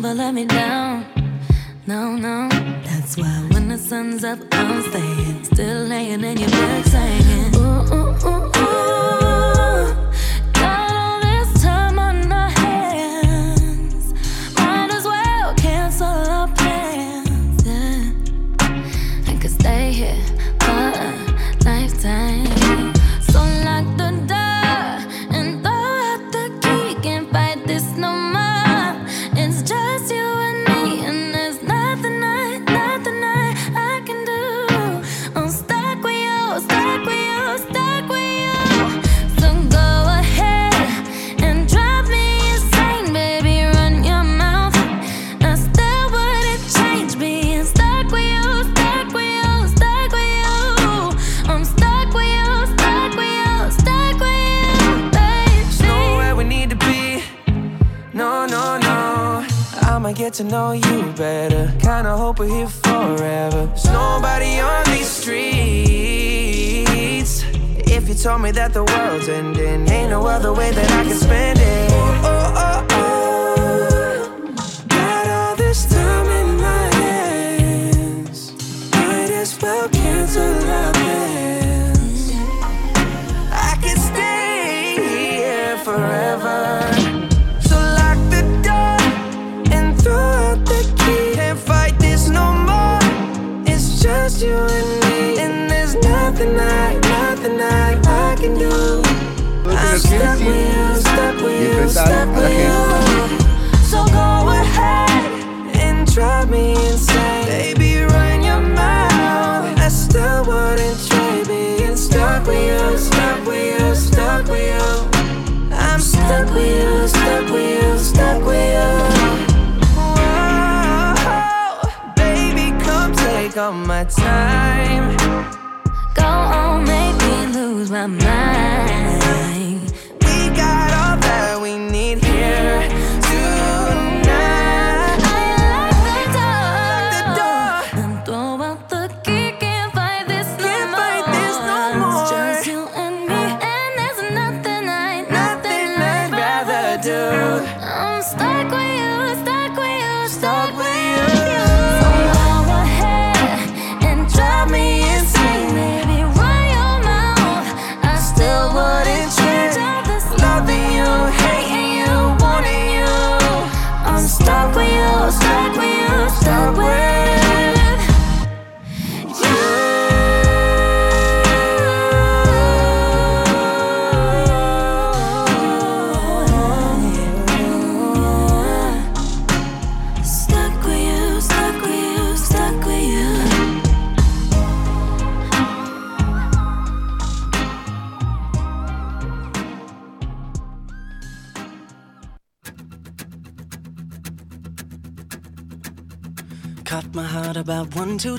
[0.00, 1.04] never let me down.
[1.86, 2.48] No, no.
[2.84, 5.44] That's why when the sun's up, I'm staying.
[5.44, 6.79] Still laying in your bed.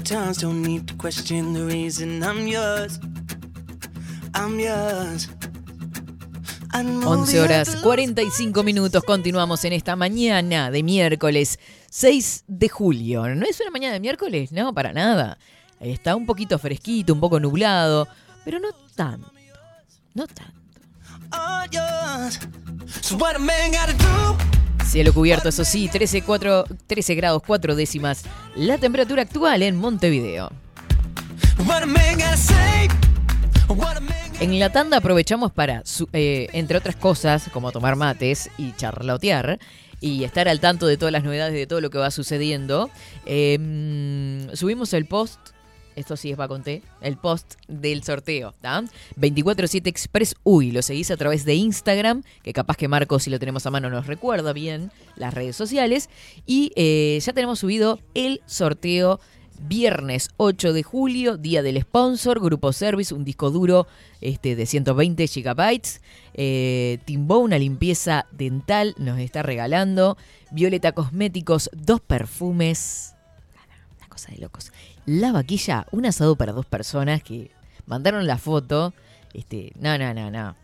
[0.01, 2.99] times, don't need to question the reason I'm yours.
[4.33, 5.29] I'm yours.
[6.73, 9.03] 11 horas 45 minutos.
[9.03, 11.59] Continuamos en esta mañana de miércoles
[11.89, 13.27] 6 de julio.
[13.35, 15.37] No es una mañana de miércoles, no, para nada.
[15.79, 18.07] Está un poquito fresquito, un poco nublado,
[18.45, 19.31] pero no tanto.
[20.13, 20.61] No tanto.
[24.91, 28.23] Cielo cubierto, eso sí, 13, 4, 13 grados 4 décimas.
[28.57, 30.51] La temperatura actual en Montevideo.
[34.41, 35.81] En la tanda aprovechamos para,
[36.11, 39.59] eh, entre otras cosas, como tomar mates y charlotear
[40.01, 42.89] y estar al tanto de todas las novedades, de todo lo que va sucediendo.
[43.25, 45.39] Eh, mm, subimos el post,
[45.95, 48.81] esto sí es T, el post del sorteo, ¿tá?
[49.15, 53.39] 247 Express Uy, lo seguís a través de Instagram, que capaz que Marco, si lo
[53.39, 56.09] tenemos a mano, nos recuerda bien las redes sociales.
[56.45, 59.19] Y eh, ya tenemos subido el sorteo
[59.67, 63.85] Viernes 8 de julio, día del sponsor, Grupo Service, un disco duro
[64.19, 66.01] este, de 120 gigabytes.
[66.33, 70.17] Eh, Timbo, una limpieza dental, nos está regalando.
[70.49, 73.13] Violeta Cosméticos, dos perfumes.
[73.99, 74.71] Una cosa de locos.
[75.05, 77.51] La vaquilla, un asado para dos personas que
[77.85, 78.93] mandaron la foto.
[79.33, 80.55] Este, no, no, no, no.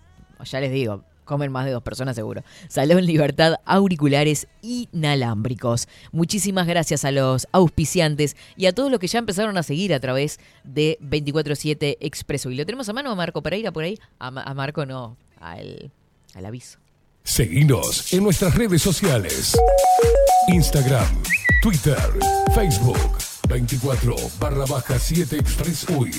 [0.46, 2.44] Ya les digo, comen más de dos personas seguro.
[2.68, 5.88] Salón Libertad, auriculares inalámbricos.
[6.12, 10.00] Muchísimas gracias a los auspiciantes y a todos los que ya empezaron a seguir a
[10.00, 12.52] través de 24-7 Expreso.
[12.52, 13.98] ¿Y lo tenemos a mano a Marco Pereira por ahí?
[14.20, 15.92] A, Ma- a Marco no, al,
[16.36, 16.78] al aviso.
[17.24, 19.58] Seguinos en nuestras redes sociales.
[20.48, 21.08] Instagram,
[21.62, 21.98] Twitter,
[22.56, 22.98] Facebook,
[23.48, 26.12] 24 barra baja 7 Express UI.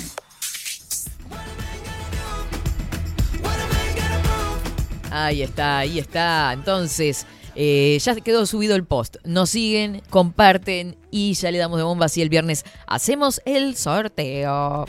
[5.11, 6.53] Ahí está, ahí está.
[6.53, 9.17] Entonces, eh, ya quedó subido el post.
[9.25, 12.65] Nos siguen, comparten y ya le damos de bomba así el viernes.
[12.87, 14.87] Hacemos el sorteo.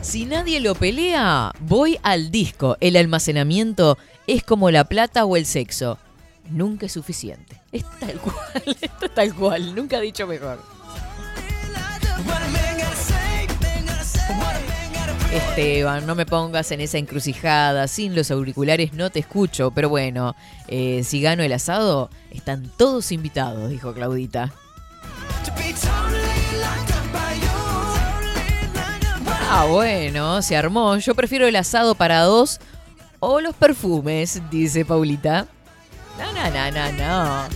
[0.00, 2.78] Si nadie lo pelea, voy al disco.
[2.80, 5.98] El almacenamiento es como la plata o el sexo.
[6.50, 7.60] Nunca es suficiente.
[7.72, 8.36] Es tal cual,
[8.80, 9.74] esto es tal cual.
[9.74, 10.60] Nunca he dicho mejor.
[15.32, 17.88] Esteban, no me pongas en esa encrucijada.
[17.88, 19.70] Sin los auriculares no te escucho.
[19.72, 20.36] Pero bueno,
[20.68, 24.52] eh, si gano el asado, están todos invitados, dijo Claudita.
[29.48, 30.96] Ah, bueno, se armó.
[30.96, 32.60] Yo prefiero el asado para dos
[33.20, 35.46] o los perfumes, dice Paulita.
[36.18, 37.48] No, no, no, no, no.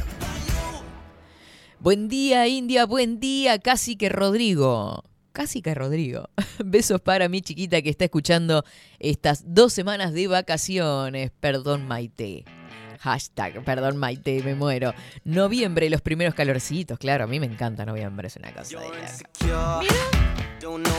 [1.79, 5.03] Buen día, India, buen día, casi que Rodrigo.
[5.33, 6.29] Casi que Rodrigo.
[6.65, 8.65] Besos para mi chiquita que está escuchando
[8.99, 11.31] estas dos semanas de vacaciones.
[11.41, 12.45] Perdón, Maite.
[13.01, 14.93] Hashtag, perdón, Maite, me muero.
[15.25, 16.99] Noviembre, los primeros calorcitos.
[16.99, 19.81] Claro, a mí me encanta noviembre, es una cosa de loco.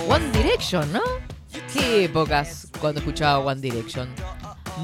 [0.08, 1.02] One Direction, ¿no?
[1.72, 4.10] ¿Qué épocas cuando escuchaba One Direction?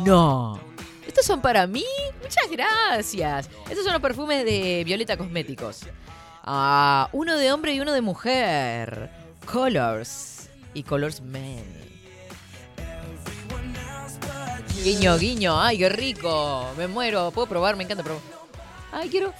[0.04, 0.60] No.
[1.08, 1.86] ¿Estos son para mí?
[2.22, 3.50] Muchas gracias.
[3.70, 5.82] Estos son los perfumes de Violeta Cosméticos.
[6.44, 9.10] Ah, uno de hombre y uno de mujer.
[9.46, 11.66] Colors y Colors Men.
[14.84, 15.60] Guiño, guiño.
[15.60, 16.66] Ay, qué rico.
[16.78, 17.32] Me muero.
[17.32, 17.76] ¿Puedo probar?
[17.76, 18.22] Me encanta probar.
[18.92, 19.34] Ay, quiero.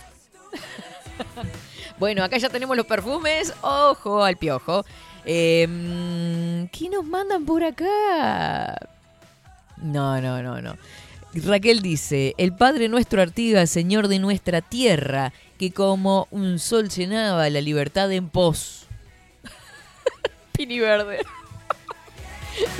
[2.00, 3.54] bueno, acá ya tenemos los perfumes.
[3.62, 4.84] Ojo al piojo.
[5.26, 8.78] Em, ¿Qué nos mandan por acá?
[9.82, 10.76] No, no, no, no.
[11.34, 17.50] Raquel dice, el Padre nuestro Artigas, Señor de nuestra tierra, que como un sol llenaba
[17.50, 18.88] la libertad en pos.
[20.54, 21.20] Pini verde.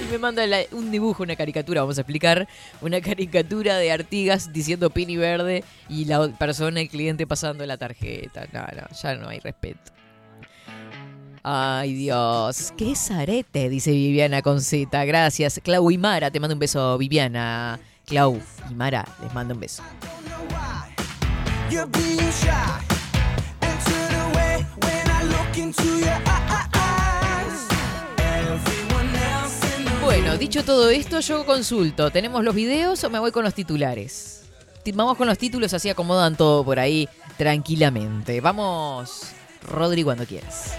[0.02, 2.48] y me manda la- un dibujo, una caricatura, vamos a explicar.
[2.82, 8.48] Una caricatura de Artigas diciendo Pini verde y la persona, el cliente pasando la tarjeta.
[8.54, 9.92] No, no, ya no hay respeto.
[11.50, 12.74] Ay, Dios.
[12.76, 13.70] ¿Qué es arete?
[13.70, 15.06] Dice Viviana con Z.
[15.06, 15.62] Gracias.
[15.64, 17.80] Clau y Mara, te mando un beso, Viviana.
[18.06, 18.38] Clau
[18.70, 19.82] y Mara, les mando un beso.
[30.04, 32.12] Bueno, dicho todo esto, yo consulto.
[32.12, 34.44] ¿Tenemos los videos o me voy con los titulares?
[34.84, 38.40] Ti- Vamos con los títulos, así acomodan todo por ahí tranquilamente.
[38.40, 39.24] Vamos,
[39.70, 40.74] Rodri, cuando quieras.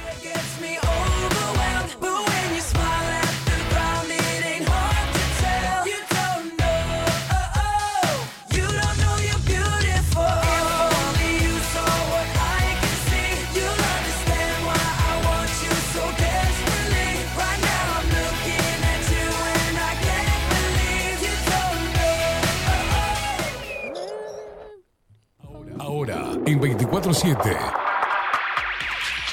[26.48, 27.36] En 24-7.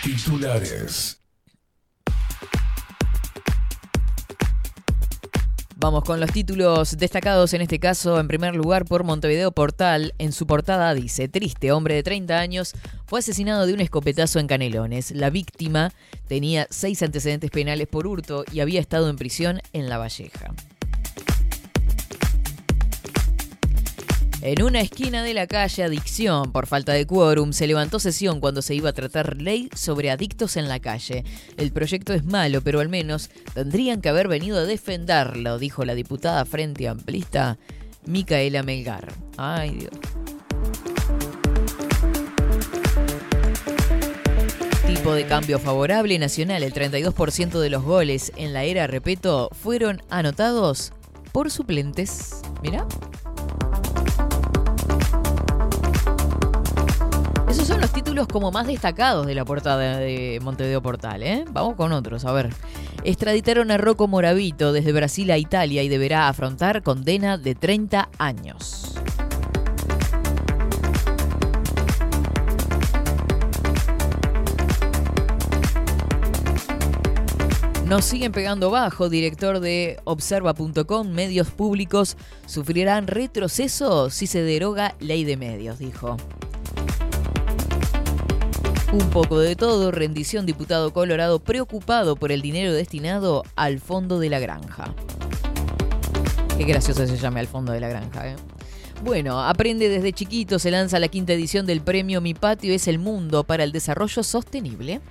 [0.03, 1.21] Titulares.
[5.77, 8.19] Vamos con los títulos destacados en este caso.
[8.19, 10.13] En primer lugar, por Montevideo Portal.
[10.17, 12.73] En su portada dice: Triste hombre de 30 años
[13.05, 15.11] fue asesinado de un escopetazo en Canelones.
[15.11, 15.93] La víctima
[16.27, 20.53] tenía seis antecedentes penales por hurto y había estado en prisión en La Valleja.
[24.41, 28.61] En una esquina de la calle Adicción, por falta de quórum, se levantó sesión cuando
[28.61, 31.23] se iba a tratar ley sobre adictos en la calle.
[31.57, 35.95] El proyecto es malo, pero al menos tendrían que haber venido a defenderlo, dijo la
[35.95, 37.57] diputada Frente Amplista
[38.05, 39.13] Micaela Melgar.
[39.37, 39.91] Ay, Dios.
[44.85, 50.01] Tipo de cambio favorable nacional, el 32% de los goles en la era Repeto fueron
[50.09, 50.93] anotados
[51.31, 52.41] por suplentes.
[52.61, 52.85] Mira.
[57.55, 61.45] Esos son los títulos como más destacados de la portada de Montevideo Portal, ¿eh?
[61.53, 62.49] Vamos con otros, a ver.
[63.05, 68.93] Extraditaron a Rocco Moravito desde Brasil a Italia y deberá afrontar condena de 30 años.
[77.85, 82.17] Nos siguen pegando bajo, director de Observa.com, medios públicos
[82.47, 86.17] sufrirán retroceso si se deroga ley de medios, dijo.
[88.95, 94.29] Un poco de todo, rendición diputado Colorado preocupado por el dinero destinado al fondo de
[94.29, 94.95] la granja.
[96.57, 98.35] Qué gracioso se llame al fondo de la granja, ¿eh?
[99.03, 102.97] Bueno, aprende desde chiquito, se lanza la quinta edición del premio Mi Patio es el
[102.97, 105.01] Mundo para el Desarrollo Sostenible.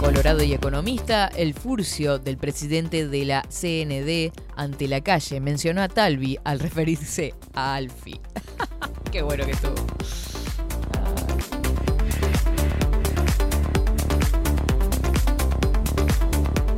[0.00, 5.88] Colorado y economista, el furcio del presidente de la CND ante la calle mencionó a
[5.88, 8.20] Talvi al referirse a Alfi.
[9.12, 9.74] Qué bueno que estuvo.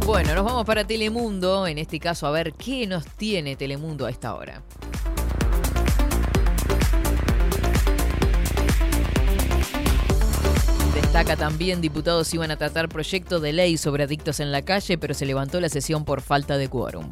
[0.06, 4.10] Bueno, nos vamos para Telemundo, en este caso a ver qué nos tiene Telemundo a
[4.10, 4.62] esta hora.
[11.10, 15.12] Destaca también, diputados iban a tratar proyecto de ley sobre adictos en la calle, pero
[15.12, 17.10] se levantó la sesión por falta de quórum.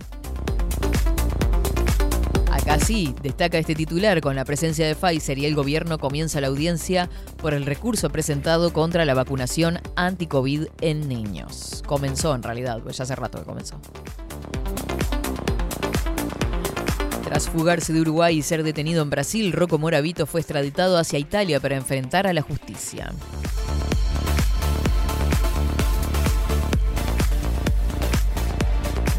[2.49, 6.47] Acá sí, destaca este titular, con la presencia de Pfizer y el gobierno comienza la
[6.47, 11.83] audiencia por el recurso presentado contra la vacunación anti-COVID en niños.
[11.85, 13.81] Comenzó en realidad, pues ya hace rato que comenzó.
[17.25, 21.59] Tras fugarse de Uruguay y ser detenido en Brasil, Rocco Moravito fue extraditado hacia Italia
[21.59, 23.13] para enfrentar a la justicia.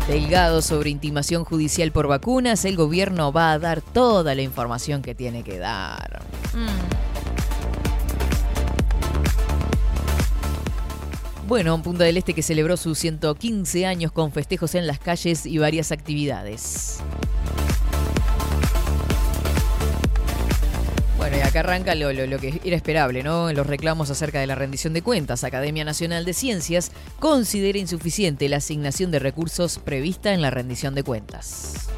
[0.09, 5.13] Delgado sobre intimación judicial por vacunas, el gobierno va a dar toda la información que
[5.13, 6.23] tiene que dar.
[11.47, 15.59] Bueno, Punta del Este que celebró sus 115 años con festejos en las calles y
[15.59, 17.01] varias actividades.
[21.43, 23.51] Acá arranca lo, lo- lo que era esperable, ¿no?
[23.53, 25.43] Los reclamos acerca de la rendición de cuentas.
[25.43, 31.03] Academia Nacional de Ciencias considera insuficiente la asignación de recursos prevista en la rendición de
[31.03, 31.89] cuentas.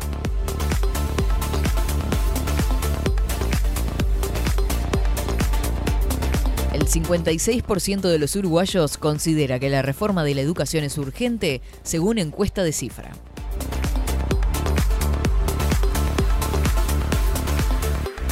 [6.74, 12.18] El 56% de los uruguayos considera que la reforma de la educación es urgente, según
[12.18, 13.12] encuesta de cifra.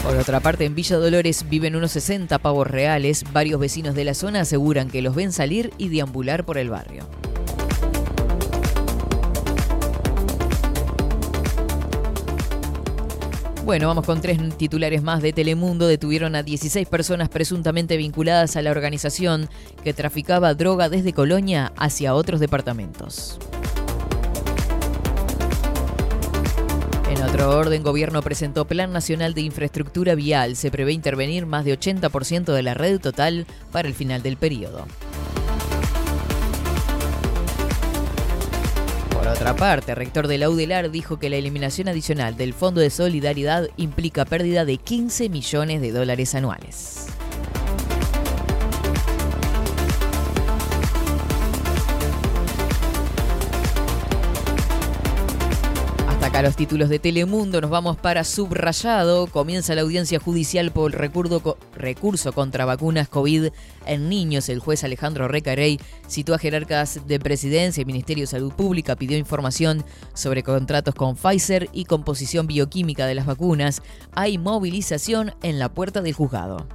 [0.09, 3.23] Por otra parte, en Villa Dolores viven unos 60 pavos reales.
[3.31, 7.07] Varios vecinos de la zona aseguran que los ven salir y deambular por el barrio.
[13.63, 15.85] Bueno, vamos con tres titulares más de Telemundo.
[15.85, 19.47] Detuvieron a 16 personas presuntamente vinculadas a la organización
[19.83, 23.37] que traficaba droga desde Colonia hacia otros departamentos.
[27.19, 30.55] En otro orden, gobierno presentó Plan Nacional de Infraestructura Vial.
[30.55, 34.87] Se prevé intervenir más de 80% de la red total para el final del periodo.
[39.09, 42.79] Por otra parte, el rector de la UDELAR dijo que la eliminación adicional del Fondo
[42.79, 47.18] de Solidaridad implica pérdida de 15 millones de dólares anuales.
[56.29, 59.25] Acá los títulos de Telemundo, nos vamos para Subrayado.
[59.27, 63.47] Comienza la audiencia judicial por recurso, recurso contra vacunas COVID
[63.87, 64.47] en niños.
[64.49, 69.17] El juez Alejandro Recarey citó a jerarcas de presidencia y Ministerio de Salud Pública, pidió
[69.17, 69.83] información
[70.13, 73.81] sobre contratos con Pfizer y composición bioquímica de las vacunas.
[74.13, 76.67] Hay movilización en la puerta del juzgado.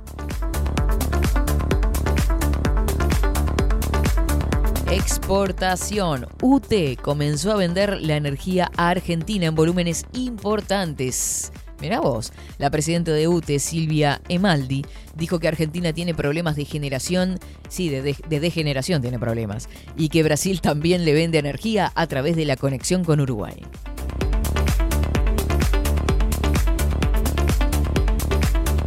[4.91, 6.27] Exportación.
[6.43, 11.53] UT comenzó a vender la energía a Argentina en volúmenes importantes.
[11.81, 14.85] Mirá vos, la presidenta de UTE, Silvia Emaldi,
[15.17, 17.39] dijo que Argentina tiene problemas de generación,
[17.69, 22.07] sí, de, de- de degeneración tiene problemas, y que Brasil también le vende energía a
[22.07, 23.57] través de la conexión con Uruguay.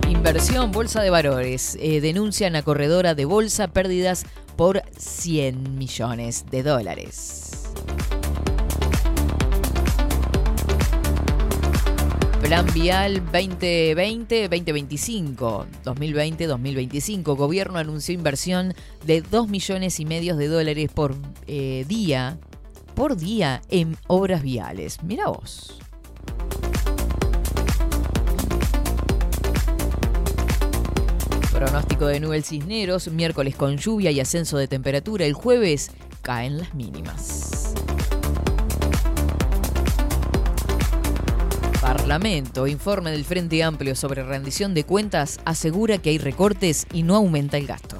[0.10, 1.78] Inversión, Bolsa de Valores.
[1.80, 4.26] Eh, denuncian a corredora de bolsa pérdidas
[4.58, 7.72] por 100 millones de dólares.
[12.42, 17.36] Plan Vial 2020-2025, 2020-2025.
[17.36, 18.74] Gobierno anunció inversión
[19.06, 21.14] de 2 millones y medio de dólares por
[21.46, 22.40] eh, día,
[22.96, 25.04] por día en obras viales.
[25.04, 25.78] Mira vos.
[31.58, 35.26] Pronóstico de nubes cisneros, miércoles con lluvia y ascenso de temperatura.
[35.26, 35.90] El jueves
[36.22, 37.74] caen las mínimas.
[41.82, 47.16] Parlamento, informe del Frente Amplio sobre rendición de cuentas, asegura que hay recortes y no
[47.16, 47.98] aumenta el gasto.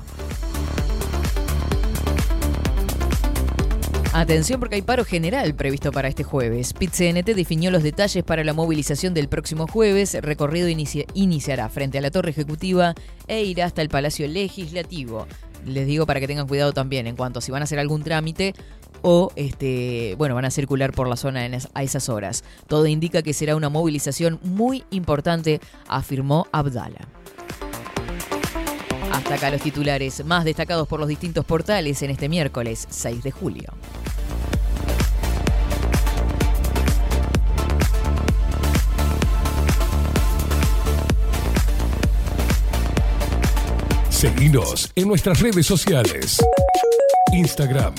[4.20, 6.74] Atención porque hay paro general previsto para este jueves.
[6.74, 10.16] PIT-CNT definió los detalles para la movilización del próximo jueves.
[10.16, 12.96] El recorrido inicia- iniciará frente a la Torre Ejecutiva
[13.28, 15.28] e irá hasta el Palacio Legislativo.
[15.66, 18.02] Les digo para que tengan cuidado también en cuanto a si van a hacer algún
[18.02, 18.56] trámite
[19.04, 22.44] o este, bueno, van a circular por la zona a esas horas.
[22.68, 27.08] Todo indica que será una movilización muy importante, afirmó Abdala.
[29.28, 33.32] Hasta acá los titulares más destacados por los distintos portales en este miércoles 6 de
[33.32, 33.74] julio.
[44.08, 46.38] Seguinos en nuestras redes sociales.
[47.34, 47.96] Instagram,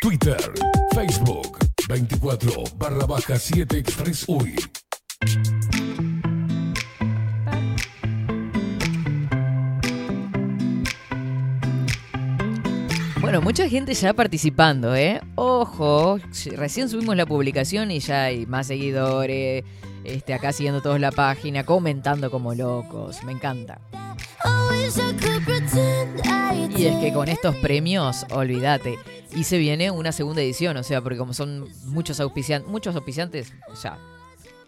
[0.00, 0.52] Twitter,
[0.96, 4.26] Facebook, 24 barra baja 7 Express.
[13.22, 15.20] Bueno, mucha gente ya participando, ¿eh?
[15.36, 16.18] Ojo,
[16.56, 19.62] recién subimos la publicación y ya hay más seguidores,
[20.02, 23.80] este, acá siguiendo todos la página, comentando como locos, me encanta.
[26.76, 28.98] Y es que con estos premios, olvídate,
[29.36, 33.52] y se viene una segunda edición, o sea, porque como son muchos auspiciantes, muchos auspiciantes,
[33.72, 33.98] o sea,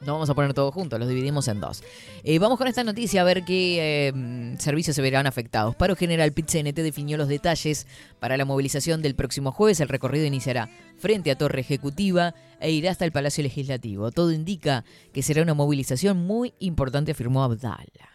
[0.01, 1.83] no vamos a poner todo junto, los dividimos en dos.
[2.23, 5.75] Eh, vamos con esta noticia a ver qué eh, servicios se verán afectados.
[5.77, 7.87] Paro General PIT-CNT definió los detalles
[8.21, 9.81] para la movilización del próximo jueves.
[9.81, 10.69] El recorrido iniciará
[10.99, 14.11] frente a Torre Ejecutiva e irá hasta el Palacio Legislativo.
[14.11, 18.15] Todo indica que será una movilización muy importante, afirmó Abdala.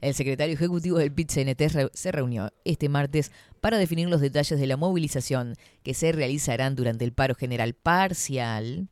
[0.00, 3.32] El secretario ejecutivo del PIT-CNT se reunió este martes
[3.62, 8.88] para definir los detalles de la movilización que se realizarán durante el paro general parcial,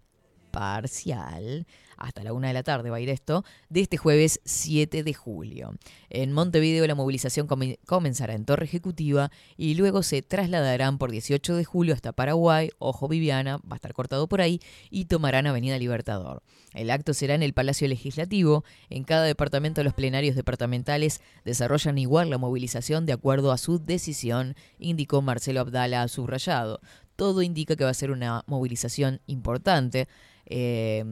[0.50, 1.66] parcial,
[2.02, 5.14] hasta la una de la tarde va a ir esto, de este jueves 7 de
[5.14, 5.74] julio.
[6.10, 7.46] En Montevideo la movilización
[7.86, 13.06] comenzará en Torre Ejecutiva y luego se trasladarán por 18 de julio hasta Paraguay, Ojo
[13.08, 14.60] Viviana, va a estar cortado por ahí,
[14.90, 16.42] y tomarán Avenida Libertador.
[16.74, 18.64] El acto será en el Palacio Legislativo.
[18.90, 24.56] En cada departamento los plenarios departamentales desarrollan igual la movilización de acuerdo a su decisión,
[24.78, 26.80] indicó Marcelo Abdala subrayado.
[27.14, 30.08] Todo indica que va a ser una movilización importante.
[30.54, 31.02] Eh,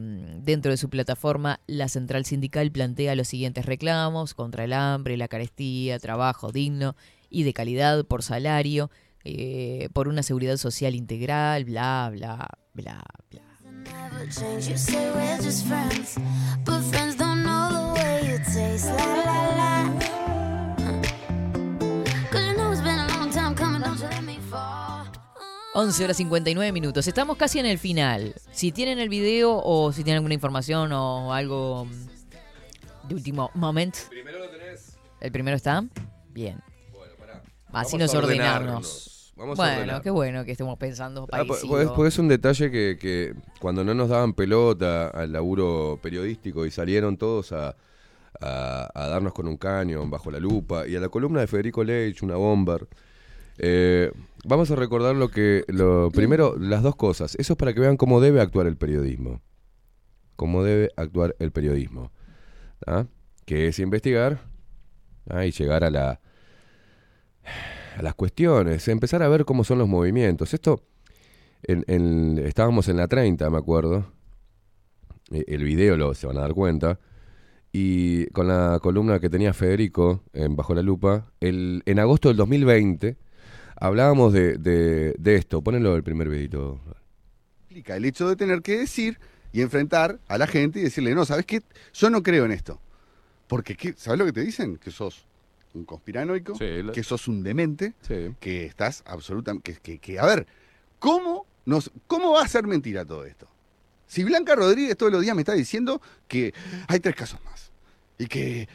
[0.43, 5.27] dentro de su plataforma, la central sindical plantea los siguientes reclamos contra el hambre, la
[5.27, 6.95] carestía, trabajo digno
[7.27, 8.91] y de calidad por salario,
[9.23, 13.41] eh, por una seguridad social integral, bla, bla, bla, bla.
[25.73, 27.07] 11 horas 59 minutos.
[27.07, 28.35] Estamos casi en el final.
[28.51, 33.99] Si tienen el video o si tienen alguna información o algo mm, de último momento.
[34.09, 34.97] Primero lo tenés.
[35.21, 35.83] ¿El primero está?
[36.29, 36.59] Bien.
[37.71, 38.51] Así Vamos nos a ordenarnos.
[38.75, 39.33] ordenarnos.
[39.37, 40.01] Vamos a bueno, ordenar.
[40.01, 41.69] qué bueno que estemos pensando Ah, po- parecido.
[41.71, 46.65] Porque, porque es un detalle que, que cuando no nos daban pelota al laburo periodístico
[46.65, 47.77] y salieron todos a,
[48.41, 51.81] a- a darnos con un cañón bajo la lupa y a la columna de Federico
[51.81, 52.87] Leitch, una bomber.
[53.63, 54.11] Eh,
[54.43, 55.63] vamos a recordar lo que,
[56.13, 57.35] primero, las dos cosas.
[57.35, 59.39] Eso es para que vean cómo debe actuar el periodismo.
[60.35, 62.11] Cómo debe actuar el periodismo.
[62.87, 63.05] ¿ah?
[63.45, 64.41] Que es investigar
[65.29, 65.45] ¿ah?
[65.45, 66.19] y llegar a la,
[67.97, 70.55] a las cuestiones, empezar a ver cómo son los movimientos.
[70.55, 70.81] Esto,
[71.61, 74.11] estábamos en la 30, me acuerdo.
[75.29, 76.99] Eh, El video lo se van a dar cuenta.
[77.71, 83.17] Y con la columna que tenía Federico Bajo la Lupa, en agosto del 2020
[83.81, 85.61] hablábamos de, de, de esto.
[85.61, 86.79] Ponelo el primer videito.
[87.63, 89.19] Implica el hecho de tener que decir
[89.51, 91.61] y enfrentar a la gente y decirle, no, ¿sabes qué?
[91.93, 92.79] Yo no creo en esto.
[93.47, 93.93] Porque, ¿qué?
[93.97, 94.77] ¿sabes lo que te dicen?
[94.77, 95.25] Que sos
[95.73, 98.33] un conspiranoico, Sí, la- que sos un demente, Sí.
[98.39, 99.73] que estás absolutamente...
[99.73, 100.45] Que, que, que- a ver,
[100.99, 103.47] ¿cómo, nos, ¿cómo va a ser mentira todo esto?
[104.07, 106.53] Si Blanca Rodríguez todos los días me está diciendo que
[106.87, 107.71] hay tres casos más.
[108.17, 108.67] Y que...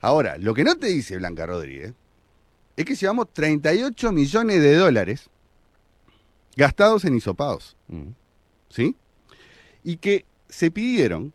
[0.00, 1.94] Ahora, lo que no te dice Blanca Rodríguez
[2.76, 5.28] es que llevamos 38 millones de dólares
[6.56, 7.76] gastados en hisopados.
[7.88, 8.08] Mm.
[8.68, 8.96] ¿Sí?
[9.82, 11.32] Y que se pidieron,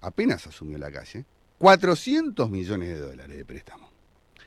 [0.00, 1.24] apenas asumió la calle,
[1.58, 3.90] 400 millones de dólares de préstamo.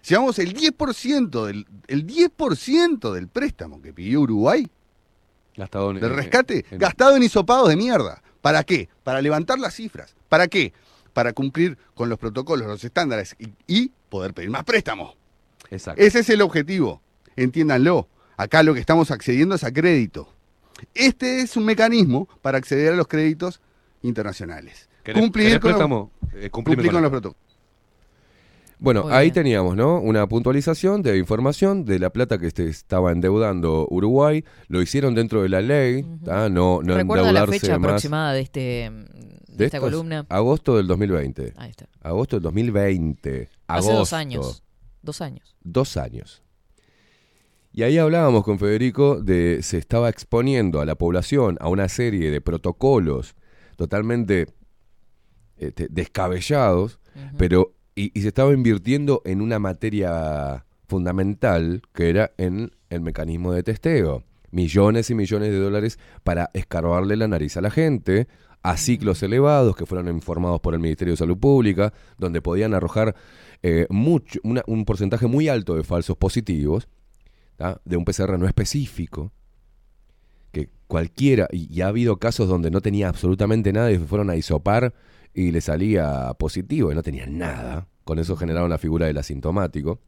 [0.07, 4.67] Llevamos el 10% del, el 10% del préstamo que pidió Uruguay
[5.57, 8.21] Gastado en- del en- rescate, en- gastado en hisopados de mierda.
[8.41, 8.87] ¿Para qué?
[9.03, 10.15] Para levantar las cifras.
[10.29, 10.71] ¿Para qué?
[11.11, 15.15] Para cumplir con los protocolos, los estándares y, y poder pedir más préstamos.
[15.71, 16.01] Exacto.
[16.01, 17.01] Ese es el objetivo.
[17.35, 18.07] Entiéndanlo.
[18.37, 20.29] Acá lo que estamos accediendo es a crédito.
[20.93, 23.59] Este es un mecanismo para acceder a los créditos
[24.01, 24.87] internacionales.
[25.03, 26.11] ¿Querés- cumplir querés con, préstamo?
[26.21, 27.21] los, Eh, cumplime cumplir con con los esto.
[27.21, 27.49] protocolos.
[28.81, 29.33] Bueno, Muy ahí bien.
[29.33, 29.99] teníamos, ¿no?
[29.99, 34.45] Una puntualización de información de la plata que este estaba endeudando Uruguay.
[34.69, 36.47] Lo hicieron dentro de la ley, ¿tá?
[36.47, 37.89] no, no ¿Recuerda la fecha más.
[37.89, 38.91] aproximada de, este, de,
[39.49, 40.25] De esta estos- columna?
[40.29, 41.53] Agosto del 2020.
[41.57, 41.87] Ahí está.
[42.01, 43.49] Agosto del 2020.
[43.67, 43.93] Hace Agosto.
[43.97, 44.63] dos años.
[45.01, 45.55] Dos años.
[45.61, 46.43] Dos años.
[47.71, 52.31] Y ahí hablábamos con Federico de se estaba exponiendo a la población a una serie
[52.31, 53.35] de protocolos
[53.75, 54.47] totalmente
[55.57, 56.99] este, descabellados,
[57.37, 63.53] pero y, y se estaba invirtiendo en una materia fundamental que era en el mecanismo
[63.53, 64.23] de testeo.
[64.51, 68.27] Millones y millones de dólares para escarbarle la nariz a la gente,
[68.63, 73.15] a ciclos elevados que fueron informados por el Ministerio de Salud Pública, donde podían arrojar
[73.63, 76.87] eh, mucho, una- un porcentaje muy alto de falsos positivos,
[77.57, 77.81] ¿tá?
[77.85, 79.31] de un PCR no específico,
[80.51, 84.29] que cualquiera, y, y ha habido casos donde no tenía absolutamente nada y se fueron
[84.29, 84.93] a isopar
[85.33, 87.87] y le salía positivo y no tenía nada.
[88.03, 89.99] Con eso generaron la figura del asintomático.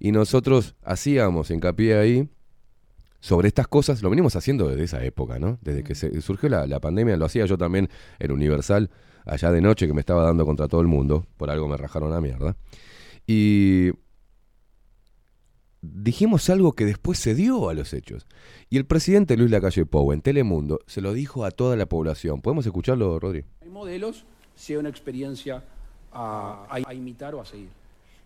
[0.00, 2.28] Y nosotros hacíamos hincapié ahí
[3.20, 5.58] sobre estas cosas, lo venimos haciendo desde esa época, ¿no?
[5.62, 7.88] Desde que se surgió la, la pandemia, lo hacía yo también
[8.20, 8.90] en Universal,
[9.28, 12.10] allá de noche, que me estaba dando contra todo el mundo, por algo me rajaron
[12.10, 12.56] la mierda.
[13.26, 13.90] Y
[15.80, 18.26] dijimos algo que después se dio a los hechos.
[18.68, 22.40] Y el presidente Luis Lacalle Pou en Telemundo se lo dijo a toda la población.
[22.40, 23.44] ¿Podemos escucharlo, Rodri?
[23.62, 24.24] Hay modelos,
[24.56, 25.62] sea una experiencia
[26.12, 27.68] a, a- a imitar o a seguir.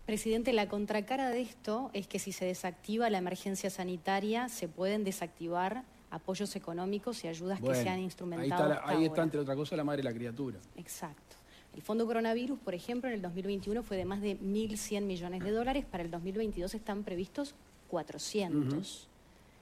[0.05, 5.03] Presidente, la contracara de esto es que si se desactiva la emergencia sanitaria, se pueden
[5.05, 5.83] desactivar
[6.15, 8.51] apoyos económicos y ayudas que se han ahí instrumentado.
[8.53, 10.59] está, la- hasta ahí está, entre otra cosa, la madre de la criatura.
[10.77, 11.35] Exacto.
[11.75, 15.49] El Fondo Coronavirus, por ejemplo, en el 2021 fue de más de 1.100 millones de
[15.51, 15.85] dólares.
[15.89, 17.55] Para el 2022 están previstos
[17.89, 19.07] 400.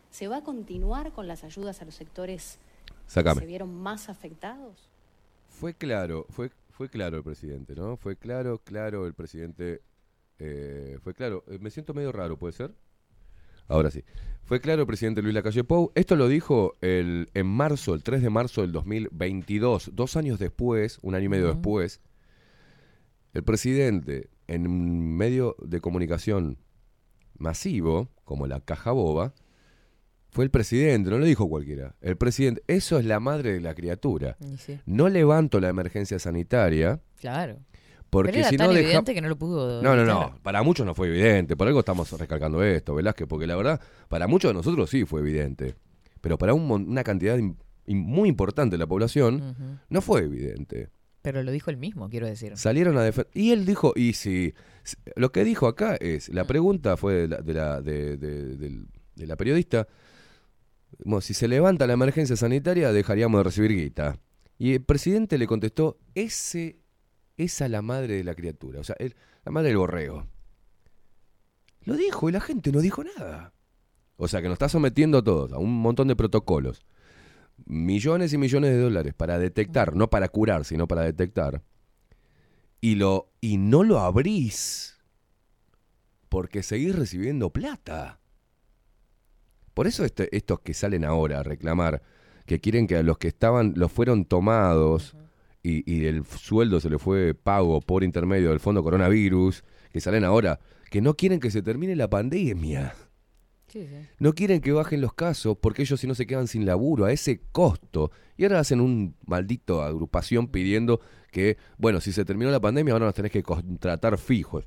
[0.10, 2.60] ¿Se va a continuar con las ayudas a los sectores
[3.08, 3.36] Sácame.
[3.36, 4.90] que se vieron más afectados?
[5.48, 7.96] Fue claro, fue, fue claro el presidente, ¿no?
[7.96, 9.82] Fue claro, claro el presidente.
[10.40, 11.44] eh, fue claro.
[11.48, 12.74] Eh, me siento medio raro, ¿puede ser?
[13.72, 14.04] Ahora sí.
[14.44, 15.92] Fue claro el presidente Luis Lacalle Pou.
[15.96, 21.00] Esto lo dijo el, en marzo, el 3 de marzo del 2022, dos años después,
[21.02, 22.02] un año y medio después.
[23.34, 26.58] El presidente, en un medio de comunicación
[27.38, 29.34] masivo, como la Caja Boba,
[30.32, 31.96] fue el presidente, no lo dijo cualquiera.
[32.02, 34.38] El presidente, eso es la madre de la criatura.
[34.58, 34.80] Sí.
[34.86, 37.60] No levanto la emergencia sanitaria Claro.
[38.12, 40.36] Porque Pero era si tan no deja- evidente que no lo pudo No, no.
[40.44, 41.56] Para muchos no fue evidente.
[41.58, 45.22] Por algo estamos recalcando esto, Velázquez, porque la verdad, para muchos de nosotros sí fue
[45.22, 45.74] evidente.
[46.22, 47.40] Pero para un una cantidad
[47.88, 50.90] muy importante de la población, no fue evidente.
[51.24, 52.58] Pero lo dijo él mismo, quiero decir.
[52.58, 53.32] Salieron a defender.
[53.34, 54.54] Y él dijo, y si.
[55.16, 56.30] Lo que dijo acá es.
[56.30, 59.88] La pregunta fue de la, de la, de- de- del- de la periodista.
[61.06, 64.18] Bueno, si se levanta la emergencia sanitaria, dejaríamos de recibir guita.
[64.58, 66.78] Y el presidente le contestó: ese,
[67.44, 68.80] esa la madre de la criatura.
[68.80, 70.28] O sea, la madre del borrego.
[71.84, 73.54] Lo dijo y la gente no dijo nada.
[74.18, 76.86] O sea, que nos está sometiendo a todos a un montón de protocolos.
[77.66, 81.64] Millones y millones de dólares para detectar, no para curar, sino para detectar
[82.82, 84.98] y lo y no lo abrís
[86.28, 88.20] porque seguís recibiendo plata.
[89.74, 92.02] Por eso este- estos que salen ahora a reclamar
[92.46, 95.16] que quieren que a los que estaban los fueron tomados
[95.64, 100.24] y, y el sueldo se le fue pago por intermedio del fondo coronavirus, que salen
[100.24, 100.60] ahora
[100.90, 102.94] que no quieren que se termine la pandemia.
[103.68, 103.96] Sí, sí.
[104.20, 107.14] No quieren que bajen los casos porque ellos si no se quedan sin laburo a
[107.14, 108.12] ese costo.
[108.36, 111.00] Y ahora hacen un maldito agrupación pidiendo
[111.32, 114.66] que, bueno, si se terminó la pandemia ahora nos tenés que contratar fijos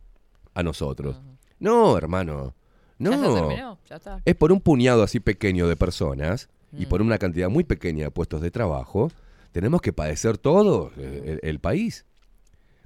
[0.55, 1.21] a nosotros.
[1.59, 2.55] No, hermano.
[2.99, 4.23] No, Ya se terminó, ya está.
[4.25, 6.89] es por un puñado así pequeño de personas y Mm.
[6.89, 9.11] por una cantidad muy pequeña de puestos de trabajo,
[9.55, 12.07] tenemos que padecer todo eh, el, el país.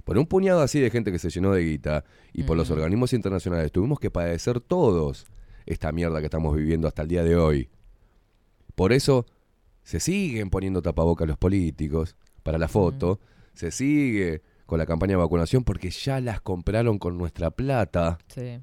[0.03, 3.11] Por un puñado así de gente que se llenó de guita y por los organismos
[3.13, 5.25] internacionales tuvimos que padecer todos
[5.65, 7.69] esta mierda que estamos viviendo hasta el día de hoy.
[8.75, 9.25] Por eso
[9.81, 13.19] se siguen poniendo tapabocas los políticos para la foto,
[13.53, 18.19] se sigue con la campaña de vacunación porque ya las compraron con nuestra plata.
[18.27, 18.59] Sí.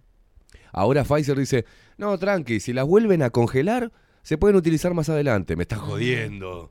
[0.71, 1.65] Ahora Pfizer dice,
[1.99, 3.91] no, tranqui, si las vuelven a congelar,
[4.23, 5.57] se pueden utilizar más adelante.
[5.57, 6.71] Me estás jodiendo.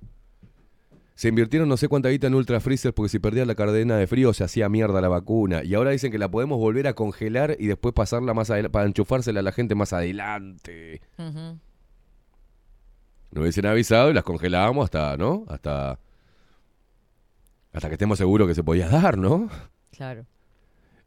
[1.15, 4.05] Se invirtieron no sé cuánta guita en Ultra Freezer porque si perdía la cadena de
[4.05, 5.63] frío se hacía mierda la vacuna.
[5.63, 8.85] Y ahora dicen que la podemos volver a congelar y después pasarla más adelante, para
[8.85, 11.01] enchufársela a la gente más adelante.
[11.17, 11.57] Ujú.
[13.31, 15.45] Nos hubiesen avisado y las congelábamos hasta, ¿no?
[15.47, 15.99] Hasta...
[17.73, 19.49] Hasta que estemos seguros que se podía dar, ¿no?
[19.95, 20.25] Claro.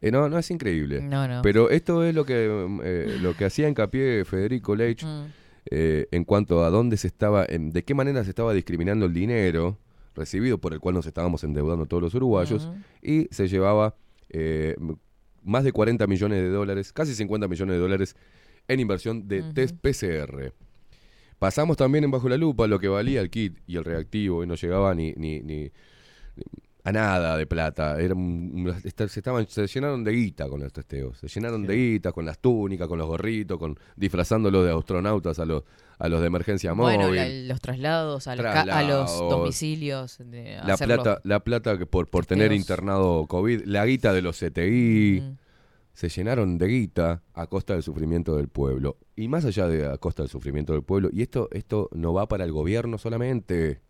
[0.01, 1.01] Eh, no, no es increíble.
[1.01, 1.41] No, no.
[1.41, 5.25] Pero esto es lo que mm, eh, lo que hacía hincapié Federico Leitch Mm.
[5.71, 9.13] eh, en cuanto a dónde se estaba, en- de qué manera se estaba discriminando el
[9.13, 9.77] dinero
[10.15, 12.69] recibido por el cual nos estábamos endeudando todos los uruguayos
[13.01, 13.95] y se llevaba
[14.29, 14.75] eh,
[15.43, 18.15] más de 40 millones de dólares, casi 50 millones de dólares
[18.67, 20.53] en inversión de test PCR.
[21.39, 24.47] Pasamos también en bajo la lupa lo que valía el kit y el reactivo y
[24.47, 25.71] no llegaba ni, ni, ni-
[26.83, 27.99] a nada de plata.
[27.99, 31.17] Era un- esta- se, estaban, se llenaron de guita con los testeos.
[31.17, 35.45] Se llenaron de guita con las túnicas, con los gorritos, con disfrazándolos de astronautas a
[35.45, 35.63] los,
[35.97, 37.15] a los de emergencia Bueno, móvil.
[37.47, 39.29] la- los traslados a, los ca- a los Traslados.
[39.29, 40.17] domicilios.
[40.19, 44.37] de la plata, la plata que por, por tener internado COVID, la guita de los
[44.39, 45.23] CTI,
[45.93, 48.97] se llenaron de guita a costa del sufrimiento del pueblo.
[49.17, 52.27] Y más allá de a costa del sufrimiento del pueblo, y esto, esto no va
[52.29, 53.81] para el gobierno solamente.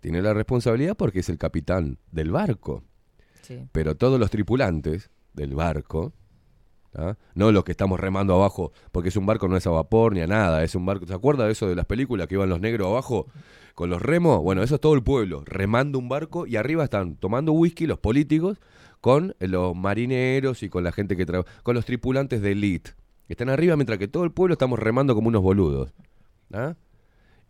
[0.00, 2.84] Tiene la responsabilidad porque es el capitán del barco.
[3.42, 3.66] Sí.
[3.72, 6.12] Pero todos los tripulantes del barco,
[6.94, 7.16] ¿ah?
[7.34, 10.20] no los que estamos remando abajo, porque es un barco no es a vapor ni
[10.20, 11.06] a nada, es un barco.
[11.06, 13.26] ¿Se acuerda de eso de las películas que iban los negros abajo
[13.74, 14.40] con los remos?
[14.40, 17.98] Bueno, eso es todo el pueblo, remando un barco y arriba están tomando whisky los
[17.98, 18.58] políticos
[19.00, 22.92] con los marineros y con la gente que trabaja, con los tripulantes de elite.
[23.26, 25.92] que Están arriba mientras que todo el pueblo estamos remando como unos boludos.
[26.52, 26.74] ¿ah?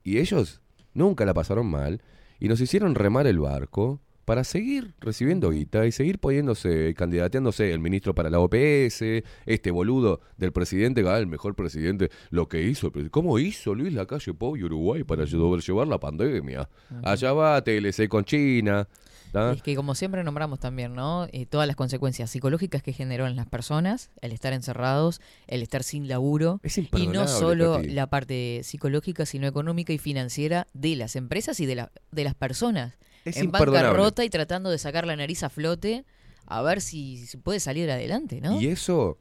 [0.02, 0.60] Y ellos
[0.94, 2.02] nunca la pasaron mal
[2.38, 7.80] y nos hicieron remar el barco para seguir recibiendo guita y seguir poniéndose, candidateándose el
[7.80, 9.02] ministro para la OPS,
[9.44, 14.32] este boludo del presidente, ah, el mejor presidente, lo que hizo, ¿cómo hizo Luis Lacalle
[14.32, 16.68] Pou y Uruguay para llevar la pandemia?
[17.02, 18.86] Allá va TLC con China.
[19.32, 19.52] ¿Tá?
[19.52, 21.26] Es que como siempre nombramos también, ¿no?
[21.32, 25.82] Eh, todas las consecuencias psicológicas que generó en las personas, el estar encerrados, el estar
[25.82, 26.60] sin laburo,
[26.96, 27.88] y no solo Tati.
[27.90, 32.34] la parte psicológica, sino económica y financiera de las empresas y de, la- de las
[32.34, 32.98] personas.
[33.24, 36.04] Es en bancarrota y tratando de sacar la nariz a flote
[36.46, 38.60] a ver si, si puede salir adelante, ¿no?
[38.60, 39.18] Y eso,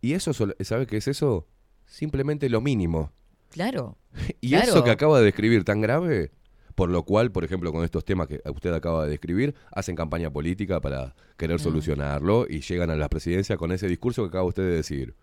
[0.00, 1.46] y eso, sol- ¿sabe qué es eso?
[1.86, 3.12] Simplemente lo mínimo.
[3.50, 3.98] Claro.
[4.40, 4.64] Y Claro.
[4.72, 6.32] eso que acaba de describir tan grave,
[6.74, 10.30] por lo cual, por ejemplo, con estos temas que usted acaba de describir, hacen campaña
[10.30, 11.62] política para querer Mm.
[11.62, 15.14] solucionarlo y llegan a la presidencia con ese discurso que acaba usted de decir.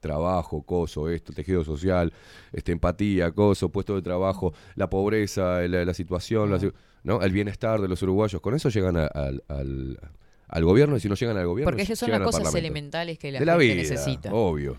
[0.00, 2.12] Trabajo, coso, esto, tejido social,
[2.54, 6.70] este, empatía, coso, puesto de trabajo, la pobreza, la, la situación, la si-
[7.04, 7.20] ¿no?
[7.22, 8.40] el bienestar de los uruguayos.
[8.40, 9.98] Con eso llegan a- al, al-
[10.48, 13.30] al gobierno y si no llegan al gobierno, Porque esas son las cosas elementales que
[13.30, 14.32] la de la gente vida, necesita.
[14.32, 14.78] obvio.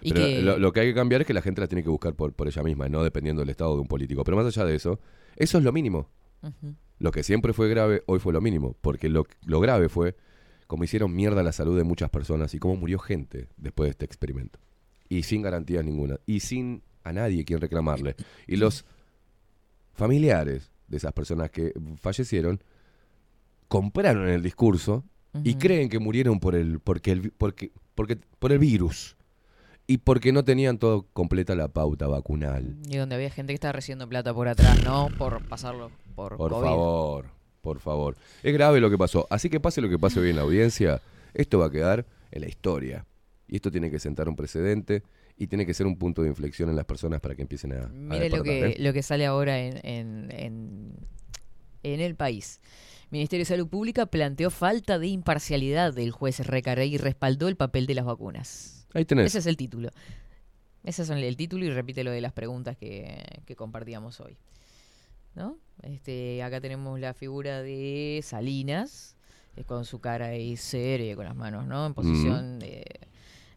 [0.00, 1.82] Y Pero que- lo, lo que hay que cambiar es que la gente las tiene
[1.82, 4.24] que buscar por, por ella misma, y no dependiendo del estado de un político.
[4.24, 4.98] Pero más allá de eso,
[5.38, 6.08] eso es lo mínimo.
[6.98, 8.76] Lo que siempre fue grave, hoy fue lo mínimo.
[8.80, 10.16] Porque lo, lo grave fue
[10.66, 14.04] cómo hicieron mierda la salud de muchas personas y cómo murió gente después de este
[14.04, 14.58] experimento.
[15.08, 16.18] Y sin garantías ninguna.
[16.26, 18.16] Y sin a nadie quien reclamarle.
[18.46, 18.84] Y los
[19.94, 22.62] familiares de esas personas que fallecieron
[23.68, 25.04] compraron el discurso
[25.44, 29.16] y creen que murieron por el, porque el, porque, porque, por el virus.
[29.90, 32.76] Y porque no tenían todo completa la pauta vacunal.
[32.90, 35.08] Y donde había gente que estaba recibiendo plata por atrás, ¿no?
[35.16, 36.62] Por pasarlo por, Por COVID.
[36.66, 37.24] favor,
[37.62, 38.16] por favor.
[38.42, 39.26] Es grave lo que pasó.
[39.30, 41.00] Así que pase lo que pase hoy en la audiencia,
[41.32, 43.06] esto va a quedar en la historia.
[43.48, 45.02] Y esto tiene que sentar un precedente
[45.38, 47.84] y tiene que ser un punto de inflexión en las personas para que empiecen a...
[47.84, 48.76] a Mire lo que, ¿eh?
[48.78, 50.92] lo que sale ahora en, en, en,
[51.82, 52.60] en el país.
[53.10, 57.86] Ministerio de Salud Pública planteó falta de imparcialidad del juez Recarey y respaldó el papel
[57.86, 58.77] de las vacunas.
[58.94, 59.26] Ahí tenés.
[59.26, 59.90] Ese es el título.
[60.84, 64.36] Ese es el título y repite lo de las preguntas que, que compartíamos hoy.
[65.34, 65.56] ¿No?
[65.82, 69.16] Este, acá tenemos la figura de Salinas,
[69.56, 71.86] eh, con su cara ahí seria, con las manos, ¿no?
[71.86, 72.84] En posición de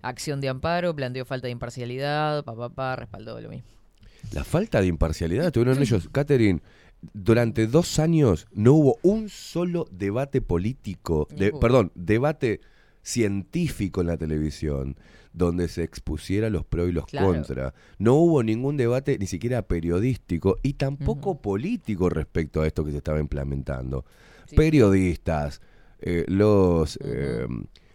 [0.02, 3.68] acción de amparo, planteó falta de imparcialidad, papá, pa, respaldó lo mismo.
[4.32, 6.10] La falta de imparcialidad tuvieron ellos.
[6.12, 6.62] Catherine,
[7.14, 12.62] durante dos años no hubo un solo debate político, de, perdón, debate
[13.02, 14.95] científico en la televisión,
[15.34, 17.28] donde se expusiera los pros y los Claro.
[17.28, 17.74] contra.
[17.98, 22.98] No hubo ningún debate ni siquiera periodístico y tampoco político respecto a esto que se
[22.98, 24.06] estaba implementando.
[24.56, 25.62] Periodistas,
[25.99, 27.48] eh, los, eh,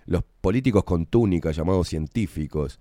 [0.07, 2.79] los políticos con túnica llamados científicos,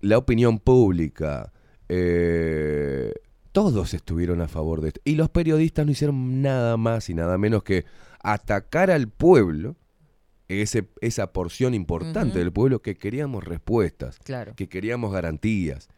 [0.00, 1.52] la opinión pública,
[1.88, 3.12] eh,
[3.52, 5.00] todos estuvieron a favor de esto.
[5.04, 7.84] Y los periodistas no hicieron nada más y nada menos que
[8.22, 9.76] atacar al pueblo,
[10.60, 14.54] ese, esa porción importante del pueblo que queríamos respuestas, Claro.
[14.56, 15.88] que queríamos garantías,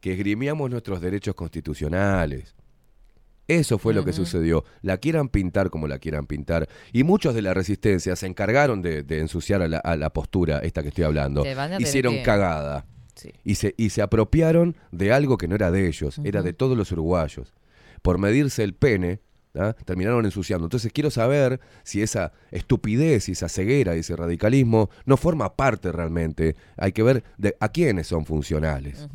[0.00, 2.56] que esgrimíamos nuestros derechos constitucionales.
[3.46, 4.64] Eso fue lo que sucedió.
[4.80, 6.68] La quieran pintar como la quieran pintar.
[6.92, 10.58] Y muchos de la resistencia se encargaron de, de ensuciar a la, a la postura
[10.60, 11.44] esta que estoy hablando.
[11.78, 12.86] Hicieron que- cagada.
[13.16, 13.32] Sí.
[13.44, 16.76] Y, se, y se apropiaron de algo que no era de ellos, era de todos
[16.76, 17.52] los uruguayos.
[18.02, 19.18] Por medirse el pene,
[19.54, 19.74] ¿ah?
[19.84, 20.66] terminaron ensuciando.
[20.66, 25.92] Entonces quiero saber si esa estupidez y esa ceguera y ese radicalismo no forma parte
[25.92, 26.56] realmente.
[26.76, 29.08] Hay que ver de, a quiénes son funcionales.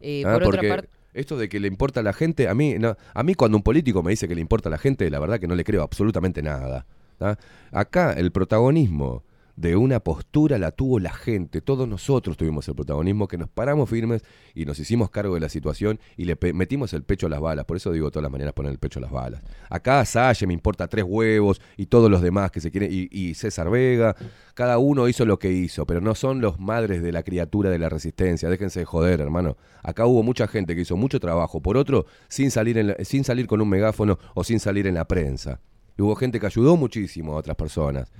[0.00, 2.76] Eh, Ah, por otra parte, esto de que le importa a la gente, a mí,
[2.78, 5.18] no, a mí cuando un político me dice que le importa a la gente, la
[5.18, 6.86] verdad que no le creo absolutamente nada.
[7.18, 7.38] ¿tá?
[7.72, 9.24] Acá el protagonismo
[9.60, 13.90] de una postura la tuvo la gente, todos nosotros tuvimos el protagonismo, que nos paramos
[13.90, 14.22] firmes
[14.54, 17.66] y nos hicimos cargo de la situación y le metimos el pecho a las balas,
[17.66, 19.42] por eso digo todas las mañanas poner el pecho a las balas.
[19.68, 23.68] Acá Salle me importa tres huevos y todos los demás que se quieren, y, César
[23.68, 24.16] Vega,
[24.54, 27.78] cada uno hizo lo que hizo, pero no son los madres de la criatura de
[27.78, 29.58] la resistencia, déjense de joder, hermano.
[29.82, 33.24] Acá hubo mucha gente que hizo mucho trabajo, por otro, sin salir, en la- sin
[33.24, 35.60] salir con un megáfono o sin salir en la prensa.
[35.98, 38.10] Hubo gente que ayudó muchísimo a otras personas.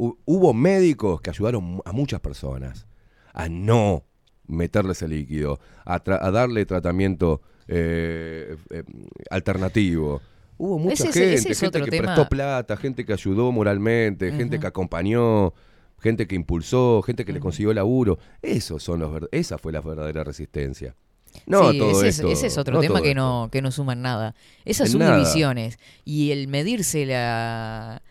[0.00, 2.86] Hu- hubo médicos que ayudaron a muchas personas
[3.34, 4.04] a no
[4.46, 8.82] meterles el líquido, a, tra- a darle tratamiento eh, eh,
[9.30, 10.20] alternativo.
[10.58, 12.14] Hubo mucha Ese gente, ese es gente que tema.
[12.14, 15.52] prestó plata, gente que ayudó moralmente, gente que acompañó,
[16.00, 18.18] gente que impulsó, gente que le consiguió laburo.
[18.42, 20.94] Esos son los esa fue la verdadera resistencia.
[21.46, 22.26] No sí, todo ese, esto.
[22.28, 24.34] es, ese es otro no tema que no, que no suman nada.
[24.64, 25.14] Esas En nada.
[25.14, 28.02] subdivisiones y el medirse la,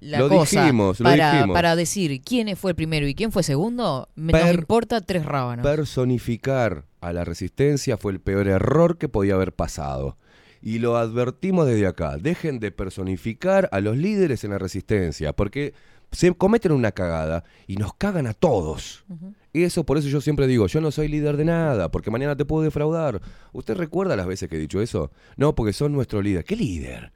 [0.00, 1.54] la Lo cosa dijimos, lo para, dijimos.
[1.54, 5.24] para decir quién fue el primero y quién fue segundo, me, Per- nos importa tres
[5.24, 5.64] rábanos.
[5.64, 10.16] Personificar a la resistencia fue el peor error que podía haber pasado.
[10.62, 12.16] Y lo advertimos desde acá.
[12.16, 15.72] Dejen de personificar a los líderes en la resistencia, porque
[16.10, 19.04] se cometen una cagada y nos cagan a todos.
[19.52, 22.36] Y eso, por eso yo siempre digo, yo no soy líder de nada, porque mañana
[22.36, 23.20] te puedo defraudar.
[23.52, 25.10] ¿Usted recuerda las veces que he dicho eso?
[25.36, 26.44] No, porque son nuestro líder.
[26.44, 27.12] ¿Qué líder?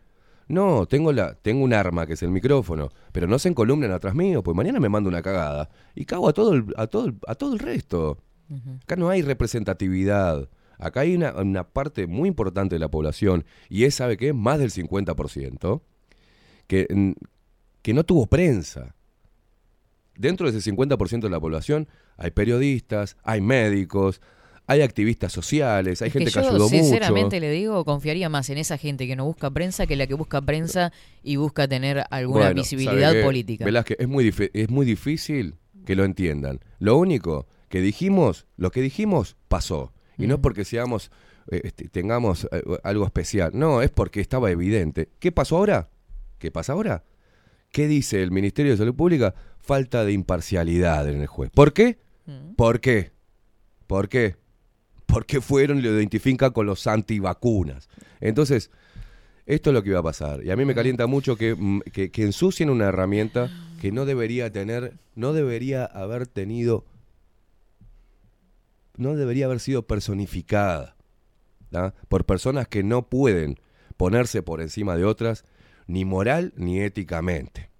[0.53, 4.15] No, tengo, la, tengo un arma que es el micrófono, pero no se encolumnen atrás
[4.15, 7.17] mío, pues mañana me mando una cagada y cago a todo el, a todo el-
[7.27, 8.19] a todo el resto.
[8.83, 10.51] Acá no hay representatividad.
[10.79, 14.35] Acá hay una, una parte muy importante de la población, y es, ¿sabe qué?
[14.35, 15.81] Más del 50%,
[16.67, 17.13] que, mm,
[17.81, 18.95] que no tuvo prensa.
[20.17, 21.89] Dentro de ese 50% de la población
[22.19, 24.21] hay periodistas, hay médicos,
[24.73, 27.41] hay activistas sociales, hay Es gente que, yo, ayudó sinceramente mucho.
[27.41, 30.41] le digo, confiaría más en esa gente que no busca prensa que la que busca
[30.41, 30.93] prensa
[31.23, 33.65] y busca tener alguna Bueno, visibilidad política.
[33.65, 36.61] Velázquez, es muy, es muy difícil que lo entiendan.
[36.79, 39.93] Lo único que dijimos, lo que dijimos, pasó.
[40.19, 41.11] Y no es porque seamos,
[41.51, 43.51] eh, este, tengamos eh, algo especial.
[43.55, 45.09] No, es porque estaba evidente.
[45.19, 45.89] ¿Qué pasó ahora?
[46.39, 47.05] ¿Qué pasa ahora?
[47.71, 49.35] ¿Qué dice el Ministerio de Salud Pública?
[49.59, 51.51] Falta de imparcialidad en el juez.
[51.51, 51.99] ¿Por qué?
[52.57, 53.13] ¿Por qué?
[53.87, 54.37] ¿Por qué?
[55.13, 57.89] Porque fueron y lo identifican con los antivacunas.
[58.21, 58.71] Entonces,
[59.47, 60.43] esto es lo que iba a pasar.
[60.43, 64.05] Y a mí me calienta mucho que, mm, que, que ensucien una herramienta que no
[64.07, 66.87] debería tener, no debería haber tenido,
[68.97, 70.97] no debería haber sido personificada
[72.09, 73.59] por personas que no pueden
[73.97, 75.45] ponerse por encima de otras,
[75.87, 77.71] ni moral ni éticamente,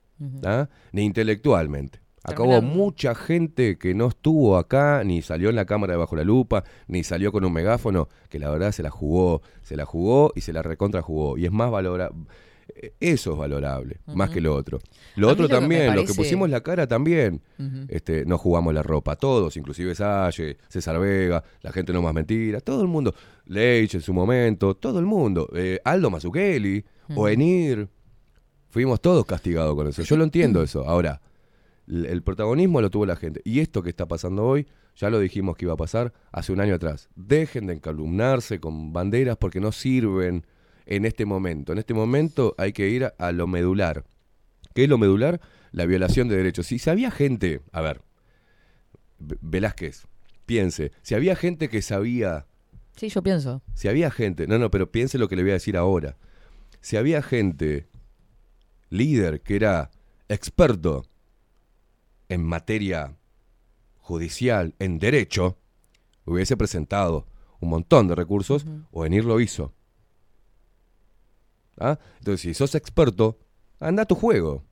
[0.93, 2.01] ni intelectualmente.
[2.25, 6.15] Acá hubo mucha gente que no estuvo acá, ni salió en la cámara de bajo
[6.17, 9.85] la lupa, ni salió con un megáfono, que la verdad se la jugó, se la
[9.85, 11.37] jugó y se la recontra jugó.
[11.37, 12.17] Y es más valorable.
[13.01, 14.79] Eso es valorable, más que lo otro.
[15.17, 17.87] Lo A otro lo que también, los que pusimos la cara también, Ujú.
[17.89, 22.61] este, nos jugamos la ropa, todos, inclusive Salle, César Vega, la gente no más mentira,
[22.61, 23.15] todo el mundo,
[23.47, 26.83] Leich en su momento, todo el mundo, eh, Aldo Mazzucchelli,
[27.15, 27.89] Oenir,
[28.71, 30.03] fuimos todos castigados con eso.
[30.03, 30.89] Yo lo entiendo eso.
[30.89, 31.21] Ahora,
[31.87, 33.41] el protagonismo lo tuvo la gente.
[33.45, 36.61] Y esto que está pasando hoy, ya lo dijimos que iba a pasar hace un
[36.61, 37.09] año atrás.
[37.17, 40.47] Dejen de encalumnarse con banderas porque no sirven
[40.87, 41.73] en este momento.
[41.73, 44.05] En este momento hay que ir a, lo medular.
[44.75, 45.41] ¿Qué es lo medular?
[45.71, 46.67] La violación de derechos.
[46.67, 48.03] Si había gente, a ver,
[49.19, 50.07] Velázquez,
[50.47, 52.47] piense, si había gente que sabía
[52.97, 53.63] Sí, yo pienso.
[53.75, 56.17] si había gente, no, no, pero piense lo que le voy a decir ahora.
[56.81, 57.89] Si había gente,
[58.91, 59.91] líder, que era
[60.29, 61.05] experto
[62.29, 63.17] en materia
[63.99, 65.59] Judicial en Derecho
[66.25, 67.27] hubiese presentado
[67.61, 69.73] un montón de recursos, Ovenir lo hizo.
[71.79, 71.99] ¿Ah?
[72.19, 73.39] Entonces, si sos experto,
[73.81, 74.65] anda a tu juego.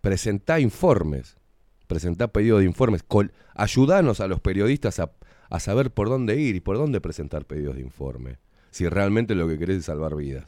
[0.00, 1.36] Presentá informes.
[1.86, 3.02] Presentá pedido de informes.
[3.02, 5.10] Col- ayudanos a los periodistas a,
[5.50, 8.38] a saber por dónde ir y por dónde presentar pedidos de informe.
[8.70, 10.46] Si realmente lo que querés es salvar vidas.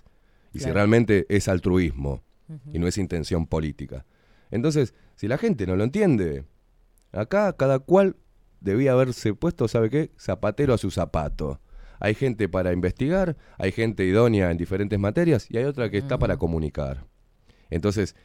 [0.52, 2.22] Y si realmente es altruismo
[2.72, 4.04] y no es intención política.
[4.50, 6.44] Entonces, si la gente no lo entiende,
[7.12, 8.16] acá cada cual
[8.60, 10.10] debía haberse puesto, ¿sabe qué?
[10.18, 11.60] Zapatero a su zapato.
[11.98, 16.18] Hay gente para investigar, hay gente idónea en diferentes materias y hay otra que está
[16.18, 17.04] para comunicar.
[17.68, 18.16] Entonces,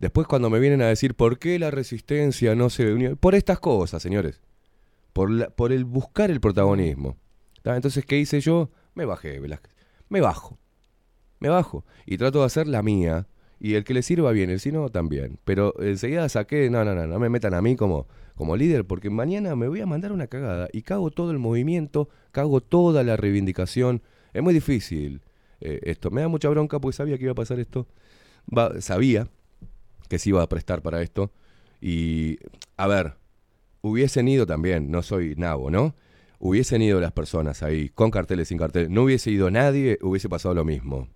[0.00, 3.58] después cuando me vienen a decir por qué la resistencia no se unió, por estas
[3.58, 4.40] cosas, señores,
[5.12, 7.16] por, la- por el buscar el protagonismo.
[7.62, 7.76] ¿Tá?
[7.76, 8.70] Entonces, ¿qué hice yo?
[8.94, 9.72] Me bajé, Velázquez.
[10.08, 10.58] Me bajo.
[11.38, 11.84] Me bajo.
[12.06, 13.26] Y trato de hacer la mía.
[13.64, 15.38] Y el que le sirva bien, el si no, también.
[15.44, 19.08] Pero enseguida saqué, no, no, no, no me metan a mí como, como líder, porque
[19.08, 23.16] mañana me voy a mandar una cagada y cago todo el movimiento, cago toda la
[23.16, 24.02] reivindicación.
[24.32, 25.20] Es muy difícil
[25.60, 26.10] eh, esto.
[26.10, 27.86] Me da mucha bronca porque sabía que iba a pasar esto.
[28.80, 29.28] Sabía
[30.08, 31.30] que se iba a prestar para esto.
[31.80, 32.38] Y,
[32.76, 33.14] a ver,
[33.80, 35.94] hubiesen ido también, no soy nabo, ¿no?
[36.40, 38.90] Hubiesen ido las personas ahí, con carteles, sin carteles.
[38.90, 41.06] No hubiese ido nadie, hubiese pasado lo mismo.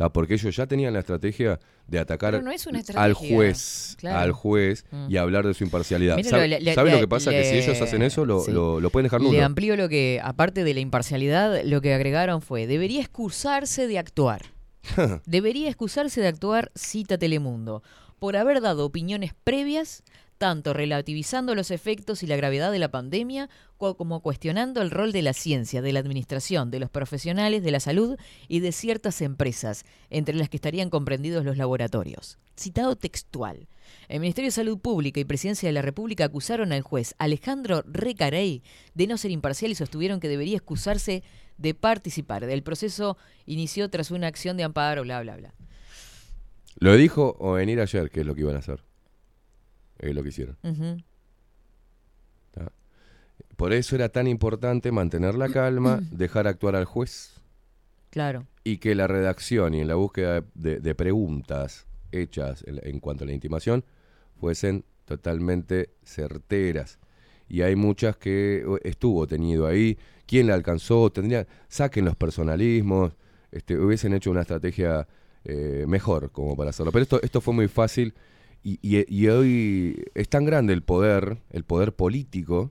[0.00, 0.10] ¿Tá?
[0.10, 2.50] Porque ellos ya tenían la estrategia de atacar no
[2.94, 4.18] al juez, claro.
[4.18, 5.10] al juez Mm.
[5.10, 6.16] y hablar de su imparcialidad.
[6.16, 7.30] Mira, ¿Sabe, lo- le- que pasa?
[7.30, 8.50] que si ellos hacen eso, lo, sí.
[8.50, 9.32] lo- lo pueden dejar nulo.
[9.34, 13.98] Le amplío lo que, aparte de la imparcialidad, lo que agregaron fue, debería excusarse de
[13.98, 14.40] actuar.
[15.26, 17.82] Debería excusarse de actuar, cita Telemundo,
[18.18, 20.02] por haber dado opiniones previas,
[20.40, 25.12] tanto relativizando los efectos y la gravedad de la pandemia, co- como cuestionando el rol
[25.12, 28.16] de la ciencia, de la administración, de los profesionales de la salud
[28.48, 32.38] y de ciertas empresas, entre las que estarían comprendidos los laboratorios.
[32.58, 33.68] Citado textual.
[34.08, 38.62] El Ministerio de Salud Pública y Presidencia de la República acusaron al juez Alejandro Recarey
[38.94, 41.22] de no ser imparcial y sostuvieron que debería excusarse
[41.58, 42.44] de participar.
[42.44, 45.54] El proceso inició tras una acción de amparo, bla, bla, bla.
[46.78, 48.82] Lo dijo o venir ayer, que es lo que iban a hacer.
[50.00, 50.56] Es lo que hicieron.
[53.56, 57.34] Por eso era tan importante mantener la calma, dejar actuar al juez
[58.10, 58.46] Claro.
[58.64, 63.24] y que la redacción y en la búsqueda de, de preguntas hechas en, en cuanto
[63.24, 63.84] a la intimación
[64.38, 66.98] fuesen totalmente certeras.
[67.48, 69.98] Y hay muchas que estuvo tenido ahí.
[70.26, 71.10] ¿Quién la alcanzó?
[71.10, 73.12] Tendría, saquen los personalismos.
[73.52, 75.06] Este, hubiesen hecho una estrategia
[75.44, 76.92] eh, mejor como para hacerlo.
[76.92, 78.14] Pero esto, esto fue muy fácil
[78.62, 82.70] y, y- y hoy es tan grande el poder, el poder político,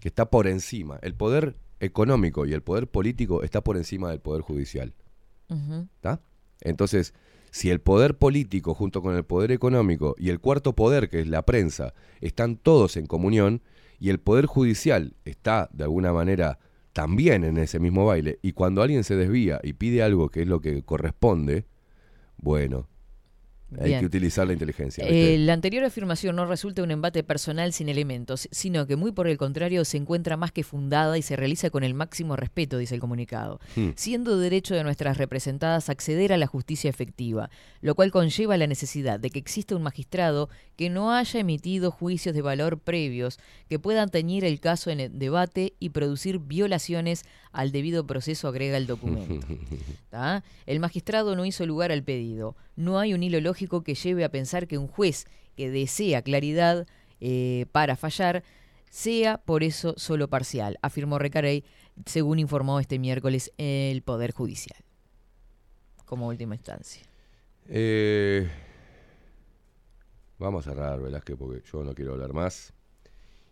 [0.00, 0.98] que está por encima.
[1.02, 4.94] El poder económico y el poder político está por encima del poder judicial.
[6.00, 6.20] ¿tá?
[6.60, 7.14] Entonces,
[7.50, 11.28] si el poder político junto con el poder económico y el cuarto poder, que es
[11.28, 13.62] la prensa, están todos en comunión
[13.98, 16.58] y el poder judicial está de alguna manera
[16.92, 20.48] también en ese mismo baile, y cuando alguien se desvía y pide algo que es
[20.48, 21.66] lo que corresponde,
[22.38, 22.88] bueno,
[23.80, 24.00] hay Bien.
[24.00, 25.04] que utilizar la inteligencia.
[25.08, 29.26] Eh, la anterior afirmación no resulta un embate personal sin elementos, sino que muy por
[29.26, 32.94] el contrario se encuentra más que fundada y se realiza con el máximo respeto, dice
[32.94, 33.90] el comunicado, Hmm.
[33.96, 39.18] siendo derecho de nuestras representadas acceder a la justicia efectiva, lo cual conlleva la necesidad
[39.18, 43.38] de que exista un magistrado que no haya emitido juicios de valor previos
[43.68, 48.76] que puedan teñir el caso en el debate y producir violaciones al debido proceso, agrega
[48.76, 49.46] el documento.
[50.10, 50.44] ¿tá?
[50.66, 52.54] El magistrado no hizo lugar al pedido.
[52.76, 55.26] No hay un hilo lógico que lleve a pensar que un juez
[55.56, 56.86] que desea claridad
[57.20, 58.44] eh, para fallar
[58.90, 61.64] sea por eso solo parcial, afirmó Recarey,
[62.04, 64.78] según informó este miércoles el Poder Judicial.
[66.04, 67.02] Como última instancia.
[67.68, 68.48] Eh,
[70.38, 72.72] vamos a cerrar, Velázquez, porque yo no quiero hablar más.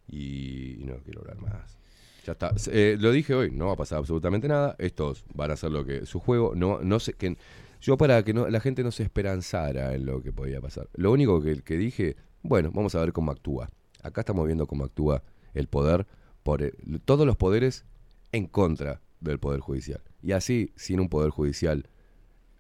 [0.08, 1.78] Y, no quiero hablar más.
[2.24, 2.52] Ya está.
[2.70, 4.76] Eh, lo dije hoy, no va a pasar absolutamente nada.
[4.78, 6.54] Estos van a hacer lo que su juego.
[6.54, 7.36] No, no sé que
[7.84, 10.88] yo para que no, la gente no se esperanzara en lo que podía pasar.
[10.94, 13.68] Lo único que, que dije, bueno, vamos a ver cómo actúa.
[14.02, 16.06] Acá estamos viendo cómo actúa el poder
[16.42, 16.72] por el-
[17.04, 17.84] todos los poderes
[18.32, 20.00] en contra del poder judicial.
[20.22, 21.86] Y así, sin un poder judicial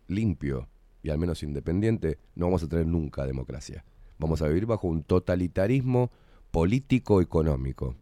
[0.08, 0.68] limpio
[1.02, 3.82] y al menos independiente, no vamos a tener nunca democracia.
[4.18, 6.10] Vamos a vivir bajo un totalitarismo
[6.50, 7.96] político-económico.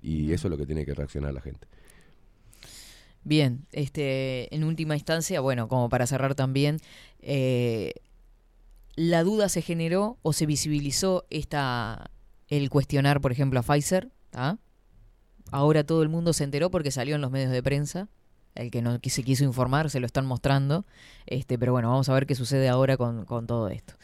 [0.00, 1.66] Y eso es lo que tiene que reaccionar la gente.
[3.24, 6.78] Bien, este, en última instancia, bueno, como para cerrar también,
[7.20, 7.94] eh,
[8.96, 12.10] la duda se generó o se visibilizó esta
[12.48, 14.58] el cuestionar, por ejemplo, a Pfizer, ¿tá?
[15.50, 18.08] Ahora todo el mundo se enteró porque salió en los medios de prensa.
[18.54, 20.84] El que no se quiso informar se lo están mostrando.
[21.26, 23.94] Este, pero bueno, vamos a ver qué sucede ahora con, con todo esto.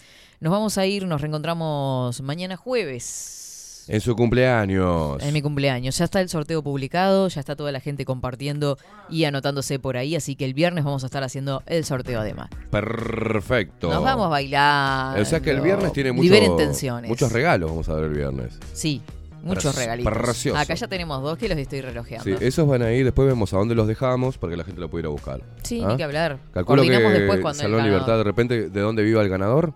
[0.40, 3.49] Nos vamos a ir, nos reencontramos mañana jueves.
[3.80, 3.88] Cumpleaños.
[3.88, 5.22] En su cumpleaños.
[5.22, 5.98] En mi cumpleaños.
[5.98, 8.78] Ya está el sorteo publicado, ya está toda la gente compartiendo
[9.08, 12.50] y anotándose por ahí, así que el viernes vamos a estar haciendo el sorteo además.
[12.70, 13.90] Perfecto.
[13.90, 15.20] Nos vamos a bailar.
[15.20, 17.08] O sea que el viernes tiene mucho- Liberen tensiones.
[17.08, 18.58] muchos regalos, vamos a ver el viernes.
[18.72, 19.02] Sí,
[19.42, 20.12] muchos regalitos.
[20.12, 20.58] precioso.
[20.58, 22.24] Acá ya tenemos dos que los estoy relojeando.
[22.24, 24.80] Sí, esos van a ir, después vemos a dónde los dejamos para que la gente
[24.80, 25.40] lo pueda ir a buscar.
[25.62, 25.88] Sí, ¿Ah?
[25.88, 26.38] ni que hablar.
[26.52, 29.72] Calculo Coordinamos que después cuando Salón Libertad, de repente, ¿de dónde viva el ganador?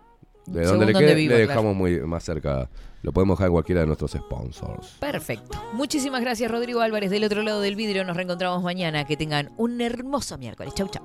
[0.46, 1.38] De dónde le quede, le claro.
[1.48, 2.68] dejamos muy más cerca.
[3.04, 4.96] Lo podemos dejar en cualquiera de nuestros sponsors.
[4.98, 5.62] Perfecto.
[5.74, 8.02] Muchísimas gracias, Rodrigo Álvarez, del otro lado del vidrio.
[8.02, 9.04] Nos reencontramos mañana.
[9.04, 10.72] Que tengan un hermoso miércoles.
[10.72, 11.04] Chau, chau.